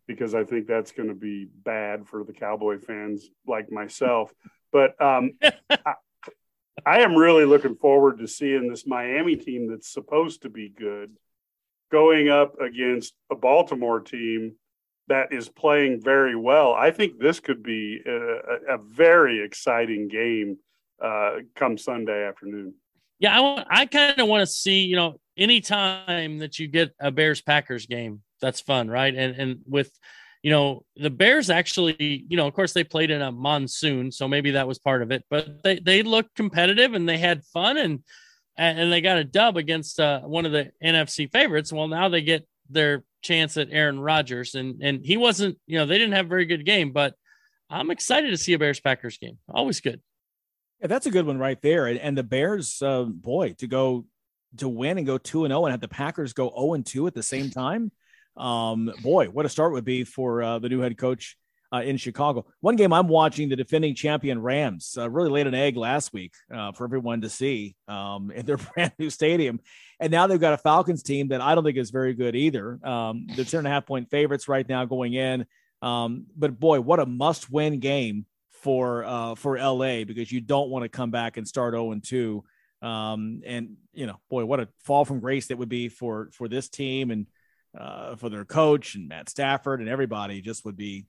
[0.08, 4.34] because I think that's going to be bad for the Cowboy fans like myself.
[4.72, 5.34] But um,
[5.70, 5.94] I,
[6.86, 11.16] I, am really looking forward to seeing this Miami team that's supposed to be good
[11.92, 14.56] going up against a Baltimore team
[15.08, 16.74] that is playing very well.
[16.74, 20.58] I think this could be a, a very exciting game
[21.02, 22.74] uh, come Sunday afternoon.
[23.20, 27.12] Yeah, I, I kind of want to see, you know, anytime that you get a
[27.12, 29.16] Bears Packers game, that's fun, right?
[29.16, 29.90] And and with
[30.44, 34.28] you know, the Bears actually, you know, of course they played in a monsoon, so
[34.28, 37.78] maybe that was part of it, but they they looked competitive and they had fun
[37.78, 38.04] and
[38.56, 41.74] and they got a dub against uh, one of the NFC favorites.
[41.74, 45.86] Well, now they get their chance at Aaron Rodgers and and he wasn't, you know,
[45.86, 47.16] they didn't have a very good game, but
[47.70, 49.40] I'm excited to see a Bears Packers game.
[49.50, 50.02] Always good.
[50.82, 51.88] Yeah, that's a good one right there.
[51.88, 54.06] And, and the Bears, uh, boy, to go
[54.58, 57.08] to win and go two and zero, and have the Packers go zero and two
[57.08, 57.92] at the same time.
[58.38, 61.38] Um, boy, what a start would be for uh, the new head coach
[61.74, 62.46] uh, in Chicago.
[62.62, 66.34] One game I'm watching, the defending champion Rams uh, really laid an egg last week
[66.54, 69.60] uh, for everyone to see um, in their brand new stadium,
[70.00, 72.80] and now they've got a Falcons team that I don't think is very good either.
[72.86, 75.46] Um, they're ten and a half point favorites right now going in,
[75.82, 78.26] um, but boy, what a must win game
[78.64, 82.04] for uh, for LA because you don't want to come back and start 0 and
[82.04, 82.44] 2.
[82.82, 86.48] Um, and you know, boy, what a fall from grace that would be for for
[86.48, 87.28] this team and
[87.78, 90.42] uh, for their coach and Matt Stafford and everybody.
[90.42, 91.06] Just would be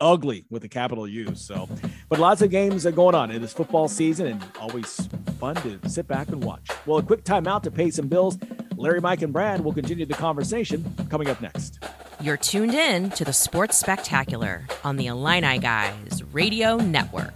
[0.00, 1.34] ugly with a capital U.
[1.34, 1.68] So,
[2.08, 5.08] but lots of games are going on in this football season, and always
[5.38, 6.68] fun to sit back and watch.
[6.86, 8.38] Well, a quick timeout to pay some bills.
[8.76, 11.78] Larry, Mike, and Brad will continue the conversation coming up next.
[12.20, 17.34] You're tuned in to the Sports Spectacular on the Illini Guys Radio Network.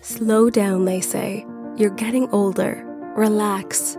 [0.00, 1.44] Slow down, they say.
[1.76, 2.82] You're getting older.
[3.16, 3.96] Relax.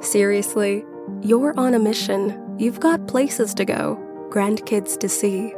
[0.00, 0.84] Seriously,
[1.22, 2.49] you're on a mission.
[2.60, 3.96] You've got places to go,
[4.28, 5.54] grandkids to see.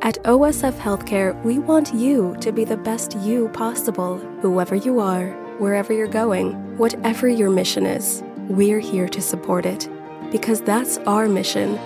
[0.00, 5.28] At OSF Healthcare, we want you to be the best you possible, whoever you are,
[5.58, 8.22] wherever you're going, whatever your mission is.
[8.48, 9.90] We're here to support it
[10.30, 11.78] because that's our mission.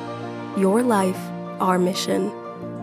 [0.56, 1.18] Your life
[1.58, 2.30] our mission.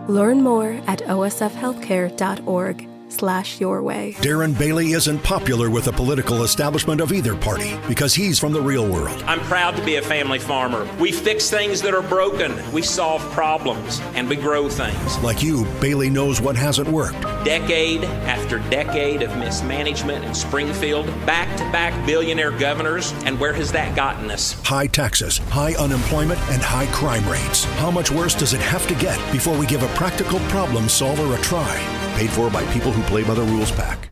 [0.06, 4.14] Learn more at osfhealthcare.org slash your way.
[4.20, 8.60] Darren Bailey isn't popular with the political establishment of either party because he's from the
[8.60, 9.22] real world.
[9.26, 10.88] I'm proud to be a family farmer.
[10.98, 15.18] We fix things that are broken, we solve problems, and we grow things.
[15.18, 17.20] Like you, Bailey knows what hasn't worked.
[17.44, 23.72] Decade after decade of mismanagement in Springfield, back to back billionaire governors, and where has
[23.72, 24.52] that gotten us?
[24.64, 27.64] High taxes, high unemployment, and high crime rates.
[27.78, 31.34] How much worse does it have to get before we give a practical problem solver
[31.34, 32.09] a try?
[32.20, 34.10] Paid for by people who play by the rules pack.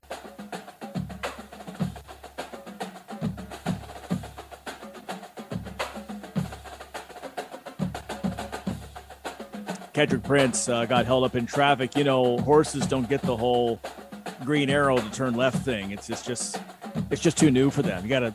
[9.92, 11.94] Kedrick Prince uh, got held up in traffic.
[11.96, 13.78] You know, horses don't get the whole
[14.42, 15.90] green arrow to turn left thing.
[15.90, 16.58] It's, it's just
[17.10, 18.02] it's just too new for them.
[18.02, 18.34] You gotta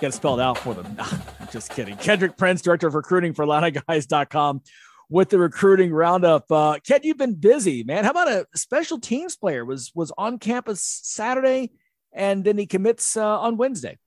[0.00, 0.96] gotta spell it out for them.
[1.50, 1.96] Just kidding.
[1.96, 4.62] Kedrick Prince, director of recruiting for IlliniGuys.com
[5.10, 6.50] with the recruiting roundup.
[6.50, 8.04] Uh, Ken, you've been busy, man.
[8.04, 11.72] How about a special teams player was was on campus Saturday,
[12.12, 13.98] and then he commits uh, on Wednesday.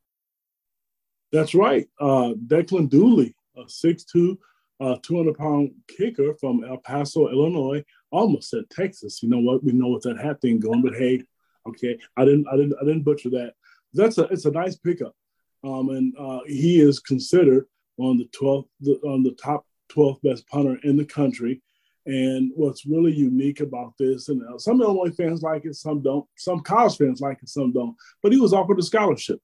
[1.32, 1.88] That's right.
[2.00, 4.38] Uh, Declan Dooley, a 6'2",
[4.80, 7.84] uh, 200 pound kicker from El Paso, Illinois.
[8.12, 9.22] Almost said Texas.
[9.22, 9.64] You know what?
[9.64, 11.24] We know what that hat thing going, but hey,
[11.68, 13.54] okay, I didn't, I didn't, I didn't butcher that.
[13.94, 15.16] That's a, it's a nice pickup,
[15.64, 17.66] um, and uh, he is considered
[17.98, 21.62] on the 12th, the, on the top 12th best punter in the country.
[22.06, 26.26] And what's really unique about this, and uh, some Illinois fans like it, some don't.
[26.36, 27.96] Some college fans like it, some don't.
[28.22, 29.40] But he was offered a scholarship.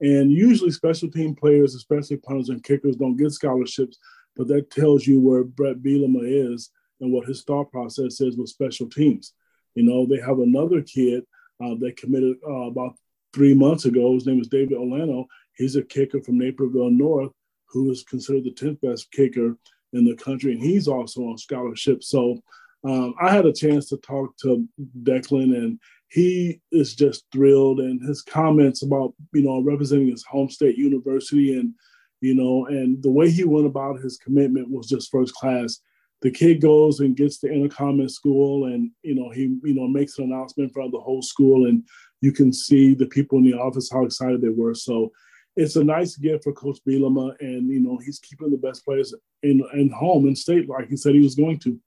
[0.00, 3.98] And usually, special team players, especially punters and kickers, don't get scholarships.
[4.36, 6.70] But that tells you where Bret Bielema is
[7.00, 9.32] and what his thought process is with special teams.
[9.74, 11.24] You know, they have another kid
[11.64, 12.96] uh, that committed uh, about
[13.32, 14.14] three months ago.
[14.14, 15.26] His name is David Olano.
[15.56, 17.32] He's a kicker from Naperville North,
[17.66, 19.56] who is considered the 10th best kicker
[19.94, 22.02] in the country, and he's also on scholarship.
[22.02, 22.42] So
[22.84, 24.66] um, I had a chance to talk to
[25.02, 27.80] Declan, and he is just thrilled.
[27.80, 31.72] And his comments about you know representing his home state university, and
[32.20, 35.80] you know, and the way he went about his commitment was just first class.
[36.22, 39.88] The kid goes and gets the intercom in school, and you know he you know
[39.88, 41.82] makes an announcement for the whole school, and
[42.20, 44.74] you can see the people in the office how excited they were.
[44.74, 45.10] So
[45.56, 49.14] it's a nice gift for Coach Bielema, and you know he's keeping the best players
[49.42, 51.78] in in home and state like he said he was going to.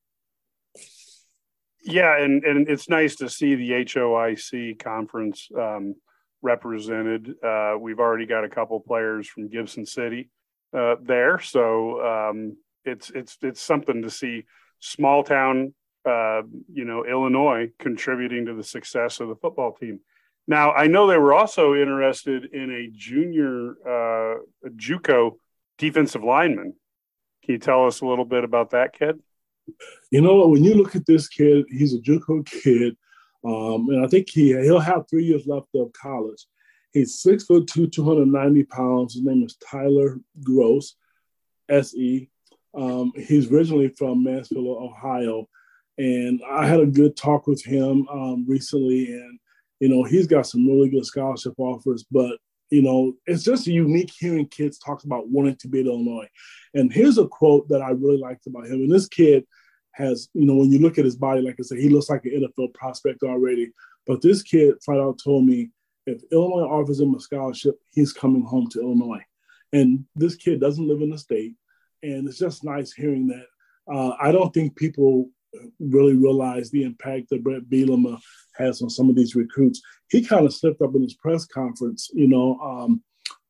[1.83, 5.95] Yeah, and and it's nice to see the HOIC conference um,
[6.41, 7.35] represented.
[7.43, 10.29] Uh, we've already got a couple players from Gibson City
[10.77, 14.45] uh, there, so um, it's it's it's something to see
[14.79, 15.73] small town,
[16.05, 16.41] uh,
[16.71, 19.99] you know, Illinois contributing to the success of the football team.
[20.47, 25.37] Now, I know they were also interested in a junior uh, a JUCO
[25.77, 26.73] defensive lineman.
[27.43, 29.19] Can you tell us a little bit about that kid?
[30.09, 30.47] You know?
[30.47, 32.95] When you look at this kid, he's a JUCO kid,
[33.43, 36.45] um, and I think he he'll have three years left of college.
[36.93, 39.15] He's six foot two, 290 pounds.
[39.15, 40.95] His name is Tyler Gross,
[41.67, 42.29] S.E.
[42.73, 45.49] Um, he's originally from Mansfield, Ohio,
[45.97, 49.39] and I had a good talk with him um, recently, and
[49.79, 52.37] you know he's got some really good scholarship offers, but
[52.69, 56.27] you know it's just unique hearing kids talk about wanting to be at Illinois.
[56.73, 58.81] And here's a quote that I really liked about him.
[58.81, 59.45] And this kid
[59.97, 62.25] has, you know, when you look at his body, like I said, he looks like
[62.25, 63.71] an NFL prospect already.
[64.05, 65.71] But this kid flat out told me
[66.05, 69.23] if Illinois offers him a scholarship, he's coming home to Illinois.
[69.73, 71.55] And this kid doesn't live in the state.
[72.03, 73.45] And it's just nice hearing that.
[73.91, 75.29] Uh, I don't think people
[75.79, 78.19] really realize the impact that Bret Bielema
[78.57, 79.81] has on some of these recruits.
[80.09, 83.01] He kind of slipped up in his press conference, you know, um,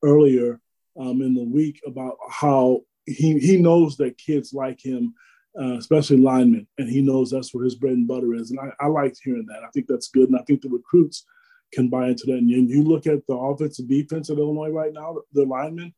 [0.03, 0.59] earlier
[0.99, 5.13] um, in the week about how he he knows that kids like him,
[5.59, 8.51] uh, especially linemen, and he knows that's where his bread and butter is.
[8.51, 9.63] And I, I liked hearing that.
[9.63, 11.25] I think that's good, and I think the recruits
[11.73, 12.37] can buy into that.
[12.37, 15.93] And you look at the offensive defense at Illinois right now, the linemen,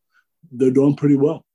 [0.52, 1.45] they're doing pretty well.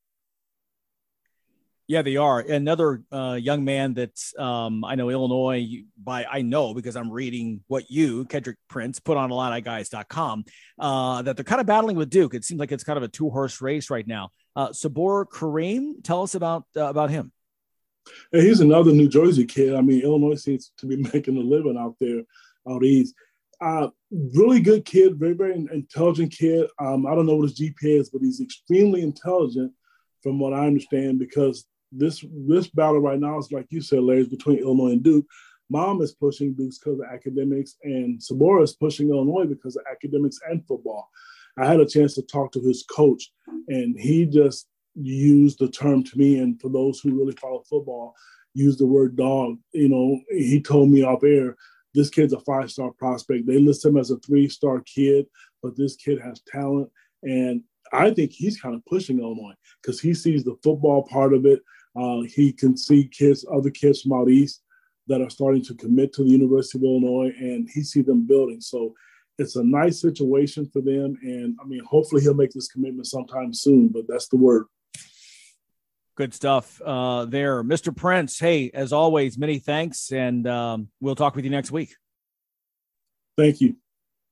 [1.86, 2.40] Yeah, they are.
[2.40, 7.61] Another uh, young man that's um, I know Illinois by I know because I'm reading
[7.66, 10.44] what you, Kedrick Prince, put on a lot IlliniGuys.com
[10.78, 12.35] uh, that they're kind of battling with Duke.
[12.35, 14.31] It seems like it's kind of a two horse race right now.
[14.56, 17.32] Uh, Sabor Kareem, tell us about uh, about him.
[18.32, 19.74] He's another New Jersey kid.
[19.74, 22.23] I mean, Illinois seems to be making a living out there,
[22.69, 23.15] out east.
[23.61, 26.66] Uh, really good kid, very, very intelligent kid.
[26.78, 29.73] Um, I don't know what his GPA is, but he's extremely intelligent
[30.23, 34.24] from what I understand because this this battle right now is like you said, Larry,
[34.24, 35.26] between Illinois and Duke.
[35.70, 40.38] Mom is pushing Duke because of academics, and Sabora is pushing Illinois because of academics
[40.48, 41.08] and football.
[41.56, 43.32] I had a chance to talk to his coach,
[43.68, 46.38] and he just used the term to me.
[46.38, 48.14] And for those who really follow football,
[48.54, 49.56] use the word dog.
[49.72, 51.56] You know, he told me off air,
[51.94, 53.46] this kid's a five star prospect.
[53.46, 55.26] They list him as a three star kid,
[55.62, 56.90] but this kid has talent.
[57.22, 57.62] And
[57.92, 61.60] I think he's kind of pushing Illinois because he sees the football part of it.
[61.96, 64.62] Uh, he can see kids, other kids from out east
[65.06, 68.60] that are starting to commit to the University of Illinois, and he sees them building.
[68.60, 68.94] So
[69.38, 71.16] it's a nice situation for them.
[71.22, 74.66] And I mean, hopefully he'll make this commitment sometime soon, but that's the word.
[76.16, 77.64] Good stuff uh, there.
[77.64, 77.94] Mr.
[77.94, 80.12] Prince, hey, as always, many thanks.
[80.12, 81.96] And um, we'll talk with you next week.
[83.36, 83.76] Thank you.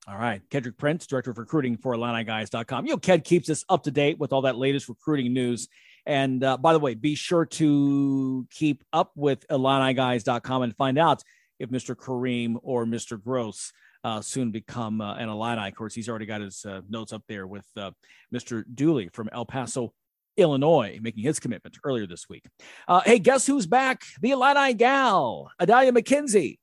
[0.07, 0.43] All right.
[0.49, 2.87] Kedrick Prince, Director of Recruiting for IlliniGuys.com.
[2.87, 5.69] You know, Ked keeps us up to date with all that latest recruiting news.
[6.07, 11.23] And uh, by the way, be sure to keep up with IlliniGuys.com and find out
[11.59, 11.95] if Mr.
[11.95, 13.23] Kareem or Mr.
[13.23, 13.73] Gross
[14.05, 15.69] uh, soon become uh, an Illini.
[15.69, 17.93] Of course, he's already got his uh, notes up there with uh,
[18.35, 18.65] Mr.
[18.73, 19.93] Dooley from El Paso,
[20.37, 22.45] Illinois, making his commitment earlier this week.
[22.89, 24.03] Uh, hey, guess who's back?
[24.21, 26.59] The Illini gal, Adalia McKenzie.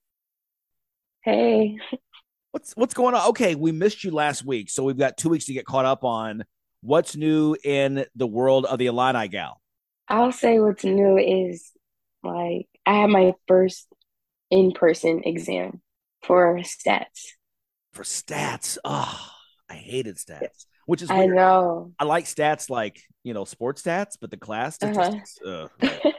[1.24, 1.78] Hey.
[2.52, 3.30] What's what's going on?
[3.30, 6.04] Okay, we missed you last week, so we've got two weeks to get caught up
[6.04, 6.44] on
[6.82, 9.62] what's new in the world of the Illini gal.
[10.08, 11.72] I'll say what's new is
[12.24, 13.88] like I had my first
[14.50, 15.82] in person exam
[16.24, 17.28] for stats.
[17.94, 18.78] For stats.
[18.84, 19.30] Oh,
[19.70, 20.66] I hated stats.
[20.86, 21.94] Which is I know.
[22.00, 24.82] I like stats like, you know, sports stats, but the class.
[24.82, 25.20] Uh-huh.
[25.46, 26.12] Uh, yeah.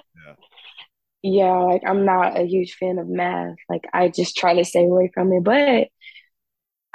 [1.22, 3.56] yeah, like I'm not a huge fan of math.
[3.68, 5.42] Like I just try to stay away from it.
[5.42, 5.88] But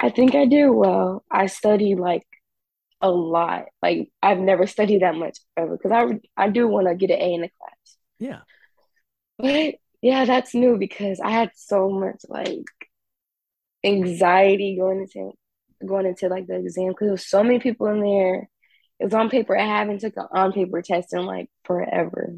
[0.00, 1.22] I think I do well.
[1.30, 2.26] I study like
[3.00, 3.66] a lot.
[3.82, 7.20] Like I've never studied that much ever because I I do want to get an
[7.20, 7.96] A in the class.
[8.18, 8.40] Yeah.
[9.38, 12.64] But yeah, that's new because I had so much like
[13.84, 15.32] anxiety going into
[15.86, 18.48] going into like the exam because there was so many people in there.
[18.98, 19.56] It was on paper.
[19.56, 22.34] I haven't took an on paper test in like forever.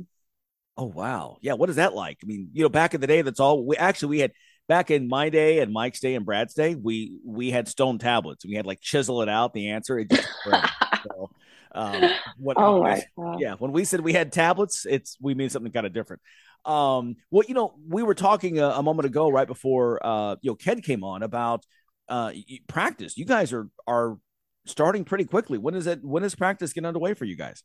[0.77, 1.55] Oh wow, yeah.
[1.55, 2.19] What is that like?
[2.23, 4.33] I mean, you know, back in the day, that's all we actually we had
[4.69, 6.75] back in my day and Mike's day and Brad's day.
[6.75, 8.45] We we had stone tablets.
[8.45, 9.99] We had like chisel it out the answer.
[9.99, 10.29] It just
[11.03, 11.31] so,
[11.73, 13.41] um, what, oh my God.
[13.41, 13.55] yeah.
[13.55, 16.23] When we said we had tablets, it's we mean something kind of different.
[16.65, 20.51] Um, well, you know, we were talking a, a moment ago, right before uh, you
[20.51, 21.65] know, Ked came on about
[22.09, 22.33] uh
[22.69, 23.17] practice.
[23.17, 24.19] You guys are are
[24.67, 25.59] starting pretty quickly.
[25.59, 26.05] When is it?
[26.05, 27.63] When is practice getting underway for you guys?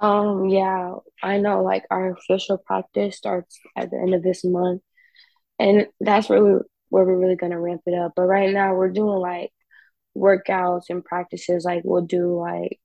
[0.00, 1.62] Um, yeah, I know.
[1.62, 4.82] Like our official practice starts at the end of this month,
[5.62, 8.12] and that's really where we're really gonna ramp it up.
[8.16, 9.52] But right now, we're doing like
[10.16, 11.64] workouts and practices.
[11.64, 12.80] Like we'll do like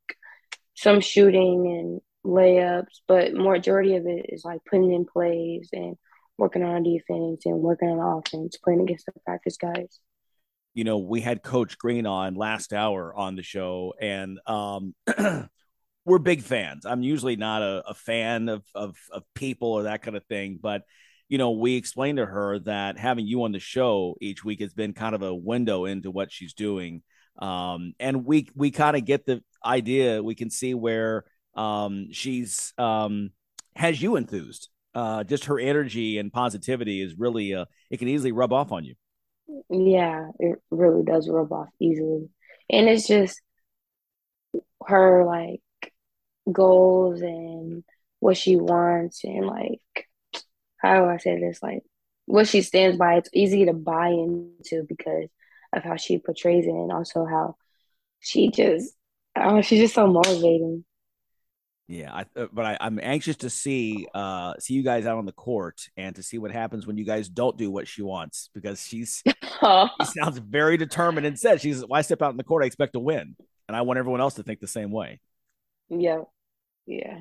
[0.75, 5.95] some shooting and layups, but majority of it is like putting in plays and
[6.37, 9.99] working on defense and working on offense, playing against the practice guys.
[10.75, 14.93] You know, we had Coach Green on last hour on the show, and um,
[16.05, 16.85] we're big fans.
[16.85, 20.59] I'm usually not a, a fan of, of of people or that kind of thing,
[20.61, 20.83] but
[21.29, 24.73] you know, we explained to her that having you on the show each week has
[24.73, 27.03] been kind of a window into what she's doing.
[27.39, 30.23] Um, and we we kind of get the idea.
[30.23, 31.25] We can see where
[31.55, 33.31] um, she's um,
[33.75, 34.69] has you enthused.
[34.95, 38.83] Uh, just her energy and positivity is really uh, it can easily rub off on
[38.83, 38.95] you.
[39.69, 42.29] Yeah, it really does rub off easily,
[42.69, 43.39] and it's just
[44.87, 45.61] her like
[46.51, 47.83] goals and
[48.19, 50.06] what she wants and like
[50.77, 51.83] how do I say this like
[52.27, 53.15] what she stands by.
[53.15, 55.29] It's easy to buy into because
[55.73, 57.55] of how she portrays it and also how
[58.19, 58.93] she just
[59.35, 60.85] oh she's just so motivating.
[61.89, 65.25] Yeah, I, uh, but I, I'm anxious to see uh see you guys out on
[65.25, 68.49] the court and to see what happens when you guys don't do what she wants
[68.53, 72.63] because she's she sounds very determined and says she's why step out in the court
[72.63, 73.37] I expect to win
[73.67, 75.21] and I want everyone else to think the same way.
[75.89, 76.23] Yeah,
[76.85, 77.19] yeah,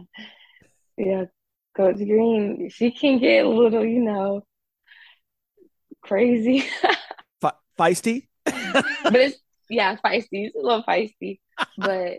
[0.97, 1.25] yeah.
[1.77, 4.43] Coach Green, she can get a little, you know,
[6.03, 6.61] crazy,
[7.41, 8.29] Fe- feisty.
[8.45, 9.39] but it's
[9.69, 10.47] yeah, feisty.
[10.47, 11.41] It's a little feisty,
[11.77, 12.19] but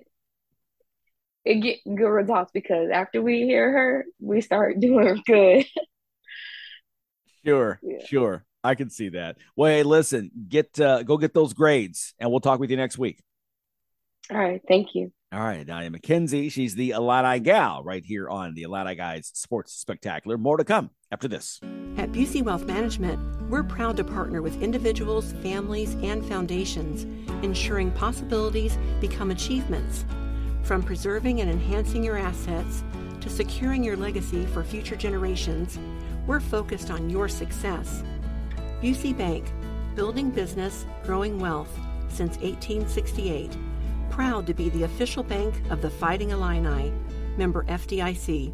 [1.46, 5.66] it get good results because after we hear her, we start doing good.
[7.46, 8.06] Sure, Yeah.
[8.06, 8.46] sure.
[8.64, 9.38] I can see that.
[9.56, 12.98] Well, hey, listen, get uh, go get those grades, and we'll talk with you next
[12.98, 13.24] week.
[14.30, 15.14] All right, thank you.
[15.34, 16.50] All right, Adalia McKenzie.
[16.50, 20.38] She's the Illini gal right here on the Illini Guys Sports Spectacular.
[20.38, 21.60] More to come after this.
[21.98, 27.04] At Busey Wealth Management, we're proud to partner with individuals, families, and foundations,
[27.44, 30.06] ensuring possibilities become achievements.
[30.64, 32.86] From preserving and enhancing your assets
[33.20, 35.78] to securing your legacy for future generations,
[36.26, 38.02] we're focused on your success.
[38.82, 39.52] Busey Bank,
[39.94, 41.78] building business, growing wealth
[42.08, 43.58] since 1868.
[44.10, 46.92] Proud to be the official bank of the Fighting Illini,
[47.38, 48.54] member FDIC.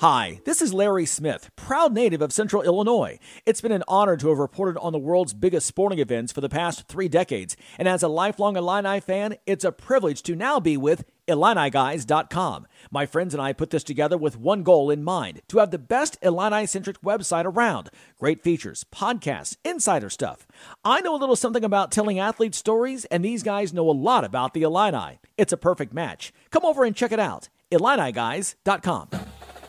[0.00, 3.18] Hi, this is Larry Smith, proud native of Central Illinois.
[3.44, 6.48] It's been an honor to have reported on the world's biggest sporting events for the
[6.48, 10.76] past three decades, and as a lifelong Illini fan, it's a privilege to now be
[10.76, 12.66] with IlliniGuys.com.
[12.90, 15.78] My friends and I put this together with one goal in mind to have the
[15.78, 17.90] best Illini centric website around.
[18.18, 20.46] Great features, podcasts, insider stuff.
[20.84, 24.24] I know a little something about telling athlete stories, and these guys know a lot
[24.24, 25.20] about the Illini.
[25.36, 26.32] It's a perfect match.
[26.50, 27.48] Come over and check it out.
[27.70, 29.10] IlliniGuys.com.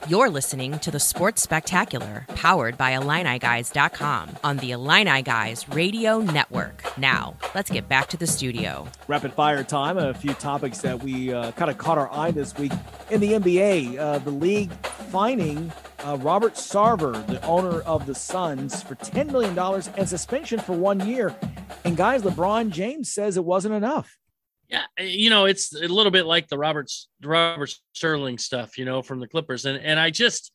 [0.08, 6.98] You're listening to the Sports Spectacular, powered by IlliniGuys.com on the Illini Guys Radio Network.
[6.98, 8.88] Now, let's get back to the studio.
[9.08, 9.98] rapid fire time.
[9.98, 12.72] A few topics that we uh, kind of caught our eye this week
[13.12, 14.00] in the NBA.
[14.00, 14.72] Uh, the league
[15.12, 15.72] fining
[16.06, 19.58] uh, Robert Sarver, the owner of the Suns, for $10 million
[19.98, 21.36] and suspension for one year.
[21.84, 24.18] And guys, LeBron James says it wasn't enough.
[24.70, 29.02] Yeah, you know, it's a little bit like the Roberts Robert Sterling stuff, you know,
[29.02, 30.52] from the Clippers, and and I just,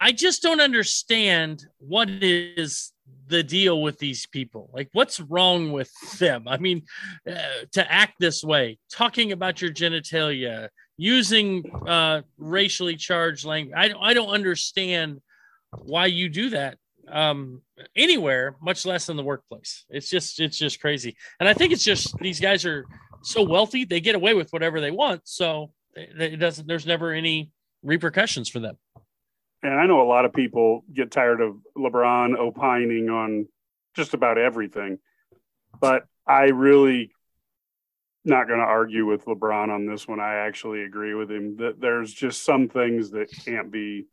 [0.00, 2.92] I just don't understand what is
[3.28, 4.68] the deal with these people.
[4.72, 6.48] Like, what's wrong with them?
[6.48, 6.82] I mean,
[7.28, 13.76] uh, to act this way, talking about your genitalia, using uh, racially charged language.
[13.76, 15.20] I I don't understand
[15.72, 16.78] why you do that
[17.12, 17.62] um
[17.96, 21.82] anywhere much less in the workplace it's just it's just crazy and i think it's
[21.84, 22.84] just these guys are
[23.22, 27.50] so wealthy they get away with whatever they want so it doesn't there's never any
[27.82, 28.76] repercussions for them
[29.62, 33.46] And I know a lot of people get tired of LeBron opining on
[33.94, 34.98] just about everything,
[35.80, 37.12] but I really
[38.24, 40.20] not going to argue with LeBron on this one.
[40.20, 44.06] I actually agree with him that there's just some things that can't be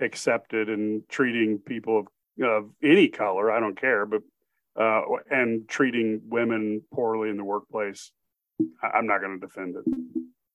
[0.00, 2.06] accepted in treating people of,
[2.42, 3.50] of any color.
[3.52, 4.22] I don't care, but
[4.76, 8.12] uh, and treating women poorly in the workplace.
[8.82, 9.84] I'm not going to defend it.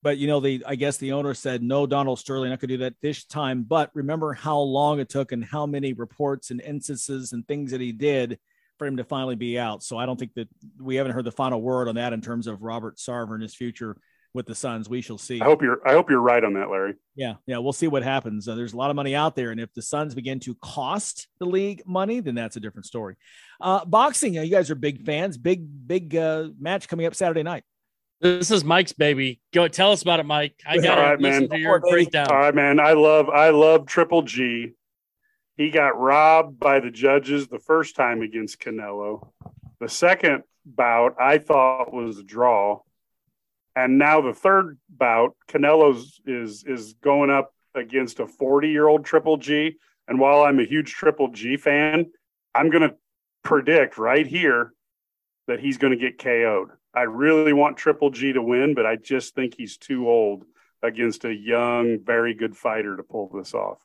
[0.02, 2.76] But you know, the I guess the owner said no, Donald Sterling I could do
[2.78, 3.64] that this time.
[3.64, 7.80] But remember how long it took and how many reports and instances and things that
[7.80, 8.38] he did
[8.78, 9.82] for him to finally be out.
[9.82, 12.46] So I don't think that we haven't heard the final word on that in terms
[12.46, 13.96] of Robert Sarver and his future
[14.36, 14.88] with the Suns.
[14.88, 15.40] We shall see.
[15.40, 16.94] I hope you're I hope you're right on that, Larry.
[17.16, 18.46] Yeah, yeah, we'll see what happens.
[18.46, 21.26] Uh, there's a lot of money out there, and if the Suns begin to cost
[21.40, 23.16] the league money, then that's a different story.
[23.60, 25.36] Uh, boxing, you guys are big fans.
[25.36, 27.64] Big, big uh, match coming up Saturday night.
[28.20, 31.22] This is mike's baby go tell us about it mike i got All right, to
[31.22, 31.50] listen man.
[31.50, 32.80] to your breakdown All right, man.
[32.80, 34.72] I love I love Triple G.
[35.56, 39.28] He got robbed by the judges the first time against Canelo.
[39.80, 42.80] The second bout I thought was a draw.
[43.74, 49.76] And now the third bout, Canelo's is is going up against a 40-year-old Triple G.
[50.08, 52.06] And while I'm a huge Triple G fan,
[52.54, 52.94] I'm gonna
[53.42, 54.72] predict right here
[55.46, 56.70] that he's going to get KO'd.
[56.96, 60.44] I really want Triple G to win, but I just think he's too old
[60.82, 63.78] against a young, very good fighter to pull this off.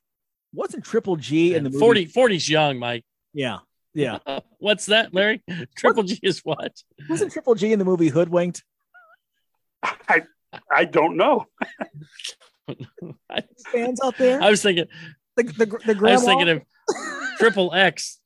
[0.53, 2.05] wasn't Triple G in the movie?
[2.05, 3.03] 40 40's young, Mike.
[3.33, 3.59] Yeah.
[3.93, 4.19] Yeah.
[4.59, 5.43] What's that, Larry?
[5.77, 6.73] Triple G is what?
[7.09, 8.63] Wasn't Triple G in the movie Hoodwinked?
[9.83, 10.23] I
[10.69, 11.45] I don't know.
[13.71, 14.41] Fans out there?
[14.41, 14.85] I was thinking
[15.35, 16.15] the the, the I grandma?
[16.15, 16.61] was thinking of
[17.39, 18.19] Triple X,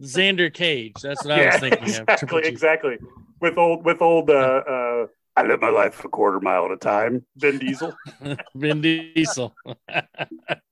[0.00, 0.94] Xander Cage.
[1.02, 1.88] That's what I was thinking of.
[1.88, 2.48] Exactly, G.
[2.48, 2.98] exactly.
[3.42, 4.30] With old, with old.
[4.30, 7.26] Uh, uh, I live my life a quarter mile at a time.
[7.36, 7.92] Vin Diesel.
[8.54, 9.52] Vin Diesel.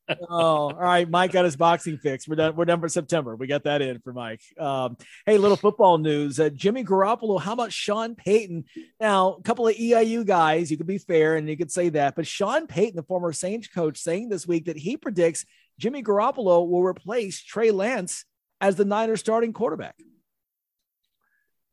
[0.08, 1.10] oh, all right.
[1.10, 2.28] Mike got his boxing fix.
[2.28, 2.54] We're done.
[2.54, 3.34] We're done for September.
[3.34, 4.42] We got that in for Mike.
[4.56, 6.38] Um, hey, little football news.
[6.38, 7.40] Uh, Jimmy Garoppolo.
[7.40, 8.66] How about Sean Payton?
[9.00, 10.70] Now, a couple of EIU guys.
[10.70, 13.66] You could be fair and you could say that, but Sean Payton, the former Saints
[13.66, 15.44] coach, saying this week that he predicts
[15.80, 18.24] Jimmy Garoppolo will replace Trey Lance
[18.60, 19.96] as the Niners starting quarterback.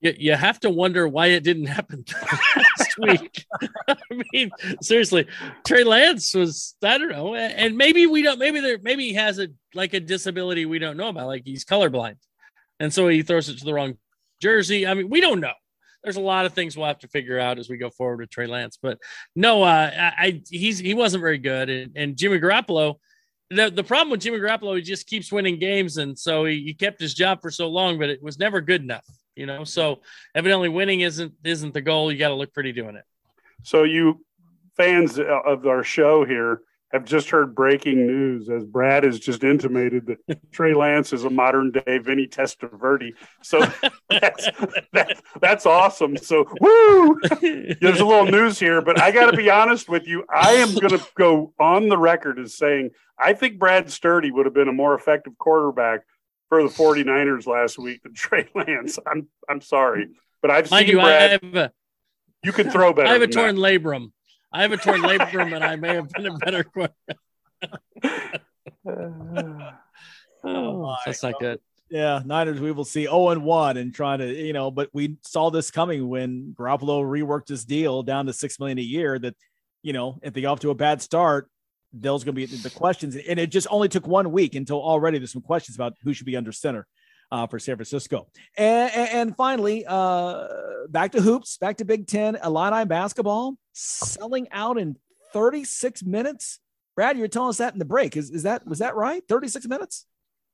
[0.01, 2.05] You, you have to wonder why it didn't happen
[2.55, 3.45] last week.
[3.87, 3.95] I
[4.31, 4.51] mean,
[4.81, 5.27] seriously,
[5.65, 8.39] Trey Lance was I don't know, and maybe we don't.
[8.39, 11.65] Maybe there, maybe he has a like a disability we don't know about, like he's
[11.65, 12.17] colorblind,
[12.79, 13.97] and so he throws it to the wrong
[14.41, 14.85] jersey.
[14.85, 15.53] I mean, we don't know.
[16.03, 18.29] There's a lot of things we'll have to figure out as we go forward with
[18.29, 18.99] Trey Lance, but
[19.35, 22.95] no, uh, I, I he's he wasn't very good, and, and Jimmy Garoppolo.
[23.49, 26.73] The, the problem with Jimmy Garoppolo, he just keeps winning games, and so he, he
[26.73, 29.05] kept his job for so long, but it was never good enough
[29.37, 29.99] you know so
[30.35, 33.05] evidently winning isn't isn't the goal you got to look pretty doing it
[33.63, 34.23] So you
[34.75, 36.61] fans of our show here
[36.93, 41.29] have just heard breaking news as Brad has just intimated that Trey Lance is a
[41.29, 43.13] modern day Vinny Testaverde.
[43.43, 43.59] So
[44.09, 44.45] that's,
[44.93, 46.15] that, that's awesome.
[46.15, 47.19] So woo!
[47.41, 50.23] There's a little news here, but I got to be honest with you.
[50.33, 54.45] I am going to go on the record as saying I think Brad Sturdy would
[54.45, 56.01] have been a more effective quarterback
[56.49, 58.99] for the 49ers last week than Trey Lance.
[59.05, 60.09] I'm I'm sorry,
[60.41, 61.41] but I've mind seen you Brad.
[61.43, 61.71] i have a
[62.43, 63.07] you can throw better.
[63.07, 63.61] i have a torn that.
[63.61, 64.11] labrum
[64.53, 67.17] i have a torn labrum and i may have been a better quarterback
[68.87, 69.71] oh,
[70.43, 71.59] oh that's not good
[71.89, 75.17] Yeah, Niners, we will see 0 and 1 and trying to, you know, but we
[75.23, 79.17] saw this coming when Garoppolo reworked his deal down to six million a year.
[79.17, 79.35] That,
[79.83, 81.49] you know, if they go off to a bad start,
[81.93, 83.15] there's going to be the questions.
[83.15, 86.25] And it just only took one week until already there's some questions about who should
[86.25, 86.87] be under center
[87.31, 88.27] uh, for San Francisco.
[88.57, 90.47] And, and, and finally, uh,
[90.89, 94.97] back to hoops, back to Big Ten, Illini basketball selling out in
[95.33, 96.59] 36 minutes.
[96.95, 98.17] Brad, you were telling us that in the break.
[98.17, 99.23] Is, is that, was that right?
[99.27, 100.05] 36 minutes?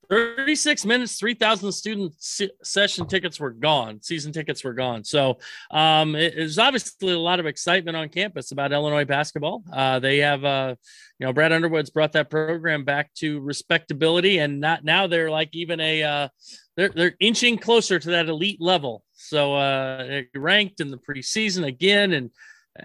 [0.08, 5.04] 36 minutes 3000 student se- session tickets were gone season tickets were gone.
[5.04, 5.38] So
[5.70, 9.62] um it, there's obviously a lot of excitement on campus about illinois basketball.
[9.72, 10.74] Uh they have uh
[11.18, 15.50] you know brad underwood's brought that program back to respectability and not now they're like
[15.52, 16.28] even a uh
[16.76, 19.04] they're they're inching closer to that elite level.
[19.12, 22.30] So uh ranked in the preseason again and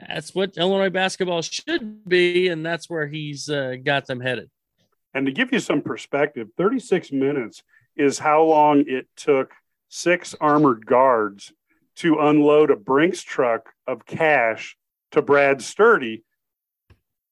[0.08, 4.50] that's what illinois basketball should be and that's where he's uh, got them headed
[5.14, 7.64] And to give you some perspective, 36 minutes
[7.96, 9.52] is how long it took
[9.90, 11.52] six armored guards
[11.98, 14.78] to unload a Brinks truck of cash
[15.12, 16.24] to Brad Sturdy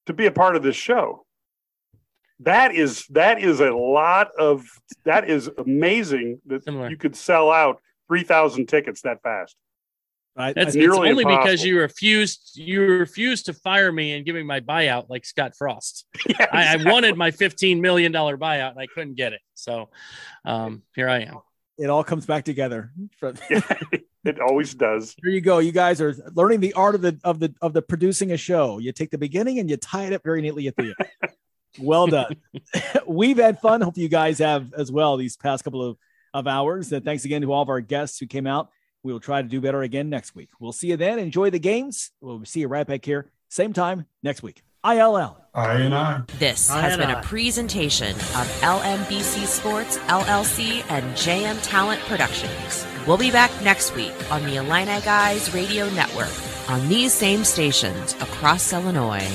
[0.08, 1.26] to be a part of this show.
[2.42, 4.68] That is that is a lot of
[5.06, 9.56] that is amazing that you could sell out 3,000 tickets that fast.
[10.38, 10.54] Right.
[10.54, 14.44] That's it's nearly only because you refused you refused to fire me and give me
[14.44, 16.06] my buyout like Scott Frost.
[16.52, 19.42] I, I wanted my fifteen million dollar buyout and I couldn't get it.
[19.56, 19.90] So
[20.46, 21.40] um, here I am.
[21.80, 22.92] It all comes back together.
[23.22, 25.16] it always does.
[25.24, 25.58] There you go.
[25.58, 28.78] You guys are learning the art of the of the of the producing a show.
[28.78, 31.32] You take the beginning and you tie it up very neatly at the end.
[31.80, 32.36] well done.
[33.08, 33.82] We've had fun.
[33.82, 35.98] Hope you guys have as well these past couple of,
[36.32, 36.92] of hours.
[36.92, 38.70] And thanks again to all of our guests who came out.
[39.08, 40.50] We will try to do better again next week.
[40.60, 41.18] We'll see you then.
[41.18, 42.12] Enjoy the games.
[42.20, 44.64] We'll see you right back here, same time next week.
[44.84, 45.38] ILL.
[45.54, 46.24] I and I.
[46.40, 47.22] This I has been I.
[47.22, 52.86] a presentation of LMBC Sports, LLC, and JM Talent Productions.
[53.08, 56.34] We'll be back next week on the Illini Guys Radio Network
[56.70, 59.26] on these same stations across Illinois.